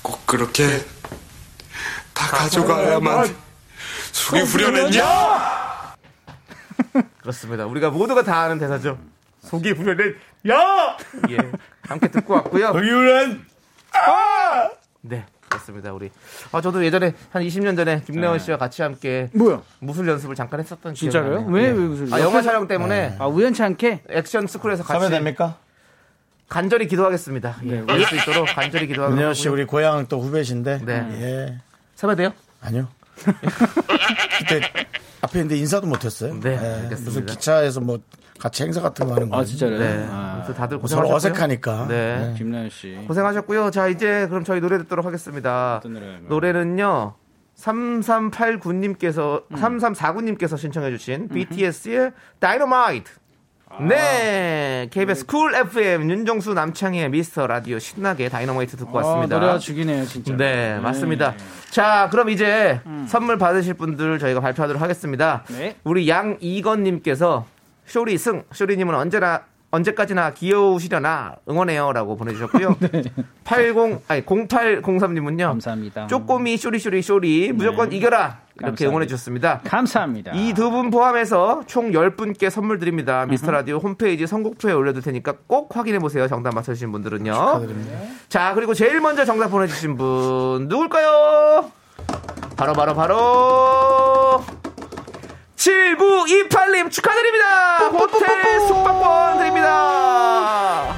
꼭 0.02 0.26
그렇게 0.26 0.84
다 2.14 2.28
가져가야만 2.36 3.36
속이 4.18 4.42
후련했냐? 4.42 5.96
그렇습니다. 7.22 7.66
우리가 7.66 7.90
모두가 7.92 8.24
다 8.24 8.42
아는 8.42 8.58
대사죠. 8.58 8.98
속이 9.42 9.74
부려낸 9.76 10.16
야! 10.50 10.98
예. 11.30 11.38
함께 11.84 12.10
듣고 12.10 12.34
왔고요. 12.34 12.66
여기는 12.66 13.46
네. 15.02 15.26
그렇습니다. 15.48 15.94
우리. 15.94 16.10
아, 16.52 16.60
저도 16.60 16.84
예전에 16.84 17.14
한 17.32 17.42
20년 17.44 17.78
전에 17.78 18.02
김래원 18.06 18.38
씨와 18.40 18.58
같이 18.58 18.82
함께 18.82 19.30
뭐야 19.34 19.62
무술 19.80 20.08
연습을 20.10 20.36
잠깐 20.36 20.60
했었던 20.60 20.94
기억이 20.94 21.00
진짜로요? 21.00 21.42
나네요. 21.42 21.52
왜, 21.52 21.64
예. 21.64 21.68
왜 21.68 21.74
무술- 21.74 22.14
아, 22.14 22.20
영화 22.20 22.42
촬영 22.42 22.68
때문에 22.68 23.16
아 23.20 23.28
우연치 23.28 23.64
않게 23.64 24.04
액션 24.10 24.46
스쿨에서 24.48 24.84
같이 24.84 25.00
섭외 25.00 25.10
됩니까? 25.10 25.58
간절히 26.50 26.88
기도하겠습니다. 26.88 27.58
예. 27.66 27.80
올수 27.80 28.16
있도록 28.18 28.48
간절히 28.54 28.88
기도하고 28.88 29.14
은혜원 29.14 29.34
씨 29.34 29.48
우리 29.48 29.64
고향 29.66 30.08
또 30.08 30.20
후배신데. 30.20 30.82
네. 30.84 30.94
예. 31.22 31.58
섭외돼요? 31.96 32.34
아니요. 32.62 32.90
그때 33.24 34.62
앞에 35.22 35.40
있는데 35.40 35.58
인사도 35.58 35.88
못했어요. 35.88 36.40
네, 36.40 36.52
예, 36.52 36.58
알겠습니다. 36.58 37.04
무슨 37.04 37.26
기차에서 37.26 37.82
뭐 37.82 38.00
같이 38.40 38.64
행사 38.64 38.82
같은 38.82 39.08
거 39.08 39.16
하는 39.16 39.30
거. 39.30 39.38
아 39.38 39.44
진짜로요? 39.44 39.80
네. 39.80 40.08
아, 40.10 40.36
아무튼 40.36 40.54
다들 40.54 40.78
서로 40.78 40.82
고생하셨고요. 40.82 41.16
어색하니까. 41.16 41.88
네. 41.88 42.36
김나연 42.38 42.70
씨 42.70 42.96
고생하셨고요. 43.08 43.72
자, 43.72 43.88
이제 43.88 44.28
그럼 44.30 44.44
저희 44.44 44.62
노래 44.62 44.78
듣도록 44.78 45.06
하겠습니다. 45.06 45.82
노래는요. 46.28 47.16
3389님께서 47.58 49.48
3349님께서 49.50 50.58
신청해 50.58 50.92
주신 50.92 51.28
BTS의 51.28 52.12
다이너마이트. 52.40 53.12
네. 53.88 54.88
KBS 54.92 55.26
쿨 55.26 55.54
FM 55.54 56.10
윤정수 56.10 56.54
남창희의 56.54 57.10
미스터 57.10 57.48
라디오 57.48 57.80
신나게 57.80 58.30
다이너마이트 58.30 58.78
듣고 58.78 59.00
아, 59.00 59.04
왔습니다. 59.06 59.36
노래가 59.38 59.60
죽이네요 59.60 60.06
진짜 60.06 60.36
네, 60.36 60.80
맞습니다. 60.80 61.36
자, 61.70 62.08
그럼 62.12 62.30
이제 62.30 62.82
선물 63.08 63.38
받으실 63.38 63.74
분들 63.76 64.20
저희가 64.20 64.40
발표하도록 64.40 64.82
하겠습니다. 64.82 65.44
네. 65.50 65.76
우리 65.84 66.10
양이건님께서 66.10 67.46
쇼리 67.86 68.18
승, 68.18 68.44
쇼리님은 68.52 68.96
언제나 68.96 69.44
언제까지나 69.78 70.32
귀여우시려나 70.34 71.36
응원해요라고 71.50 72.16
보내주셨고요. 72.18 72.76
80 73.46 73.76
아니 74.08 74.22
0803님은요. 74.26 75.48
감사합니다 75.48 76.08
쪼꼬미 76.08 76.58
쇼리 76.58 76.80
쇼리 76.80 77.02
쇼리 77.02 77.52
무조건 77.54 77.92
이겨라 77.92 78.40
이렇게 78.60 78.86
감사합니다. 78.86 78.90
응원해 78.90 79.08
주셨습니다. 79.08 79.62
감사합니다 79.64 80.32
이 80.34 80.54
두 80.54 80.72
분 80.72 80.90
포함해서 80.90 81.62
총 81.68 81.92
10분께 81.92 82.50
선물 82.50 82.80
드립니다. 82.80 83.26
미스터 83.28 83.52
라디오 83.52 83.78
홈페이지 83.78 84.26
선곡표에 84.26 84.74
올려둘 84.74 85.04
테니까 85.04 85.34
꼭 85.48 85.76
확인해 85.78 86.00
보세요. 86.00 86.28
정답 86.28 86.56
맞춰주신 86.56 86.92
분들은요. 86.92 87.68
자, 88.30 88.54
그리고 88.56 88.74
제일 88.74 89.00
먼저 89.00 89.24
정답 89.26 89.50
보내주신 89.50 89.96
분 89.96 90.68
누굴까요? 90.68 91.72
바로, 92.58 92.74
바로, 92.74 92.96
바로. 92.96 94.44
7928님 95.58 96.92
축하드립니다. 96.92 97.88
호텔 97.90 98.60
숙박권 98.68 99.40
드립니다. 99.40 100.94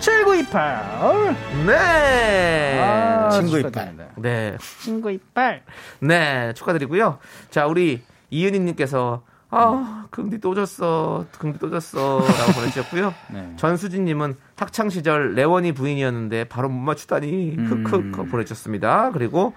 7928 0.00 1.36
네. 1.66 2.80
아, 2.80 3.30
친구 3.30 3.62
축하드립니다. 3.62 4.06
네. 4.16 4.56
친구 4.80 5.10
이빨 5.10 5.62
네, 6.00 6.52
축하드리고요. 6.54 7.18
자, 7.50 7.66
우리 7.66 8.02
이은희님께서 8.30 9.22
아, 9.48 10.06
긍디 10.10 10.40
또 10.40 10.54
졌어. 10.54 11.24
긍디 11.38 11.58
또 11.58 11.70
졌어. 11.70 12.18
라고 12.18 12.52
보내주셨고요. 12.52 13.14
네. 13.32 13.54
전수진님은 13.56 14.36
학창시절 14.56 15.34
레원이 15.34 15.72
부인이었는데 15.72 16.44
바로 16.44 16.68
못 16.68 16.78
맞추다니. 16.80 17.56
흑흑 17.56 18.28
보내주셨습니다. 18.30 19.10
그리고 19.12 19.54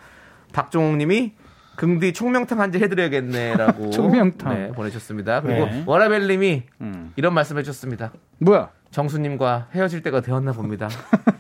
박종욱님이 0.54 1.34
긍디 1.80 2.12
총명탕 2.12 2.60
한잔 2.60 2.82
해드려야겠네라고 2.82 3.90
총명탕. 3.92 4.54
네, 4.54 4.68
보내주셨습니다. 4.74 5.40
그리고 5.42 5.66
네. 5.66 5.84
워라벨님이 5.86 6.64
음. 6.82 7.14
이런 7.16 7.34
말씀해주셨습니다. 7.34 8.12
뭐야 8.40 8.70
정수님과 8.92 9.68
헤어질 9.74 10.02
때가 10.02 10.20
되었나 10.20 10.52
봅니다. 10.52 10.90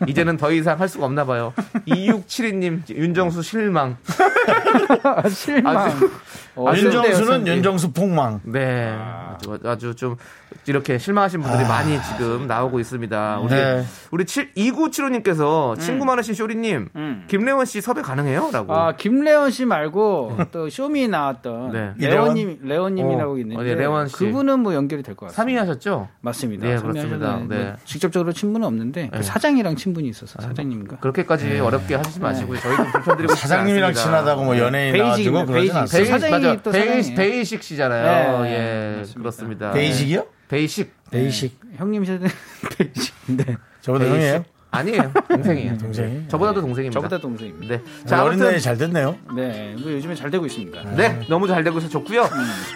이제는 0.07 0.37
더 0.37 0.51
이상 0.53 0.79
할 0.79 0.87
수가 0.87 1.05
없나 1.05 1.25
봐요. 1.25 1.51
2672님 1.87 2.89
윤정수 2.89 3.41
실망. 3.41 3.97
아, 5.03 5.27
실망 5.27 5.77
아주- 5.77 6.09
어, 6.67 6.75
윤정수는. 6.75 7.47
윤정수 7.47 7.91
폭망. 7.93 8.39
네, 8.43 8.95
아주, 8.97 9.59
아주 9.63 9.95
좀 9.95 10.15
이렇게 10.65 10.97
실망하신 10.97 11.41
분들이 11.41 11.63
많이 11.67 11.97
지금 12.03 12.47
나오고 12.47 12.79
있습니다. 12.79 13.39
우리 13.39 13.49
네. 13.49 13.83
우리 14.11 14.25
7, 14.25 14.53
2975님께서 14.55 15.79
친구 15.79 16.05
많으신 16.05 16.33
쇼리님, 16.33 16.89
음. 16.95 17.23
김래원 17.27 17.65
씨 17.65 17.81
섭외 17.81 18.01
가능해요?라고. 18.01 18.73
아 18.73 18.93
김래원 18.95 19.51
씨 19.51 19.65
말고 19.65 20.37
또 20.51 20.69
쇼미 20.69 21.07
나왔던 21.07 21.71
네. 21.71 22.07
레원님 22.07 22.59
레원님이라고 22.63 23.33
어, 23.33 23.37
있는데 23.37 23.61
어, 23.61 23.63
네, 23.63 23.75
레원 23.75 24.07
씨. 24.07 24.15
그분은 24.17 24.59
뭐 24.59 24.73
연결이 24.73 25.03
될 25.03 25.15
것 25.15 25.27
같습니다. 25.27 25.61
3위 25.61 25.65
하셨죠? 25.67 26.07
맞습니다. 26.21 26.67
네, 26.67 26.77
삼위 26.77 26.91
그렇습니다. 26.93 27.27
하셨는데 27.27 27.57
네. 27.57 27.63
뭐 27.65 27.73
직접적으로 27.85 28.31
친분은 28.33 28.67
없는데 28.67 29.09
그 29.11 29.17
네. 29.17 29.21
사장이랑 29.23 29.75
친분이 29.75 30.07
있어서 30.09 30.41
사장님인가? 30.41 30.97
그렇게까지 30.97 31.59
어렵게 31.59 31.95
하시지 31.95 32.19
마시고요. 32.19 32.59
저희도 32.59 32.83
불편드리고 32.91 33.33
네. 33.33 33.39
사장님이랑. 33.39 33.93
친하다고 33.93 34.43
뭐 34.43 34.57
연예인 34.57 34.93
베이직입니다, 34.93 35.31
나와주고 35.31 35.51
그러진. 35.53 35.75
않습니다. 35.75 36.17
맞아. 36.51 36.61
또 36.61 36.71
베이. 36.71 37.15
베이식 37.15 37.63
씨잖아요. 37.63 38.43
네, 38.43 38.51
예, 38.51 38.95
맞습니다. 38.97 39.19
그렇습니다. 39.19 39.71
베이직이요? 39.71 40.25
베이식. 40.47 40.93
베이식. 41.11 41.59
형님 41.77 42.05
세대 42.05 42.27
베이직. 42.77 43.13
네. 43.27 43.57
저보다 43.81 44.05
베이식. 44.05 44.21
형이에요? 44.21 44.45
아니에요. 44.71 45.11
동생이에요. 45.27 45.77
동생이? 45.79 46.27
저보다도 46.27 46.61
동생입니다. 46.61 46.93
저보다 46.99 47.17
동생입니다. 47.19 47.77
네. 47.77 47.83
자, 48.05 48.23
어린 48.23 48.37
나이에 48.37 48.59
잘 48.59 48.77
됐네요. 48.77 49.17
네, 49.35 49.75
뭐 49.79 49.91
요즘에 49.91 50.13
잘 50.13 50.29
되고 50.29 50.45
있습니다. 50.45 50.95
네, 50.95 51.21
너무 51.27 51.47
잘 51.47 51.63
되고 51.63 51.79
있어 51.79 51.89
좋고요. 51.89 52.29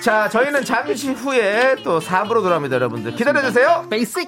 자, 0.03 0.27
저희는 0.27 0.65
잠시 0.65 1.11
후에 1.11 1.75
또 1.83 1.99
4부로 1.99 2.41
돌아옵니다, 2.41 2.75
여러분들. 2.75 3.13
기다려 3.15 3.41
주세요. 3.43 3.85
베이직. 3.89 4.27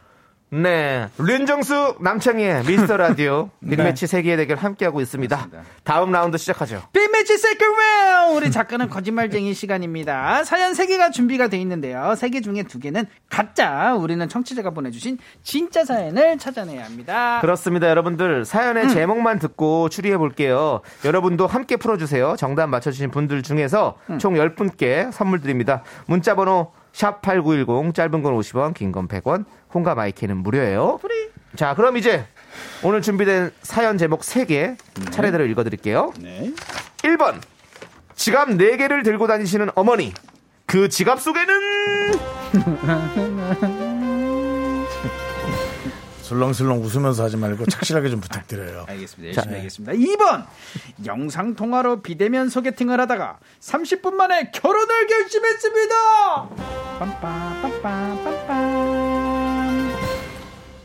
네. 0.61 1.07
윤정수 1.17 1.95
남창희의 2.01 2.65
미스터 2.65 2.97
라디오 2.97 3.49
빅매치 3.67 4.05
세계의 4.05 4.35
대결 4.35 4.57
함께하고 4.57 4.99
있습니다. 4.99 5.47
다음 5.85 6.11
라운드 6.11 6.37
시작하죠. 6.37 6.81
big 6.91 7.08
match 7.08 7.37
second 7.37 7.69
round 7.77 8.35
우리 8.35 8.51
작가는 8.51 8.89
거짓말쟁이 8.89 9.53
시간입니다. 9.53 10.43
사연 10.43 10.73
3개가 10.73 11.13
준비가 11.13 11.47
돼 11.47 11.57
있는데요. 11.59 12.13
3개 12.17 12.43
중에 12.43 12.63
2개는 12.63 13.05
가짜. 13.29 13.95
우리는 13.95 14.27
청취자가 14.27 14.71
보내주신 14.71 15.19
진짜 15.41 15.85
사연을 15.85 16.37
찾아내야 16.37 16.83
합니다. 16.83 17.39
그렇습니다. 17.39 17.87
여러분들 17.89 18.43
사연의 18.43 18.89
제목만 18.89 19.39
듣고 19.39 19.87
추리해 19.87 20.17
볼게요. 20.17 20.81
여러분도 21.05 21.47
함께 21.47 21.77
풀어주세요. 21.77 22.35
정답 22.37 22.67
맞춰주신 22.67 23.09
분들 23.11 23.41
중에서 23.43 23.95
총 24.19 24.33
10분께 24.33 25.13
선물 25.13 25.39
드립니다. 25.39 25.83
문자 26.07 26.35
번호 26.35 26.71
샵8910 26.93 27.95
짧은 27.95 28.21
건 28.21 28.37
50원 28.37 28.73
긴 28.73 28.91
건 28.91 29.07
100원 29.07 29.45
콩과 29.71 29.95
마이키는 29.95 30.37
무료예요. 30.37 30.99
자 31.55 31.75
그럼 31.75 31.97
이제 31.97 32.25
오늘 32.83 33.01
준비된 33.01 33.51
사연 33.61 33.97
제목 33.97 34.21
3개 34.21 34.77
차례대로 35.11 35.45
읽어드릴게요. 35.45 36.13
네. 36.19 36.51
1번 36.97 37.41
지갑 38.15 38.49
4개를 38.49 39.03
들고 39.03 39.27
다니시는 39.27 39.69
어머니 39.75 40.13
그 40.65 40.89
지갑 40.89 41.19
속에는 41.19 41.61
술렁술렁 46.21 46.81
웃으면서 46.81 47.25
하지 47.25 47.35
말고 47.35 47.65
착실하게 47.65 48.09
좀 48.09 48.21
부탁드려요. 48.21 48.85
알겠습니다. 48.87 49.35
열심히 49.35 49.57
하겠습니다. 49.57 49.93
2번 49.93 50.45
영상 51.05 51.55
통화로 51.55 52.01
비대면 52.01 52.47
소개팅을 52.47 53.01
하다가 53.01 53.39
30분 53.59 54.13
만에 54.13 54.49
결혼을 54.51 55.07
결심했습니다. 55.07 55.95
빰빰 56.99 57.81
빰빰 57.81 58.47
빰빰 58.47 58.60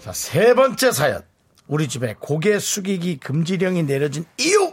자, 0.06 0.12
세 0.12 0.54
번째 0.54 0.92
사연. 0.92 1.22
우리 1.66 1.88
집에 1.88 2.14
고개 2.20 2.60
숙이기 2.60 3.16
금지령이 3.16 3.82
내려진 3.82 4.24
이유. 4.38 4.72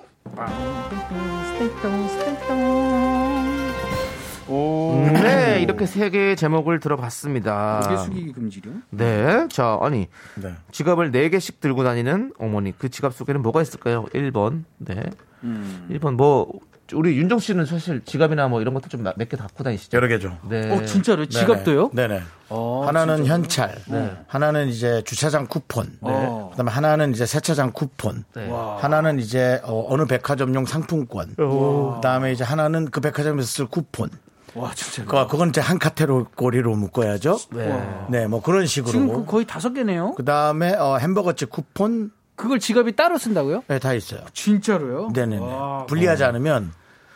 네 5.23 5.59
이렇게 5.63 5.88
세 5.88 6.11
개의 6.11 6.36
제목을 6.36 6.79
들어봤습니다. 6.79 7.79
고개 7.84 7.97
숙이기 7.97 8.34
금지령? 8.34 8.84
네. 8.91 9.47
자, 9.47 9.79
아니, 9.81 10.07
네. 10.36 10.53
지갑을 10.71 11.11
4개씩 11.11 11.59
들고 11.59 11.84
다니는 11.84 12.34
어머니. 12.38 12.77
그 12.77 12.89
지갑 12.89 13.15
속에는 13.15 13.41
뭐가 13.41 13.63
있을까요? 13.63 14.05
1번. 14.13 14.65
네. 14.77 15.03
음. 15.43 15.88
1번, 15.89 16.13
뭐, 16.13 16.47
우리 16.91 17.17
윤정 17.17 17.39
씨는 17.39 17.65
사실 17.65 18.01
지갑이나 18.03 18.47
뭐 18.49 18.61
이런 18.61 18.73
것도 18.73 18.89
좀 18.89 19.03
몇 19.03 19.15
개 19.29 19.38
갖고 19.38 19.63
다니시죠? 19.63 19.95
여러 19.95 20.07
개죠. 20.07 20.38
네. 20.49 20.69
어 20.69 20.84
진짜로 20.86 21.25
지갑도요? 21.25 21.91
네네. 21.93 22.21
어, 22.49 22.84
하나는 22.86 23.25
현찰, 23.25 23.75
네. 23.88 24.11
하나는 24.27 24.67
이제 24.67 25.01
주차장 25.05 25.47
쿠폰, 25.47 25.97
어. 26.01 26.49
그다음에 26.51 26.69
하나는 26.71 27.11
이제 27.11 27.25
세차장 27.25 27.71
쿠폰, 27.71 28.25
네. 28.36 28.49
하나는 28.49 29.17
이제 29.19 29.59
어, 29.63 29.95
느 29.97 30.05
백화점용 30.05 30.65
상품권, 30.65 31.36
그다음에 31.36 32.31
이제 32.34 32.43
하나는 32.43 32.86
그 32.91 32.99
백화점에서 33.01 33.47
쓸 33.47 33.65
쿠폰. 33.67 34.09
와 34.55 34.71
진짜. 34.75 35.03
그 35.05 35.27
그건 35.31 35.49
이제 35.49 35.61
한 35.61 35.79
카테고리로 35.79 36.75
묶어야죠. 36.75 37.39
네. 37.53 38.05
네, 38.09 38.27
뭐 38.27 38.39
그런 38.43 38.67
식으로. 38.67 38.91
지금 38.91 39.07
그 39.07 39.25
거의 39.25 39.45
다섯 39.47 39.73
개네요. 39.73 40.13
그 40.15 40.23
다음에 40.23 40.75
어, 40.75 40.97
햄버거집 40.97 41.49
쿠폰 41.49 42.11
그걸 42.44 42.60
지갑이 42.60 42.98
따로 42.98 43.18
쓴다고요? 43.18 43.64
네, 43.70 43.80
다 43.80 43.94
있어요. 43.94 44.20
진짜로요? 44.34 45.12
네네네. 45.14 45.41
와. 45.41 45.86
분리하지 45.86 46.26
않으면 46.26 46.74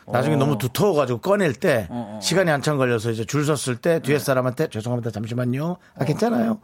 나중에 0.10 0.38
너무 0.38 0.58
두터워가지고 0.58 1.20
꺼낼 1.20 1.54
때 1.54 1.86
어, 1.90 2.16
어. 2.16 2.20
시간이 2.22 2.50
한참 2.50 2.78
걸려서 2.78 3.12
이제 3.12 3.26
줄 3.26 3.44
섰을 3.44 3.76
때 3.76 4.00
뒤에 4.02 4.20
사람한테 4.20 4.70
죄송합니다 4.70 5.12
잠시만요. 5.12 5.76
아 6.00 6.06
괜찮아요. 6.06 6.62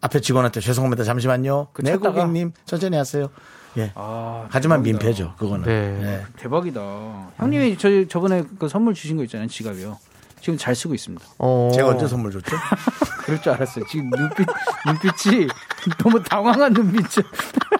앞에 0.00 0.20
직원한테 0.20 0.60
죄송합니다 0.60 1.02
잠시만요. 1.02 1.66
네 1.80 1.90
찾다가? 1.90 2.12
고객님 2.12 2.52
천천히 2.66 2.96
하세요. 2.96 3.30
예. 3.78 3.90
아, 3.96 4.46
하지만. 4.48 4.84
민폐죠 4.84 5.34
그거는. 5.36 5.64
네. 5.64 5.98
네. 6.00 6.22
대박이다. 6.36 7.32
형님이 7.38 7.76
저 7.78 8.06
저번에 8.06 8.44
그 8.60 8.68
선물 8.68 8.94
주신 8.94 9.16
거 9.16 9.24
있잖아요, 9.24 9.48
지갑이요. 9.48 9.98
지금 10.44 10.58
잘 10.58 10.74
쓰고 10.74 10.92
있습니다. 10.92 11.24
어. 11.38 11.70
제가 11.72 11.88
언제 11.88 12.06
선물 12.06 12.30
줬죠? 12.30 12.54
그럴 13.24 13.40
줄 13.40 13.52
알았어요. 13.54 13.86
지금 13.86 14.10
눈빛 14.10 14.46
눈빛이 14.84 15.48
너무 16.02 16.22
당황한 16.22 16.74
눈빛이. 16.74 17.26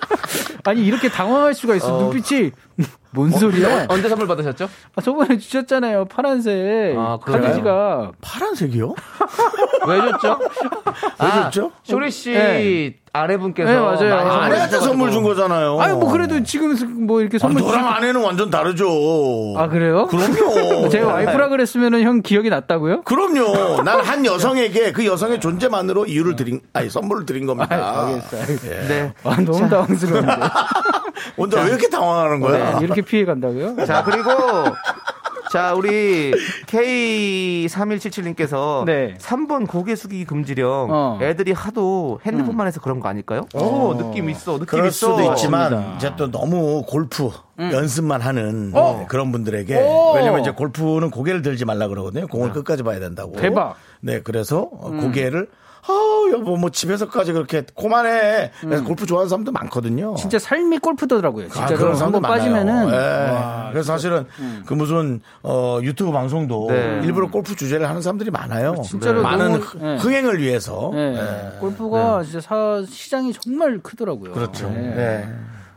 아니 0.64 0.86
이렇게 0.86 1.10
당황할 1.10 1.52
수가 1.52 1.74
있어. 1.74 1.94
어. 1.94 2.00
눈빛이 2.10 2.52
뭔 3.12 3.30
소리야? 3.30 3.84
언제 3.90 4.08
선물 4.08 4.26
받으셨죠? 4.26 4.70
아, 4.96 5.00
저번에 5.02 5.36
주셨잖아요. 5.36 6.06
파란색 6.06 6.96
아, 6.96 7.18
그래요? 7.18 7.42
카드 7.42 7.54
지갑. 7.56 8.14
파란색이요? 8.22 8.94
왜 9.86 9.98
줬죠? 10.12 10.38
왜 10.40 11.26
아, 11.28 11.50
줬죠? 11.50 11.70
쇼리 11.82 12.10
씨 12.10 12.32
네. 12.32 12.96
아내분께서 13.24 13.70
네, 13.70 13.78
맞아요. 13.78 13.94
많이 13.94 14.02
아, 14.02 14.18
선물 14.18 14.42
아내한테 14.42 14.64
주셔가지고. 14.66 14.84
선물 14.86 15.10
준 15.12 15.22
거잖아요. 15.22 15.78
아니 15.80 15.94
뭐 15.96 16.10
그래도 16.10 16.42
지금 16.42 16.76
뭐 17.06 17.20
이렇게 17.20 17.36
아, 17.36 17.38
선물 17.38 17.62
너랑 17.62 17.82
주셨- 17.84 17.96
아내는 17.96 18.20
완전 18.22 18.50
다르죠. 18.50 19.54
아 19.56 19.68
그래요? 19.68 20.06
그럼요. 20.08 20.88
제 20.90 20.98
와이프라 21.00 21.48
그랬으면은 21.48 22.02
형 22.02 22.22
기억이 22.22 22.50
났다고요? 22.50 23.02
그럼요. 23.02 23.82
난 23.82 24.00
한 24.04 24.26
여성에게 24.26 24.92
그 24.92 25.06
여성의 25.06 25.40
존재만으로 25.40 26.04
이유를 26.06 26.34
드린, 26.36 26.60
아니, 26.74 26.90
선물을 26.90 27.24
드린 27.24 27.46
겁니다. 27.46 27.74
아, 27.74 28.06
알겠어, 28.08 28.36
알겠어. 28.38 28.68
네. 28.88 29.12
아, 29.22 29.36
너무 29.40 29.68
당황스러운데. 29.70 30.32
오늘 31.38 31.58
왜 31.58 31.64
이렇게 31.70 31.88
당황하는 31.88 32.40
거야? 32.40 32.78
네, 32.80 32.84
이렇게 32.84 33.00
피해 33.00 33.24
간다고요? 33.24 33.86
자, 33.86 34.02
그리고 34.04 34.30
자, 35.54 35.72
우리 35.72 36.32
K3177님께서 36.66 38.84
네. 38.86 39.14
3번 39.18 39.68
고개 39.68 39.94
숙이기 39.94 40.24
금지령 40.24 40.88
어. 40.90 41.20
애들이 41.22 41.52
하도 41.52 42.18
핸드폰만 42.26 42.66
해서 42.66 42.80
그런 42.80 42.98
거 42.98 43.08
아닐까요? 43.08 43.46
오, 43.54 43.96
느낌 43.96 44.28
있어. 44.30 44.54
느낌 44.54 44.66
그럴 44.66 44.88
있어. 44.88 45.16
수도 45.16 45.30
있지만 45.30 45.94
이제 45.94 46.12
또 46.16 46.28
너무 46.28 46.82
골프 46.88 47.30
음. 47.60 47.70
연습만 47.72 48.20
하는 48.20 48.72
어. 48.74 48.96
네, 48.98 49.06
그런 49.08 49.30
분들에게 49.30 49.76
오. 49.76 50.14
왜냐면 50.16 50.40
이제 50.40 50.50
골프는 50.50 51.12
고개를 51.12 51.42
들지 51.42 51.64
말라 51.64 51.86
그러거든요. 51.86 52.26
공을 52.26 52.50
끝까지 52.50 52.82
봐야 52.82 52.98
된다고. 52.98 53.36
대박. 53.36 53.76
네, 54.00 54.22
그래서 54.22 54.68
어, 54.72 54.90
고개를 54.90 55.46
아우 55.86 56.30
여보 56.32 56.56
뭐 56.56 56.70
집에서까지 56.70 57.32
그렇게 57.32 57.64
고만해. 57.74 58.52
그래서 58.60 58.84
골프 58.84 59.06
좋아하는 59.06 59.28
사람도 59.28 59.52
많거든요. 59.52 60.12
음. 60.12 60.16
진짜 60.16 60.38
삶이 60.38 60.78
골프더라고요. 60.78 61.46
아, 61.46 61.48
진짜 61.50 61.76
그런 61.76 61.94
사람도. 61.96 62.20
빠지면은 62.20 62.88
예. 62.88 63.30
와, 63.30 63.68
그래서 63.70 63.92
사실은 63.92 64.24
그 64.66 64.72
무슨 64.74 65.20
어, 65.42 65.78
유튜브 65.82 66.10
방송도 66.12 66.66
네. 66.70 67.00
일부러 67.04 67.28
골프 67.28 67.54
주제를 67.54 67.88
하는 67.88 68.00
사람들이 68.00 68.30
많아요. 68.30 68.76
진짜로 68.84 69.22
많은 69.22 69.52
너무- 69.52 69.62
흥- 69.62 69.80
네. 69.82 69.96
흥행을 69.98 70.40
위해서. 70.40 70.90
네. 70.94 71.16
예. 71.16 71.58
골프가 71.60 72.22
진짜 72.22 72.40
사, 72.40 72.82
시장이 72.88 73.32
정말 73.34 73.78
크더라고요. 73.82 74.32
그렇죠. 74.32 74.68
네. 74.70 75.28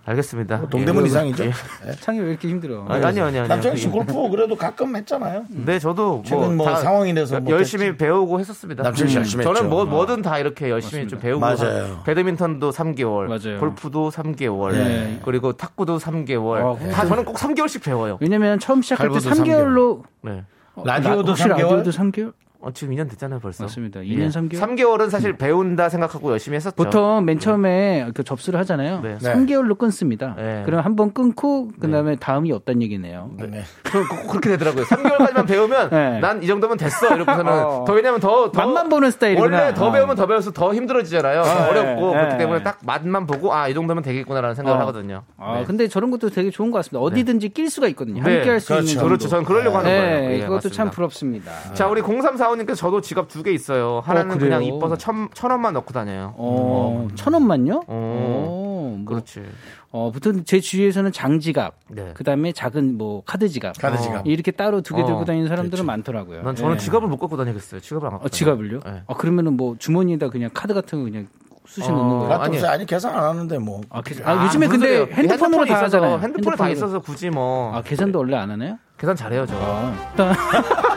네. 0.08 0.12
알겠습니다. 0.12 0.70
동대문 0.70 1.04
예. 1.04 1.08
이상이죠. 1.08 1.44
예. 1.46 1.52
창이 2.00 2.20
왜 2.20 2.30
이렇게 2.30 2.48
힘들어? 2.48 2.86
아니, 2.88 3.04
아니요, 3.04 3.26
아니요. 3.26 3.42
아니요. 3.42 3.48
남창희 3.48 3.78
씨 3.78 3.90
골프 3.90 4.14
그래도 4.30 4.56
가끔 4.56 4.96
했잖아요. 4.96 5.46
네, 5.50 5.80
저도 5.80 6.24
최근 6.26 6.56
뭐다 6.56 6.78
상황이 6.78 7.14
돼서. 7.14 7.40
열심히 7.50 7.96
배우고 7.98 8.40
했었습니다. 8.40 8.84
남창희 8.84 9.12
씨 9.12 9.18
열심히 9.18 9.44
저는 9.44 9.64
했죠. 9.64 9.70
뭐 9.70 9.86
뭐든 9.86 10.22
다 10.22 10.40
이렇게 10.40 10.70
열심히 10.70 11.08
좀 11.08 11.20
배우고 11.20 11.42
맞아요. 11.42 11.84
한- 11.98 12.04
배드민턴도 12.06 12.72
3개월, 12.72 13.26
맞아요. 13.28 13.60
골프도 13.60 14.10
3개월, 14.12 14.72
네. 14.72 15.20
그리고 15.26 15.54
탁구도 15.54 15.98
3개월. 15.98 16.78
아, 16.88 16.90
다 16.92 17.06
저는 17.06 17.26
꼭 17.26 17.36
3개월씩 17.36 17.84
배워요. 17.84 18.18
왜냐면 18.22 18.60
처음 18.60 18.82
시작할 18.82 19.10
때 19.10 19.20
갈고도 19.20 19.44
3개월로 19.44 20.04
네. 20.22 20.44
라디오도 20.86 21.30
혹시 21.32 21.44
3개월? 21.44 21.50
라디오도 21.50 21.90
3개월? 21.92 22.34
어, 22.60 22.72
지금 22.74 22.96
2년 22.96 23.10
됐잖아요, 23.10 23.40
벌써. 23.40 23.64
맞습니다. 23.64 24.00
2년 24.02 24.30
3개월? 24.32 24.60
3개월은 24.60 25.10
사실 25.10 25.34
배운다 25.38 25.90
생각하고 25.90 26.32
열심히 26.32 26.56
했었죠. 26.56 26.76
보통 26.76 27.24
맨 27.24 27.40
처음에 27.40 28.10
그 28.16 28.24
접수를 28.24 28.60
하잖아요. 28.62 29.02
네. 29.02 29.18
3개월로 29.20 29.78
끊습니다. 29.78 30.34
네. 30.36 30.64
그럼 30.66 30.82
한 30.84 30.96
번 30.98 31.14
끊고 31.14 31.70
그다음에 31.80 32.16
다음이 32.16 32.52
없다는 32.52 32.82
얘기네요. 32.82 33.30
네. 33.38 33.62
그렇게 33.84 34.50
되더라고요. 34.50 34.86
3개월까지만 34.86 35.46
배우면 35.48 35.90
네. 35.92 36.20
난이 36.20 36.48
정도면 36.48 36.78
됐어. 36.78 37.14
이러고서는 37.16 37.52
어. 37.54 37.86
더 37.86 37.94
왜냐면 37.94 38.20
더, 38.20 38.52
더 38.52 38.60
맛만 38.66 38.90
보는 38.90 39.12
스타일이구나. 39.12 39.58
원래 39.58 39.74
더 39.76 39.88
어. 39.88 39.92
배우면 39.92 40.16
더 40.16 40.26
배워서 40.26 40.52
더 40.52 40.74
힘들어지잖아요. 40.74 41.44
더 41.44 41.54
네. 41.54 41.70
어렵고 41.70 42.08
네. 42.16 42.20
그렇기 42.22 42.38
때문에 42.40 42.64
딱 42.64 42.80
맛만 42.84 43.28
보고 43.28 43.54
아 43.54 43.68
이 43.70 43.74
정도면 43.76 44.02
되겠구나라는 44.02 44.56
생각을 44.56 44.78
어. 44.78 44.82
하거든요. 44.82 45.24
아, 45.38 45.60
네. 45.60 45.66
근데 45.66 45.88
저런 45.88 46.10
것도 46.10 46.30
되게 46.32 46.50
좋은 46.50 46.72
것 46.72 46.78
같습니다. 46.80 47.00
어디든지 47.02 47.50
낄 47.50 47.70
수가 47.70 47.88
있거든요. 47.90 48.24
네. 48.24 48.34
함께 48.38 48.50
할수 48.50 48.70
그렇죠. 48.70 48.88
있는. 48.90 49.04
그렇죠. 49.04 49.28
저는 49.28 49.44
그러려고 49.46 49.78
하는 49.78 49.92
네, 49.92 50.00
거예요. 50.00 50.32
예, 50.32 50.40
그것도 50.40 50.54
맞습니다. 50.56 50.76
참 50.76 50.90
부럽습니다. 50.90 51.52
자, 51.74 51.88
우리 51.88 52.02
0345 52.02 52.57
님께서 52.58 52.76
저도 52.80 53.02
지갑 53.02 53.28
두 53.30 53.44
개 53.44 53.52
있어요. 53.52 54.02
하나는 54.04 54.36
어, 54.36 54.38
그냥? 54.38 54.64
이뻐서 54.64 54.98
천, 54.98 55.30
천 55.34 55.52
원만 55.52 55.74
넣고 55.74 55.94
다녀요. 55.94 56.34
어, 56.38 57.08
천 57.16 57.34
원만요? 57.34 57.76
어. 57.76 57.84
어, 57.88 58.96
뭐, 59.00 59.06
그렇지. 59.06 59.44
어, 59.92 60.12
보통 60.12 60.44
제 60.44 60.60
주위에서는 60.60 61.12
장지갑, 61.12 61.74
네. 61.90 62.12
그 62.14 62.24
다음에 62.24 62.52
작은 62.52 62.98
뭐 62.98 63.24
카드 63.26 63.48
지갑, 63.50 63.78
카드 63.80 64.02
지갑. 64.02 64.28
이렇게 64.28 64.52
따로 64.52 64.82
두개 64.82 65.02
어, 65.02 65.06
들고 65.06 65.26
다니는 65.26 65.48
사람들은 65.48 65.86
많더라고요. 65.86 66.42
난 66.44 66.56
저는 66.56 66.76
예. 66.76 66.78
지갑을 66.78 67.08
못 67.08 67.18
갖고 67.18 67.38
다니겠어요. 67.38 67.80
지갑을 67.82 68.06
안 68.08 68.12
갖고. 68.14 68.26
어, 68.26 68.30
지갑을요? 68.30 68.80
네. 68.86 69.04
아, 69.08 69.14
그러면은 69.14 69.56
뭐 69.58 69.76
주머니에다 69.80 70.30
그냥 70.30 70.50
카드 70.54 70.74
같은 70.74 71.00
거 71.00 71.06
그냥 71.06 71.28
쑤셔 71.66 71.94
어, 71.94 71.98
넣는 71.98 72.20
거예요. 72.20 72.34
아니, 72.42 72.58
아니. 72.60 72.68
아니 72.68 72.86
계산 72.86 73.14
안 73.16 73.24
하는데 73.24 73.58
뭐. 73.60 73.82
아, 73.90 74.02
계- 74.02 74.24
아, 74.24 74.46
요즘에 74.46 74.68
무슨 74.68 74.80
근데 74.80 74.98
소리예요? 74.98 75.16
핸드폰으로 75.16 75.66
다 75.66 75.74
있어서, 75.74 75.86
하잖아요. 75.86 76.20
핸드폰에 76.20 76.56
다 76.56 76.64
핸드폰으로. 76.66 76.72
있어서 76.74 77.00
굳이 77.00 77.30
뭐 77.30 77.76
아, 77.76 77.82
계산도 77.82 78.20
원래 78.20 78.38
안 78.38 78.52
하나요? 78.52 78.78
계산 78.98 79.16
잘해요 79.16 79.46
저. 79.46 79.54
아, 79.58 80.14
네 80.18 80.24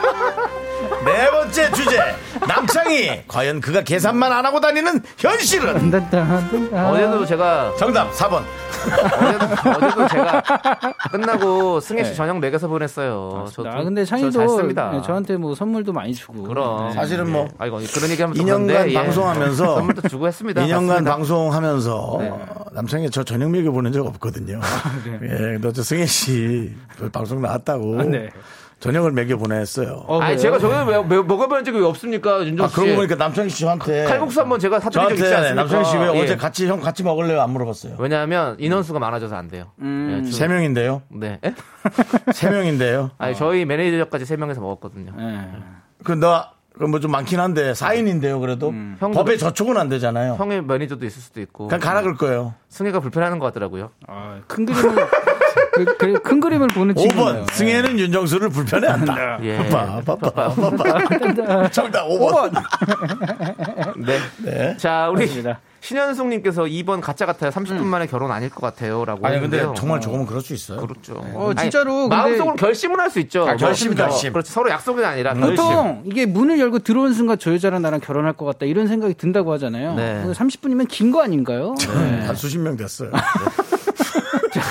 번째 1.51 1.71
주제 1.71 1.99
남창이 2.47 3.23
과연 3.27 3.59
그가 3.59 3.83
계산만 3.83 4.31
안 4.31 4.45
하고 4.45 4.61
다니는 4.61 5.01
현실은. 5.17 5.93
어제도 5.93 7.25
제가 7.25 7.73
정답 7.77 8.09
4번 8.13 8.41
어제도, 9.21 9.85
어제도 9.85 10.07
제가 10.07 10.41
끝나고 11.11 11.81
승혜 11.81 12.05
씨 12.05 12.15
저녁 12.15 12.39
먹여서 12.39 12.69
보냈어요. 12.69 13.47
저, 13.51 13.63
아, 13.67 13.83
근데 13.83 14.05
저 14.05 14.17
창희도. 14.17 14.61
네, 14.91 15.01
저한테 15.05 15.35
뭐 15.35 15.53
선물도 15.53 15.91
많이 15.91 16.13
주고. 16.13 16.43
그럼 16.43 16.87
네. 16.87 16.93
사실은 16.93 17.29
뭐 17.29 17.47
아이고 17.57 17.79
그런 17.93 18.09
얘기하면 18.11 18.35
또 18.37 18.43
2년간 18.43 18.67
그런데, 18.67 18.89
예. 18.89 18.93
방송하면서 18.93 19.75
선물도 19.75 20.07
주고 20.07 20.27
했습니다. 20.27 20.61
2년간 20.61 20.85
맞습니다. 20.87 21.11
방송하면서 21.11 22.17
네. 22.21 22.31
남창이 22.71 23.09
저 23.11 23.23
저녁 23.23 23.51
먹여 23.51 23.71
보낸 23.71 23.91
적 23.91 24.05
없거든요. 24.07 24.61
예, 25.23 25.57
너저 25.59 25.83
승혜 25.83 26.05
씨그 26.05 27.09
방송 27.11 27.41
나왔다고 27.41 27.99
아, 27.99 28.03
네. 28.03 28.29
저녁을 28.81 29.11
먹여 29.11 29.37
보냈어요. 29.37 30.03
어, 30.07 30.19
아니? 30.19 30.37
제가 30.37 30.57
저녁에 30.59 30.91
왜- 30.91 30.97
왜 30.97 31.21
먹어본 31.21 31.63
적이 31.63 31.81
없습니까, 31.85 32.37
아, 32.37 32.39
윤정 32.43 32.67
씨? 32.67 32.75
그러고 32.75 32.95
보니까 32.95 33.15
남창희 33.15 33.49
씨 33.49 33.61
저한테 33.61 34.05
칼국수 34.05 34.41
한번 34.41 34.59
제가 34.59 34.79
사드린 34.79 35.07
적 35.09 35.13
있지 35.15 35.25
않습니까? 35.33 35.53
남창희 35.53 35.85
씨왜 35.85 36.15
예. 36.17 36.21
어제 36.23 36.35
같이 36.35 36.67
형 36.67 36.79
같이 36.81 37.03
먹을래요? 37.03 37.39
안 37.41 37.51
물어봤어요. 37.51 37.95
왜냐하면 37.99 38.55
인원수가 38.59 38.97
많아져서 38.99 39.35
안 39.35 39.47
돼요. 39.47 39.71
음. 39.79 40.23
예, 40.25 40.29
주- 40.29 40.35
세 40.35 40.47
명인데요. 40.47 41.03
네. 41.09 41.39
에? 41.45 41.53
세 42.33 42.49
명인데요. 42.49 43.11
아니 43.19 43.35
저희 43.35 43.65
매니저까지 43.65 44.25
세 44.25 44.35
명에서 44.35 44.59
먹었거든요. 44.61 45.13
네. 45.15 45.47
그너 46.03 46.45
뭐 46.89 46.99
좀 46.99 47.11
많긴 47.11 47.39
한데 47.39 47.73
4인인데요. 47.73 48.39
그래도 48.41 48.69
음. 48.69 48.97
형도- 48.99 49.13
법에 49.13 49.37
저촉은 49.37 49.77
안 49.77 49.89
되잖아요. 49.89 50.35
형의 50.35 50.63
매니저도 50.63 51.05
있을 51.05 51.21
수도 51.21 51.39
있고. 51.41 51.67
그냥 51.67 51.79
가라 51.81 52.01
그럴 52.01 52.15
거예요. 52.17 52.55
승혜가 52.69 52.99
불편하는 53.01 53.37
것 53.37 53.45
같더라고요. 53.47 53.91
아, 54.07 54.39
큰 54.47 54.65
그림을 54.65 55.07
그, 55.73 55.85
그, 55.97 56.21
큰 56.21 56.39
그림을 56.39 56.67
보는 56.69 56.95
친구예요. 56.95 57.45
5번 57.45 57.51
승혜는 57.53 57.99
윤정수를 57.99 58.49
불편해한다. 58.49 59.39
예. 59.43 59.69
빠 59.69 60.01
빠 60.05 60.15
빠빠 60.15 60.49
빠빠. 60.49 61.69
정답 61.69 62.07
5번. 62.07 62.51
네. 63.97 64.17
네. 64.43 64.77
자, 64.77 65.09
우리. 65.09 65.29
신현숙님께서 65.83 66.63
2번 66.65 67.01
가짜 67.01 67.25
같아요. 67.25 67.49
30분 67.49 67.81
만에 67.85 68.05
결혼 68.05 68.31
아닐 68.31 68.51
것 68.51 68.61
같아요.라고. 68.61 69.25
아니 69.25 69.39
근데 69.39 69.57
했는데요. 69.57 69.73
정말 69.75 69.99
조금은 69.99 70.27
그럴 70.27 70.41
수 70.41 70.53
있어요. 70.53 70.79
그렇죠. 70.79 71.15
어, 71.33 71.53
진짜로 71.57 72.01
근데- 72.07 72.15
마음속으로 72.15 72.55
결심은 72.55 72.99
할 72.99 73.09
수 73.09 73.19
있죠. 73.21 73.47
아, 73.49 73.55
결심, 73.55 73.95
뭐, 73.95 74.05
결심. 74.05 74.31
그렇죠. 74.31 74.51
서로 74.53 74.69
약속이 74.69 75.03
아니라 75.03 75.33
결심. 75.33 75.55
보통 75.55 76.03
이게 76.05 76.27
문을 76.27 76.59
열고 76.59 76.79
들어온 76.79 77.13
순간 77.15 77.37
저 77.39 77.51
여자랑 77.51 77.81
나랑 77.81 77.99
결혼할 77.99 78.33
것 78.33 78.45
같다 78.45 78.67
이런 78.67 78.87
생각이 78.87 79.15
든다고 79.15 79.51
하잖아요. 79.53 79.95
네. 79.95 80.23
30분이면 80.27 80.87
긴 80.87 81.11
거 81.11 81.23
아닌가요? 81.23 81.73
네. 81.79 82.25
한 82.27 82.35
수십 82.35 82.59
명 82.59 82.77
됐어요. 82.77 83.09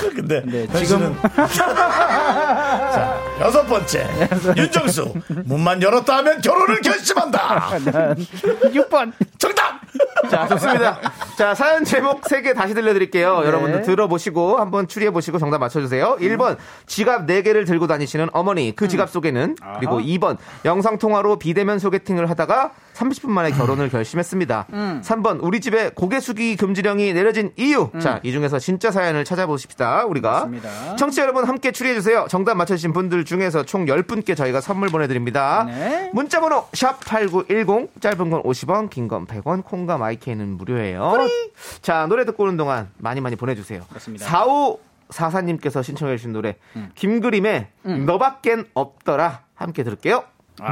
근데 0.15 0.41
네, 0.45 0.67
지금 0.83 1.15
자 1.57 3.17
여섯 3.39 3.63
번째 3.65 4.07
윤정수 4.57 5.13
문만 5.45 5.81
열었다 5.81 6.17
하면 6.17 6.41
결혼을 6.41 6.81
결심한다. 6.81 7.69
6번. 7.71 9.11
정답. 9.37 9.81
자, 10.29 10.47
좋습니다. 10.47 10.99
자, 11.37 11.55
사연 11.55 11.83
제목 11.83 12.21
3개 12.21 12.55
다시 12.55 12.73
들려드릴게요. 12.73 13.41
여러분들 13.45 13.81
들어보시고 13.81 14.57
한번 14.57 14.87
추리해 14.87 15.11
보시고 15.11 15.39
정답 15.39 15.57
맞춰주세요. 15.59 16.17
1번, 16.19 16.57
지갑 16.85 17.25
4개를 17.25 17.65
들고 17.65 17.87
다니시는 17.87 18.29
어머니. 18.31 18.75
그 18.75 18.87
지갑 18.87 19.09
속에는. 19.09 19.55
그리고 19.79 19.99
2번, 19.99 20.37
영상 20.65 20.97
통화로 20.97 21.39
비대면 21.39 21.79
소개팅을 21.79 22.29
하다가 22.29 22.71
30분 22.93 23.29
만에 23.29 23.51
결혼을 23.51 23.89
결심했습니다. 23.89 24.67
3번, 25.01 25.39
우리 25.41 25.59
집에 25.61 25.89
고개 25.89 26.19
숙이 26.19 26.55
금지령이 26.55 27.13
내려진 27.13 27.51
이유. 27.57 27.89
자, 27.99 28.19
이 28.23 28.31
중에서 28.31 28.59
진짜 28.59 28.91
사연을 28.91 29.25
찾아보십시다. 29.25 30.05
우리가. 30.05 30.31
맞습니다. 30.31 30.95
청취자 30.97 31.23
여러분 31.23 31.45
함께 31.45 31.71
추리해 31.71 31.95
주세요. 31.95 32.25
정답 32.29 32.55
맞춰 32.55 32.75
주신 32.75 32.93
분들 32.93 33.25
중에서 33.25 33.63
총 33.63 33.85
10분께 33.85 34.35
저희가 34.37 34.61
선물 34.61 34.89
보내 34.89 35.07
드립니다. 35.07 35.65
네. 35.67 36.09
문자 36.13 36.39
번호 36.39 36.65
샵8910 36.71 38.01
짧은 38.01 38.29
건 38.29 38.43
50원 38.43 38.89
긴 38.89 39.07
건 39.07 39.25
100원 39.25 39.63
콩과 39.63 39.97
마이크는 39.97 40.57
무료예요. 40.57 41.27
자 41.81 42.05
노래 42.07 42.23
듣고 42.25 42.43
오는 42.43 42.55
동안 42.55 42.89
많이 42.97 43.19
많이 43.19 43.35
보내 43.35 43.55
주세요. 43.55 43.81
그렇습니다. 43.89 44.25
4544님께서 45.09 45.83
신청해 45.83 46.15
주신 46.17 46.33
노래 46.33 46.55
김그림의 46.95 47.67
너밖엔 48.05 48.65
없더라 48.73 49.41
함께 49.55 49.83
들을게요. 49.83 50.23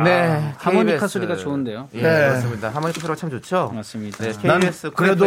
네, 0.03 0.53
하모니카 0.57 0.97
KBS. 0.97 1.07
소리가 1.07 1.35
좋은데요. 1.35 1.87
예, 1.95 2.01
네. 2.01 2.09
그렇습니다. 2.29 2.69
하모니카 2.69 2.99
소리가 3.01 3.15
참 3.15 3.29
좋죠. 3.29 3.71
맞습니다. 3.73 4.17
네, 4.23 4.31
난 4.47 4.59
KBS 4.59 4.91
그래도. 4.91 5.25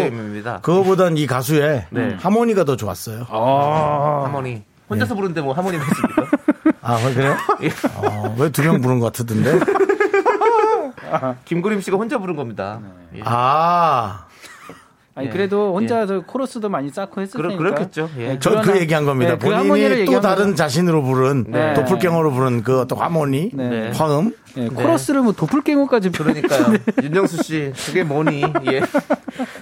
그거보단 0.62 1.16
이 1.16 1.26
가수의 1.26 1.86
네. 1.90 2.16
하모니가 2.20 2.64
더 2.64 2.76
좋았어요. 2.76 3.24
하모니 3.24 4.62
혼자서 4.88 5.14
부르는데 5.14 5.40
뭐 5.40 5.52
하모니 5.54 5.78
했습니까? 5.78 6.26
아 6.82 6.98
그래요? 7.12 7.34
예. 7.62 7.68
어, 7.96 8.34
왜두 8.38 8.62
명 8.62 8.80
부른 8.80 8.98
것 9.00 9.12
같던데? 9.12 9.58
김그림 11.44 11.80
씨가 11.80 11.96
혼자 11.96 12.18
부른 12.18 12.36
겁니다. 12.36 12.80
예. 13.16 13.20
아, 13.24 14.26
아니 15.14 15.26
예. 15.26 15.30
그래도 15.30 15.74
혼자 15.74 16.06
저 16.06 16.20
코러스도 16.20 16.68
많이 16.68 16.88
쌓고 16.90 17.20
했을 17.20 17.36
그러- 17.36 17.50
테니까. 17.50 17.64
그렇겠죠. 17.74 18.10
예. 18.18 18.38
전그 18.38 18.62
그런 18.62 18.78
얘기한 18.80 19.04
겁니다. 19.04 19.32
네, 19.32 19.38
그 19.38 19.48
본인이 19.50 19.88
또 19.88 19.98
얘기한 20.00 20.22
다른 20.22 20.44
거죠. 20.46 20.54
자신으로 20.56 21.02
부른 21.02 21.44
네. 21.48 21.74
도플갱어로 21.74 22.30
부른 22.32 22.62
그 22.62 22.80
어떤 22.80 22.98
화모니, 22.98 23.50
네. 23.54 23.90
화음. 23.94 24.32
예, 24.56 24.68
코러스를 24.68 25.22
뭐 25.22 25.32
도플갱어까지 25.32 26.10
그러니까요. 26.10 26.76
윤정수 27.02 27.42
씨, 27.42 27.72
그게 27.86 28.02
뭐니? 28.02 28.42
예. 28.70 28.80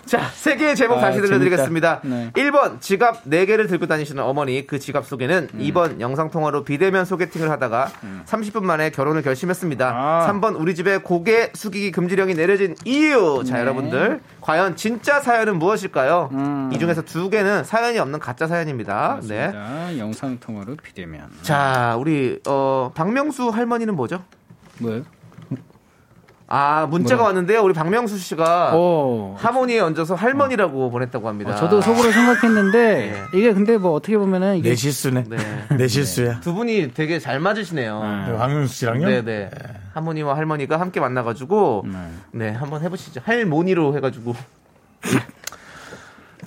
자, 0.05 0.28
세 0.34 0.57
개의 0.57 0.74
제목 0.74 0.99
아, 0.99 1.01
다시 1.01 1.20
들려드리겠습니다. 1.20 2.01
네. 2.05 2.30
1번, 2.34 2.80
지갑 2.80 3.24
4개를 3.24 3.68
들고 3.68 3.86
다니시는 3.86 4.22
어머니, 4.22 4.66
그 4.66 4.78
지갑 4.78 5.07
속에는 5.07 5.49
음. 5.55 5.59
2번, 5.61 6.01
영상통화로 6.01 6.64
비대면 6.64 7.05
소개팅을 7.05 7.51
하다가 7.51 7.93
30분 8.26 8.62
만에 8.64 8.91
결혼을 8.91 9.22
결심했습니다. 9.22 9.88
아. 9.88 10.32
3번, 10.32 10.61
우리 10.61 10.74
집에 10.74 10.99
고개 10.99 11.51
숙이기 11.55 11.93
금지령이 11.93 12.34
내려진 12.34 12.74
이유. 12.84 13.45
자, 13.47 13.55
네. 13.55 13.61
여러분들, 13.61 14.20
과연 14.41 14.76
진짜 14.76 15.20
사연은 15.20 15.59
무엇일까요? 15.59 16.30
음. 16.32 16.70
이 16.72 16.78
중에서 16.78 17.03
두 17.03 17.30
개는 17.30 17.64
사연이 17.64 17.99
없는 17.99 18.18
가짜 18.18 18.47
사연입니다. 18.47 19.20
네. 19.22 19.53
자, 19.53 19.91
영상 19.99 20.38
통화로 20.41 20.76
비대면. 20.82 21.30
자, 21.43 21.97
우리, 21.99 22.41
어, 22.49 22.91
박명수 22.95 23.49
할머니는 23.51 23.95
뭐죠? 23.95 24.24
뭐예요? 24.81 25.05
아, 26.53 26.87
문자가 26.91 27.22
왔는데요. 27.22 27.62
우리 27.62 27.72
박명수 27.72 28.18
씨가 28.18 28.74
오. 28.74 29.37
하모니에 29.39 29.78
얹어서 29.78 30.16
할머니라고 30.16 30.91
보냈다고 30.91 31.28
합니다. 31.28 31.53
어, 31.53 31.55
저도 31.55 31.81
속으로 31.81 32.11
생각했는데 32.11 33.22
이게 33.33 33.53
근데 33.53 33.78
뭐 33.78 33.93
어떻게 33.93 34.18
보면은 34.18 34.57
이게 34.57 34.70
내 34.70 34.74
실수네. 34.74 35.26
네. 35.28 35.37
내 35.78 35.87
실수야. 35.87 36.41
두 36.41 36.53
분이 36.53 36.93
되게 36.93 37.20
잘 37.20 37.39
맞으시네요. 37.39 38.03
네, 38.03 38.33
황윤수 38.33 38.74
씨랑요? 38.74 39.07
네, 39.07 39.22
네. 39.22 39.51
하모니와 39.95 40.37
할머니가 40.37 40.81
함께 40.81 40.99
만나가지고 40.99 41.85
네 42.33 42.51
한번 42.51 42.83
해보시죠. 42.83 43.20
할모니로 43.24 43.95
해가지고 43.97 44.35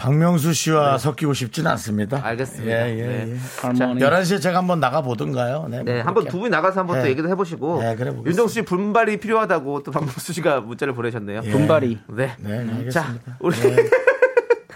박명수 0.04 0.52
씨와 0.52 0.98
섞이고 0.98 1.34
싶지는 1.34 1.72
않습니다. 1.72 2.20
알겠습니다. 2.22 2.90
예, 2.90 3.00
예, 3.00 3.08
네. 3.08 3.32
예. 3.32 3.38
할머니. 3.62 4.02
11시에 4.02 4.42
제가 4.42 4.58
한번 4.58 4.82
나가보든가요. 4.82 5.68
네, 5.70 5.82
네, 5.84 5.94
뭐 5.94 6.04
한번. 6.04 6.26
두 6.26 6.40
분이 6.40 6.50
나가서 6.50 6.82
한번 6.82 6.98
또 6.98 7.04
네. 7.04 7.12
얘기도 7.12 7.30
해보시고 7.30 7.80
네, 7.80 7.96
그래 7.96 8.10
보겠습니다. 8.10 8.30
윤정수 8.30 8.54
씨 8.54 8.62
분발이 8.64 9.16
필요하다고 9.22 9.84
또 9.84 9.92
박명수 9.92 10.34
씨가 10.34 10.60
문자를 10.60 10.94
보내셨네요. 10.94 11.40
예. 11.46 11.50
분발이. 11.50 12.00
네. 12.10 12.36
네, 12.38 12.58
알겠습니다. 12.58 12.92
자, 12.92 13.16
우리 13.40 13.56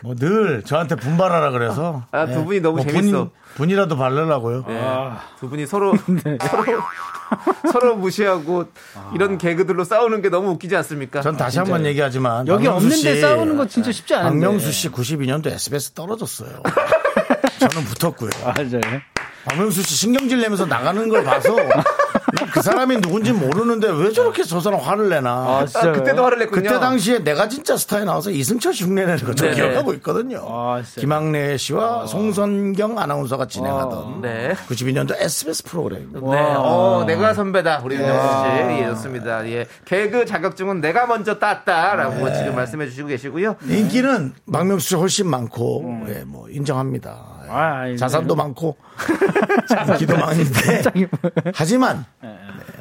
뭐 0.04 0.16
늘 0.16 0.64
저한테 0.64 0.96
분발하라 0.96 1.52
그래서. 1.52 2.04
네. 2.14 2.20
아, 2.20 2.26
두 2.28 2.46
분이 2.46 2.60
너무 2.62 2.82
재밌어. 2.82 3.18
분, 3.26 3.30
분이라도 3.56 3.98
바르려고요. 3.98 4.66
네. 4.68 5.12
두 5.40 5.50
분이 5.50 5.66
서로 5.66 5.94
서로 5.96 6.66
서로 7.72 7.96
무시하고 7.98 8.66
이런 9.14 9.38
개그들로 9.38 9.84
싸우는 9.84 10.22
게 10.22 10.30
너무 10.30 10.52
웃기지 10.52 10.76
않습니까? 10.78 11.22
전 11.22 11.36
다시 11.36 11.60
한번 11.60 11.86
얘기하지만 11.86 12.48
여기 12.48 12.68
없는데 12.68 12.96
씨, 12.96 13.22
싸우는 13.22 13.58
거 13.58 13.68
진짜 13.68 13.92
쉽지 13.92 14.16
않은데. 14.16 14.30
박명수 14.46 14.72
씨 14.72 14.90
92년도 14.90 15.48
SBS 15.48 15.92
떨어졌어요. 15.92 16.62
저는 17.60 17.84
붙었고요. 17.86 18.30
맞아요. 18.44 19.02
박명수 19.46 19.82
씨 19.82 19.96
신경질 19.96 20.40
내면서 20.42 20.66
나가는 20.66 21.08
걸 21.10 21.24
봐서 21.24 21.56
난 21.56 21.70
그 22.52 22.62
사람이 22.62 23.00
누군지 23.02 23.32
모르는데 23.32 23.90
왜 23.90 24.12
저렇게 24.12 24.44
저 24.44 24.60
사람 24.60 24.82
화를 24.82 25.10
내나. 25.10 25.32
아, 25.32 25.66
진짜요? 25.66 25.92
아, 25.92 25.94
그때도 25.94 26.24
화를 26.24 26.40
냈군요. 26.40 26.62
그때 26.64 26.80
당시에 26.80 27.20
내가 27.20 27.48
진짜 27.48 27.78
스타에 27.78 28.04
나와서 28.04 28.32
이승철 28.32 28.74
씨 28.74 28.84
흉내 28.84 29.06
내는 29.06 29.18
거저 29.24 29.46
네네. 29.46 29.56
기억하고 29.56 29.94
있거든요. 29.96 30.46
아? 30.46 30.82
김학래 30.96 31.56
씨와 31.58 32.06
송선경 32.08 33.00
아나운서가 33.00 33.48
진행하던 33.48 34.22
네. 34.22 34.54
92년도 34.68 35.16
SBS 35.18 35.64
프로그램. 35.64 36.10
네, 36.14 36.20
어, 36.22 37.06
내가 37.08 37.34
선배다. 37.34 37.82
우리 37.86 37.96
윤정수 37.96 38.28
씨. 38.28 38.82
예, 38.82 38.88
좋습니다. 38.90 39.48
예. 39.50 39.66
개그 39.86 40.26
자격증은 40.26 40.82
내가 40.82 41.06
먼저 41.06 41.40
땄다라고 41.40 42.34
지금 42.34 42.56
말씀해 42.56 42.88
주시고 42.88 43.08
계시고요. 43.08 43.56
인기는 43.70 44.34
박명수 44.52 44.88
씨 44.90 44.96
훨씬 44.96 45.28
많고, 45.30 46.04
예, 46.10 46.24
뭐, 46.26 46.50
인정합니다. 46.50 47.37
예. 47.48 47.94
아. 47.94 47.96
자산도 47.98 48.36
많고, 48.36 48.78
기도 49.98 50.18
많은데. 50.18 50.82
하지만, 51.54 52.06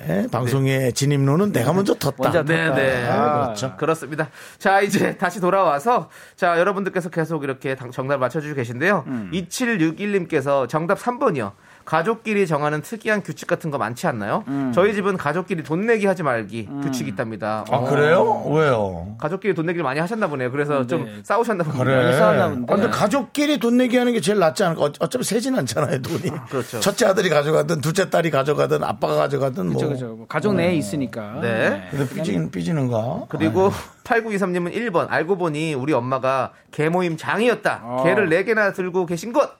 네, 0.07 0.27
방송의 0.31 0.93
진입로는 0.93 1.53
내가 1.53 1.73
먼저 1.73 1.95
텄다. 1.95 2.45
네, 2.45 2.71
네. 2.71 3.09
아, 3.09 3.43
그렇죠. 3.45 3.77
그렇습니다. 3.77 4.29
자, 4.59 4.81
이제 4.81 5.17
다시 5.17 5.41
돌아와서 5.41 6.09
자, 6.37 6.59
여러분들께서 6.61 7.09
계속 7.11 7.43
이렇게 7.43 7.75
당- 7.75 7.91
정답 7.91 8.19
맞춰 8.19 8.41
주고 8.41 8.55
계신데요. 8.55 9.05
음. 9.09 9.31
2761님께서 9.33 10.69
정답 10.69 10.99
3번이요. 10.99 11.53
가족끼리 11.87 12.47
정하는 12.47 12.83
특이한 12.83 13.23
규칙 13.23 13.47
같은 13.49 13.71
거 13.71 13.79
많지 13.79 14.07
않나요? 14.07 14.45
저희 14.75 14.93
집은 14.95 15.17
가족끼리 15.17 15.63
돈 15.63 15.87
내기 15.87 16.07
하지 16.07 16.23
말기 16.23 16.69
규칙이 16.83 17.09
있답니다. 17.11 17.65
아, 17.71 17.81
그래요? 17.81 18.43
왜요? 18.51 19.15
가족끼리 19.19 19.55
돈 19.55 19.67
내기를 19.67 19.85
많이 19.85 20.01
하셨나 20.01 20.27
보네요. 20.27 20.51
그래서 20.51 20.87
좀 20.87 21.07
싸우셨나 21.23 21.65
보네요. 21.65 21.85
그래. 21.85 22.13
싸웠나 22.19 22.49
본데. 22.49 22.73
아, 22.73 22.77
근데 22.77 22.91
가족끼리 22.91 23.59
돈 23.59 23.77
내기 23.77 23.97
하는 23.97 24.13
게 24.13 24.21
제일 24.21 24.39
낫지 24.39 24.65
않을까? 24.65 24.83
어- 24.85 24.93
어차피 24.99 25.25
세진 25.25 25.57
않잖아요, 25.57 26.03
돈이. 26.03 26.31
그렇죠. 26.51 26.81
첫째 26.81 27.07
아들이 27.07 27.29
가져가든, 27.31 27.81
둘째 27.81 28.11
딸이 28.11 28.31
가져가든, 28.31 28.83
아빠가 28.83 29.15
가져가든, 29.15 29.67
뭐. 29.67 29.75
그죠, 29.75 29.89
그죠. 29.89 30.07
뭐 30.17 30.27
가족 30.27 30.55
내에 30.55 30.75
있으니까. 30.75 31.39
네. 31.41 31.87
근데 31.91 32.09
삐지는, 32.15 32.51
삐지는가? 32.51 33.27
그리고 33.29 33.71
8923님은 34.05 34.73
1번 34.75 35.07
알고 35.09 35.37
보니 35.37 35.75
우리 35.75 35.93
엄마가 35.93 36.53
개 36.71 36.89
모임 36.89 37.17
장이었다. 37.17 37.81
아. 37.83 38.03
개를 38.05 38.29
4개나 38.29 38.75
들고 38.75 39.07
계신 39.07 39.33
것. 39.33 39.51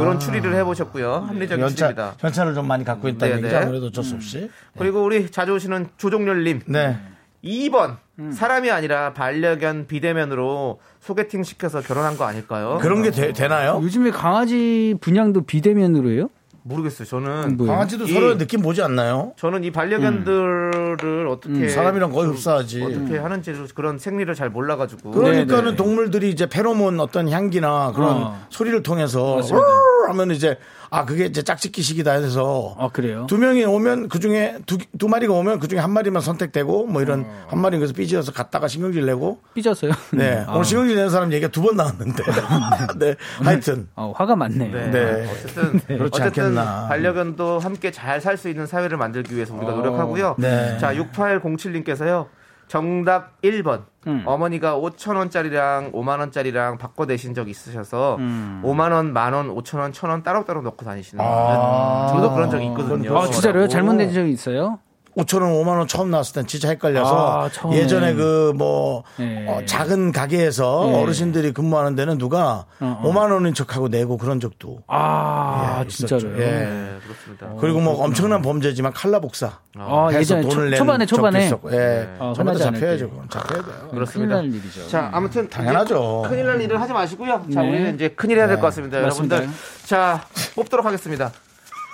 이런 0.00 0.18
추리를 0.18 0.54
해보셨고요. 0.54 1.26
합리적인 1.28 1.62
현찰, 1.62 1.76
추리입니다. 1.76 2.14
현찰을 2.18 2.54
좀 2.54 2.66
많이 2.66 2.84
갖고 2.84 3.08
있다는 3.08 3.36
네, 3.36 3.38
얘기죠. 3.38 3.58
네. 3.58 3.62
아무래도 3.64 3.86
어쩔 3.86 4.04
수 4.04 4.14
없이. 4.14 4.50
그리고 4.78 5.02
우리 5.02 5.30
자주 5.30 5.54
오시는 5.54 5.88
조종렬님 5.96 6.62
네. 6.66 6.98
2번 7.44 7.96
사람이 8.32 8.70
아니라 8.70 9.12
반려견 9.12 9.86
비대면으로 9.86 10.80
소개팅 11.00 11.42
시켜서 11.42 11.80
결혼한 11.80 12.16
거 12.16 12.24
아닐까요? 12.24 12.78
그런 12.80 13.02
게 13.02 13.10
되, 13.10 13.48
나요 13.48 13.80
요즘에 13.82 14.10
강아지 14.10 14.94
분양도 15.00 15.42
비대면으로 15.42 16.10
해요? 16.10 16.30
모르겠어요. 16.68 17.06
저는 17.06 17.56
뭐예요? 17.58 17.72
강아지도 17.74 18.04
이- 18.06 18.12
서로 18.12 18.38
느낌 18.38 18.62
보지 18.62 18.82
않나요? 18.82 19.32
저는 19.36 19.64
이 19.64 19.70
반려견들을 19.70 21.26
어떻게 21.28 21.68
사람이랑 21.68 22.10
거의 22.10 22.30
흡사하지. 22.30 22.82
어떻게 22.82 23.18
하는지 23.18 23.52
그런 23.74 23.98
생리를 23.98 24.34
잘 24.34 24.48
몰라가지고 24.50 25.10
그러니까는 25.10 25.72
네, 25.72 25.76
동물들이 25.76 26.30
이제 26.30 26.46
페로몬 26.46 26.98
어떤 27.00 27.28
향기나 27.28 27.92
그런 27.92 28.10
어. 28.22 28.46
소리를 28.48 28.82
통해서. 28.82 29.40
르르 29.42 29.60
하면 30.08 30.30
이제 30.30 30.56
아 30.94 31.04
그게 31.04 31.24
이제 31.26 31.42
짝짓기식이다 31.42 32.12
해서 32.12 32.76
아, 32.78 32.88
그래요? 32.88 33.26
두 33.28 33.36
명이 33.36 33.64
오면 33.64 34.08
그 34.08 34.20
중에 34.20 34.58
두, 34.64 34.78
두 34.96 35.08
마리가 35.08 35.32
오면 35.34 35.58
그 35.58 35.66
중에 35.66 35.80
한 35.80 35.90
마리만 35.90 36.22
선택되고 36.22 36.86
뭐 36.86 37.02
이런 37.02 37.24
어. 37.26 37.46
한 37.48 37.60
마리 37.60 37.78
그래서 37.78 37.92
삐져서 37.94 38.30
갔다가 38.32 38.68
신경질 38.68 39.04
내고 39.04 39.40
삐졌어요? 39.54 39.90
네 40.14 40.44
아. 40.46 40.52
오늘 40.52 40.64
신경질 40.64 40.94
내는 40.94 41.10
사람 41.10 41.32
얘기가 41.32 41.50
두 41.50 41.62
번 41.64 41.76
나왔는데 41.76 42.22
네 43.00 43.16
하여튼 43.42 43.88
어, 43.96 44.12
화가 44.14 44.36
많네. 44.36 44.68
네. 44.68 44.90
네. 44.90 45.28
어쨌든 45.32 45.80
그렇지 45.80 46.22
어쨌든 46.22 46.42
않겠나. 46.58 46.86
반려견도 46.88 47.58
함께 47.58 47.90
잘 47.90 48.20
살 48.20 48.36
수 48.36 48.48
있는 48.48 48.66
사회를 48.66 48.96
만들기 48.96 49.34
위해서 49.34 49.52
우리가 49.54 49.72
노력하고요. 49.72 50.36
네. 50.38 50.78
자, 50.78 50.94
6807님께서요. 50.94 52.26
정답 52.68 53.40
1번. 53.42 53.82
음. 54.06 54.22
어머니가 54.26 54.76
5천 54.78 55.16
원짜리랑 55.16 55.92
5만 55.92 56.18
원짜리랑 56.18 56.76
바꿔 56.78 57.06
내신 57.06 57.32
적 57.34 57.48
있으셔서 57.48 58.16
음. 58.18 58.60
5만 58.64 58.92
원, 58.92 59.12
만 59.14 59.32
원, 59.32 59.48
5천 59.54 59.78
원, 59.78 59.92
천 59.92 60.10
원 60.10 60.22
따로따로 60.22 60.60
넣고 60.62 60.84
다니시는 60.84 61.24
아. 61.26 62.08
저도 62.10 62.34
그런 62.34 62.50
적이 62.50 62.66
있거든요. 62.66 63.16
아, 63.18 63.26
진짜로요? 63.26 63.68
잘못 63.68 63.94
낸 63.94 64.12
적이 64.12 64.30
있어요? 64.32 64.78
5천 65.16 65.42
원, 65.42 65.52
5만 65.52 65.78
원 65.78 65.86
처음 65.86 66.10
나왔을 66.10 66.34
땐 66.34 66.46
진짜 66.46 66.68
헷갈려서 66.68 67.48
아. 67.48 67.72
예전에 67.72 68.14
그뭐 68.14 69.04
네. 69.16 69.64
작은 69.66 70.10
가게에서 70.12 70.86
네. 70.90 71.02
어르신들이 71.02 71.52
근무하는 71.52 71.94
데는 71.94 72.18
누가 72.18 72.66
어, 72.80 73.00
어. 73.00 73.02
5만 73.04 73.30
원인 73.32 73.54
척하고 73.54 73.88
내고 73.88 74.16
그런 74.18 74.40
적도 74.40 74.80
아, 74.88 75.82
예. 75.84 75.88
진짜로요? 75.88 76.34
예. 76.34 76.46
네, 76.46 76.90
그렇습니다. 77.04 77.46
그리고 77.60 77.80
뭐 77.80 78.02
엄청난 78.02 78.42
범죄지만 78.42 78.92
칼라 78.92 79.20
복사 79.20 79.58
아, 79.76 80.08
해서 80.08 80.18
예전에 80.20 80.42
돈을 80.42 80.54
초, 80.54 80.60
낸 80.70 80.78
초반에 80.78 81.06
적도 81.06 81.16
초반에 81.16 81.46
있었고. 81.46 81.72
예. 81.72 82.08
어, 82.18 82.32
저마다 82.36 82.58
흔하지 82.58 82.64
않을 82.68 82.80
잡혀야죠. 82.80 83.04
때. 83.06 83.10
그럼 83.12 83.28
잡혀야 83.28 83.62
돼요. 83.62 83.88
그렇습니다. 83.90 84.36
큰일 84.36 84.50
날 84.50 84.60
일이죠. 84.60 84.88
자, 84.88 85.10
아무튼 85.12 85.48
당연하죠. 85.48 86.22
큰일 86.28 86.46
날 86.46 86.60
일을 86.60 86.80
하지 86.80 86.92
마시고요. 86.92 87.44
자, 87.52 87.62
네. 87.62 87.68
우리는 87.68 87.94
이제 87.94 88.08
큰일 88.08 88.38
해야 88.38 88.46
될 88.48 88.56
것 88.56 88.62
같습니다, 88.66 89.00
맞습니다. 89.00 89.36
여러분들. 89.36 89.58
자, 89.86 90.24
뽑도록 90.56 90.84
하겠습니다. 90.86 91.30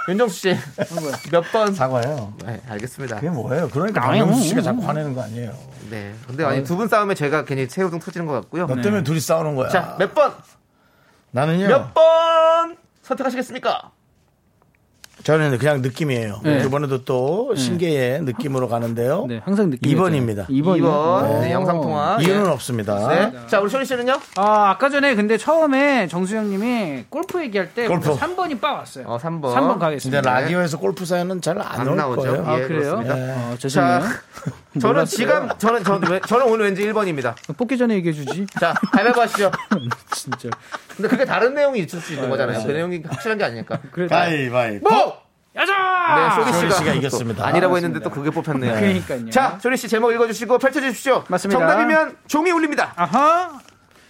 윤정수 0.09 0.35
씨, 0.41 0.57
몇 1.31 1.43
번? 1.53 1.75
사과해요. 1.75 2.33
네, 2.45 2.61
알겠습니다. 2.69 3.17
그게 3.17 3.29
뭐예요? 3.31 3.69
그러니까. 3.69 4.01
박명수 4.01 4.43
씨가 4.49 4.63
자꾸 4.63 4.83
화내는 4.87 5.15
거 5.15 5.23
아니에요. 5.23 5.53
네. 5.91 6.15
근데 6.27 6.45
아니 6.45 6.65
두 6.65 6.77
분 6.77 6.89
싸움에 6.89 7.15
제가 7.15 7.45
괜히 7.45 7.67
새우등 7.67 7.99
터지는 8.01 8.27
것 8.27 8.33
같고요. 8.33 8.67
너 8.67 8.81
때문에 8.81 9.03
둘이 9.05 9.21
싸우는 9.21 9.55
거야. 9.57 9.69
자, 9.69 9.97
몇 9.99 10.15
번? 10.15 10.33
나는요. 11.33 11.69
몇 11.69 11.93
번 11.95 12.77
선택하시겠습니까? 13.03 13.91
저는 15.23 15.59
그냥 15.59 15.83
느낌이에요. 15.83 16.41
네. 16.43 16.65
이번에도 16.65 17.05
또 17.05 17.55
신계의 17.55 18.23
느낌으로 18.23 18.69
가는데요. 18.69 19.27
네, 19.29 19.41
항상 19.45 19.71
느낌 19.71 19.97
2번입니다. 19.99 20.47
2번이요? 20.49 20.81
2번 20.81 21.41
네, 21.41 21.53
영상 21.53 21.81
통화. 21.81 22.19
이유는 22.21 22.49
없습니다. 22.51 23.09
네. 23.09 23.33
자, 23.47 23.61
우리 23.61 23.69
쇼리 23.71 23.85
씨는요? 23.85 24.19
아, 24.37 24.71
아까 24.71 24.89
전에 24.89 25.15
근데 25.15 25.37
처음에 25.37 26.07
정수영 26.09 26.51
님이 26.51 27.05
골프 27.09 27.41
얘기할 27.43 27.75
때 27.75 27.87
골프. 27.87 28.15
3번이 28.17 28.61
빠 28.61 28.73
왔어요. 28.73 29.07
어, 29.07 29.19
3번. 29.19 29.55
3번 29.55 29.69
근데 29.73 29.79
가겠습니다. 29.81 30.21
라디오에서 30.23 30.79
골프 30.79 31.05
사연은 31.05 31.41
잘안안 31.41 31.85
나올 31.85 31.97
나오죠. 31.97 32.21
거예요. 32.23 32.45
아, 32.47 32.59
예, 32.61 32.67
그래요? 32.67 33.03
어, 33.05 33.55
죄송해요. 33.59 34.01
자, 34.01 34.07
저는 34.79 35.05
지금 35.07 35.49
저는 35.59 35.83
저는 35.83 36.11
왜- 36.11 36.21
저는 36.21 36.47
오늘 36.47 36.67
왠지 36.67 36.83
1번입니다. 36.83 37.35
뽑기 37.57 37.77
전에 37.77 37.95
얘기해 37.97 38.13
주지. 38.13 38.47
자, 38.61 38.73
가위바위보 38.93 39.21
하시죠. 39.23 39.51
진짜. 40.15 40.49
근데 40.97 41.09
그게 41.09 41.25
다른 41.25 41.55
내용이 41.55 41.81
있을 41.81 42.01
수 42.01 42.13
있는 42.15 42.31
거잖아요. 42.31 42.65
그 42.65 42.71
내용이 42.71 43.03
확실한 43.09 43.37
게 43.39 43.45
아니니까. 43.45 43.79
그래. 43.91 44.07
가위바위보. 44.07 44.89
뭐! 44.89 45.21
야자! 45.57 45.73
네, 46.15 46.45
쇼리 46.45 46.53
쇼리 46.61 46.73
씨가, 46.73 46.93
이겼습니다. 46.95 47.45
아니라고 47.45 47.75
했는데 47.77 47.99
또 47.99 48.11
그게 48.11 48.31
뽑혔네요. 48.31 48.73
그러니까요. 48.73 49.31
자, 49.31 49.59
쇼리 49.61 49.77
씨 49.77 49.89
제목 49.89 50.13
읽어주시고 50.13 50.59
펼쳐주십시오. 50.59 51.25
맞습니다. 51.27 51.59
정답이면 51.59 52.17
종이 52.29 52.53
울립니다. 52.53 52.93
아하. 52.95 53.59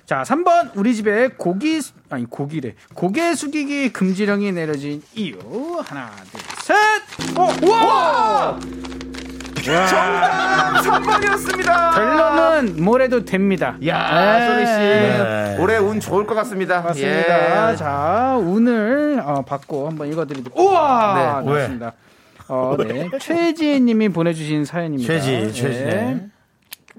자, 0.04 0.22
3번 0.26 0.72
우리 0.74 0.94
집에 0.94 1.28
고기 1.28 1.80
수- 1.80 1.92
아니 2.10 2.26
고기래. 2.28 2.74
고개 2.94 3.34
숙이기 3.34 3.90
금지령이 3.94 4.52
내려진 4.52 5.02
이유. 5.14 5.38
하나, 5.86 6.10
둘, 6.30 6.40
셋. 6.62 7.38
어, 7.38 7.48
우와! 7.62 8.58
정답 9.62 10.82
3번이었습니다. 10.82 11.94
결론은 11.94 12.82
뭐래도 12.82 13.24
됩니다. 13.24 13.76
야, 13.86 14.38
네. 14.38 14.46
쇼리 14.46 14.66
씨. 14.66 14.72
네. 14.72 15.56
올해 15.60 15.76
운 15.78 16.00
좋을 16.00 16.26
것 16.26 16.34
같습니다. 16.34 16.80
맞습니다. 16.80 17.72
예. 17.72 17.76
자, 17.76 18.36
운을 18.40 19.22
어, 19.24 19.42
받고 19.42 19.88
한번 19.88 20.08
읽어드리도록. 20.08 20.58
우와! 20.58 21.42
네. 21.44 21.50
왜? 21.52 21.60
맞습니다. 21.60 21.92
어, 22.48 22.76
네. 22.78 23.08
최지혜 23.20 23.80
님이 23.80 24.08
보내주신 24.08 24.64
사연입니다. 24.64 25.12
최지, 25.12 25.52
최지. 25.52 25.84
네. 25.84 26.26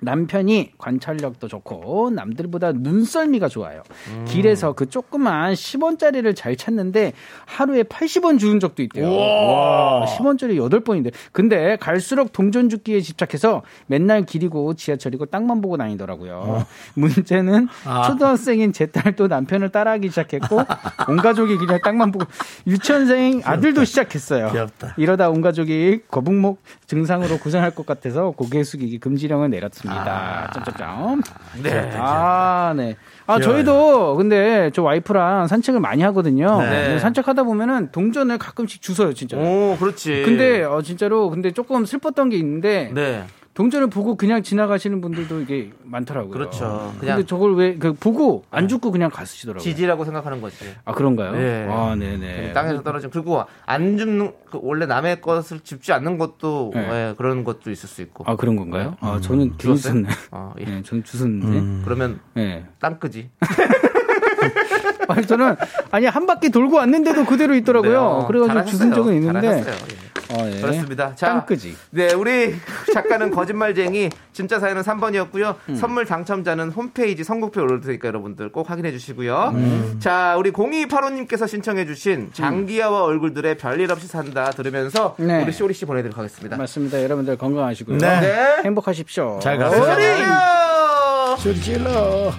남편이 0.01 0.73
관찰력도 0.77 1.47
좋고 1.47 2.11
남들보다 2.11 2.71
눈썰미가 2.73 3.47
좋아요. 3.49 3.83
음. 4.09 4.25
길에서 4.27 4.73
그 4.73 4.89
조그만 4.89 5.53
10원짜리를 5.53 6.35
잘 6.35 6.55
찾는데 6.55 7.13
하루에 7.45 7.83
80원 7.83 8.39
주는 8.39 8.59
적도 8.59 8.81
있대요. 8.83 9.11
와, 9.11 10.05
10원짜리 10.05 10.57
8번인데. 10.57 11.11
근데 11.31 11.75
갈수록 11.77 12.31
동전 12.31 12.69
줍기에 12.69 13.01
집착해서 13.01 13.61
맨날 13.87 14.25
길이고 14.25 14.73
지하철이고 14.73 15.27
땅만 15.27 15.61
보고 15.61 15.77
다니더라고요. 15.77 16.43
어. 16.45 16.65
문제는 16.95 17.67
아. 17.85 18.03
초등학생인 18.07 18.73
제 18.73 18.87
딸도 18.87 19.27
남편을 19.27 19.69
따라하기 19.69 20.09
시작했고 20.09 20.61
온 21.09 21.17
가족이 21.17 21.57
그냥 21.57 21.79
땅만 21.83 22.11
보고 22.11 22.25
유치원생 22.65 23.41
아들도 23.43 23.83
시작했어요. 23.83 24.51
귀엽다. 24.51 24.95
이러다 24.97 25.29
온 25.29 25.41
가족이 25.41 26.01
거북목 26.09 26.61
증상으로 26.91 27.37
고생할 27.37 27.71
것 27.71 27.85
같아서 27.85 28.31
고개 28.31 28.65
숙이기 28.65 28.99
금지령을 28.99 29.49
내렸습니다. 29.49 30.51
점점점. 30.53 31.21
네. 31.63 31.89
아, 31.95 32.73
네. 32.75 32.97
아. 33.27 33.39
저희도 33.39 34.17
근데 34.17 34.69
저 34.73 34.83
와이프랑 34.83 35.47
산책을 35.47 35.79
많이 35.79 36.03
하거든요. 36.03 36.61
네. 36.61 36.99
산책하다 36.99 37.43
보면은 37.43 37.93
동전을 37.93 38.37
가끔씩 38.37 38.81
주워요, 38.81 39.13
진짜. 39.13 39.37
오, 39.37 39.77
그렇지. 39.79 40.23
근데 40.25 40.63
어 40.63 40.81
진짜로 40.81 41.29
근데 41.29 41.51
조금 41.51 41.85
슬펐던 41.85 42.29
게 42.29 42.35
있는데 42.35 42.91
네. 42.93 43.23
동전을 43.61 43.91
보고 43.91 44.15
그냥 44.15 44.41
지나가시는 44.41 45.01
분들도 45.01 45.41
이게 45.41 45.69
많더라고요. 45.83 46.31
그렇죠. 46.31 46.91
그냥 46.99 47.17
근데 47.17 47.27
저걸 47.27 47.53
왜 47.55 47.75
그 47.77 47.93
보고 47.93 48.43
안 48.49 48.67
죽고 48.67 48.91
그냥 48.91 49.11
가시더라고요. 49.11 49.61
지지라고 49.61 50.03
생각하는 50.03 50.41
거지. 50.41 50.55
아 50.83 50.93
그런가요? 50.93 51.35
예. 51.39 51.67
아 51.69 51.95
네네. 51.95 52.53
땅에서 52.53 52.81
떨어진 52.81 53.11
그리고 53.11 53.43
안 53.67 53.97
줍는 53.99 54.31
그 54.49 54.59
원래 54.63 54.87
남의 54.87 55.21
것을 55.21 55.59
줍지 55.59 55.93
않는 55.93 56.17
것도 56.17 56.71
네. 56.73 56.81
예, 57.09 57.13
그런 57.17 57.43
것도 57.43 57.69
있을 57.69 57.87
수 57.87 58.01
있고. 58.01 58.23
아 58.27 58.35
그런 58.35 58.55
건가요? 58.55 58.95
아 58.99 59.19
저는 59.21 59.49
괜히 59.49 59.57
주웠어요? 59.59 59.93
주웠네. 59.93 60.09
어, 60.31 60.53
예. 60.59 60.77
예, 60.77 60.81
저는 60.81 61.03
주웠는데. 61.03 61.83
그러면 61.85 62.19
예. 62.37 62.65
땅끄지. 62.79 63.29
아니 65.07 65.27
저는 65.27 65.55
아니 65.91 66.05
한 66.07 66.25
바퀴 66.25 66.49
돌고 66.49 66.77
왔는데도 66.77 67.25
그대로 67.25 67.53
있더라고요. 67.55 67.91
네, 67.91 67.95
어, 67.97 68.25
그래가지고. 68.27 68.77
주운 68.77 68.93
적은 68.93 69.13
있는데. 69.15 69.41
잘하셨어요. 69.41 70.10
예. 70.31 70.41
어, 70.41 70.51
예. 70.51 70.61
그렇습니다. 70.61 71.15
자, 71.15 71.27
땅끄지. 71.27 71.75
네, 71.91 72.13
우리 72.13 72.55
작가는 72.93 73.29
거짓말쟁이, 73.31 74.09
진짜 74.33 74.59
사연은 74.59 74.81
3번이었고요. 74.81 75.55
음. 75.69 75.75
선물 75.75 76.05
당첨자는 76.05 76.71
홈페이지 76.71 77.23
선곡표에 77.23 77.63
올릴 77.63 77.81
테니까 77.81 78.07
여러분들 78.07 78.51
꼭 78.51 78.69
확인해 78.69 78.91
주시고요. 78.91 79.51
음. 79.55 79.97
자, 79.99 80.35
우리 80.37 80.51
0285님께서 80.51 81.47
신청해 81.47 81.85
주신 81.85 82.31
장기하와 82.33 83.03
얼굴들의 83.03 83.57
별일 83.57 83.91
없이 83.91 84.07
산다 84.07 84.51
들으면서 84.51 85.15
네. 85.17 85.43
우리 85.43 85.51
쇼리 85.51 85.73
씨 85.73 85.85
보내드리도록 85.85 86.17
하겠습니다. 86.17 86.57
맞습니다. 86.57 87.03
여러분들 87.03 87.37
건강하시고요. 87.37 87.97
네. 87.97 88.19
네. 88.21 88.61
행복하십시오. 88.65 89.39
잘 89.41 89.57
가세요. 89.57 89.83
안녕! 89.83 91.37
소리 91.37 91.59
질러. 91.59 92.31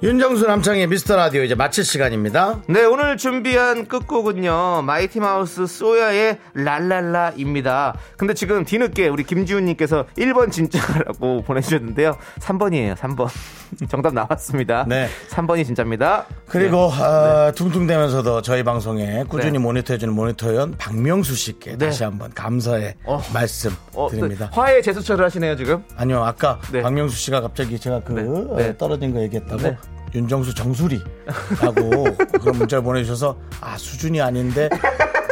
윤정수 0.00 0.46
남창희의 0.46 0.86
미스터 0.86 1.16
라디오 1.16 1.42
이제 1.42 1.56
마칠 1.56 1.84
시간입니다. 1.84 2.60
네, 2.68 2.84
오늘 2.84 3.16
준비한 3.16 3.88
끝곡은요, 3.88 4.82
마이티 4.82 5.18
마우스 5.18 5.66
소야의 5.66 6.38
랄랄라입니다. 6.54 7.96
근데 8.16 8.32
지금 8.32 8.64
뒤늦게 8.64 9.08
우리 9.08 9.24
김지훈 9.24 9.64
님께서 9.64 10.06
1번 10.16 10.52
진짜라고 10.52 11.42
보내 11.46 11.60
주셨는데요. 11.60 12.16
3번이에요, 12.38 12.94
3번. 12.94 13.28
정답 13.90 14.14
나왔습니다. 14.14 14.84
네. 14.88 15.08
3번이 15.30 15.66
진짜입니다. 15.66 16.26
그리고 16.46 16.90
아, 16.92 17.52
퉁퉁대면서도 17.54 18.40
저희 18.42 18.62
방송에 18.62 19.24
꾸준히 19.28 19.54
네. 19.54 19.58
모니터해 19.58 19.98
주는 19.98 20.14
모니터연 20.14 20.76
박명수 20.78 21.34
씨께 21.34 21.76
네. 21.76 21.86
다시 21.86 22.04
한번 22.04 22.32
감사의 22.32 22.94
어. 23.04 23.20
말씀 23.34 23.72
어, 23.94 24.08
드립니다. 24.08 24.48
또 24.54 24.60
화해 24.60 24.80
제스처를 24.80 25.24
하시네요, 25.24 25.56
지금. 25.56 25.82
아니요, 25.96 26.22
아까 26.24 26.60
네. 26.72 26.82
박명수 26.82 27.16
씨가 27.18 27.40
갑자기 27.40 27.78
제가 27.78 28.00
그 28.00 28.12
네. 28.12 28.22
어, 28.22 28.56
네. 28.56 28.76
떨어진 28.78 29.12
거 29.12 29.20
얘기했다고 29.20 29.60
네. 29.60 29.76
윤정수 30.18 30.54
정수리라고 30.54 32.04
그런 32.40 32.58
문자를 32.58 32.82
보내주셔서 32.82 33.36
아 33.60 33.76
수준이 33.78 34.20
아닌데 34.20 34.68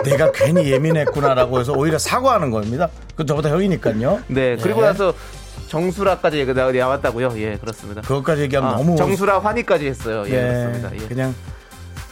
내가 0.04 0.30
괜히 0.32 0.70
예민했구나라고 0.70 1.58
해서 1.60 1.72
오히려 1.72 1.98
사과하는 1.98 2.50
겁니다. 2.50 2.88
그 3.16 3.26
저보다 3.26 3.50
형이니까요. 3.50 4.20
네, 4.28 4.56
그리고 4.56 4.80
예. 4.82 4.86
나서 4.86 5.12
정수라까지 5.68 6.46
나- 6.54 6.70
나왔다고요. 6.70 7.32
예, 7.38 7.56
그렇습니다. 7.56 8.00
그것까지 8.02 8.42
얘기하면 8.42 8.72
아, 8.72 8.76
너무 8.76 8.96
정수라 8.96 9.40
환희까지 9.40 9.86
했어요. 9.86 10.24
예, 10.28 10.30
예, 10.30 10.40
그렇습니다. 10.40 10.90
예. 10.94 11.08
그냥 11.08 11.34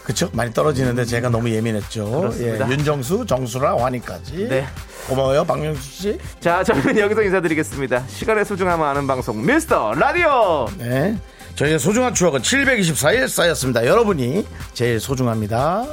그쵸 0.02 0.28
많이 0.32 0.52
떨어지는데 0.52 1.04
제가 1.04 1.28
너무 1.30 1.48
예민했죠. 1.50 2.10
그렇습니다. 2.20 2.66
예, 2.68 2.72
윤정수, 2.72 3.24
정수라, 3.26 3.76
환희까지. 3.76 4.48
네. 4.48 4.66
고마워요, 5.08 5.44
박명수 5.44 5.82
씨. 5.82 6.18
자, 6.40 6.62
저희는 6.64 6.98
여기서 6.98 7.22
인사드리겠습니다. 7.22 8.04
시간의 8.08 8.44
소중함을 8.44 8.84
아는 8.86 9.06
방송, 9.06 9.44
미스터 9.44 9.94
라디오! 9.94 10.66
네. 10.78 11.16
저희의 11.56 11.78
소중한 11.78 12.14
추억은 12.14 12.40
724일 12.40 13.28
쌓였습니다. 13.28 13.86
여러분이 13.86 14.44
제일 14.72 14.98
소중합니다. 14.98 15.84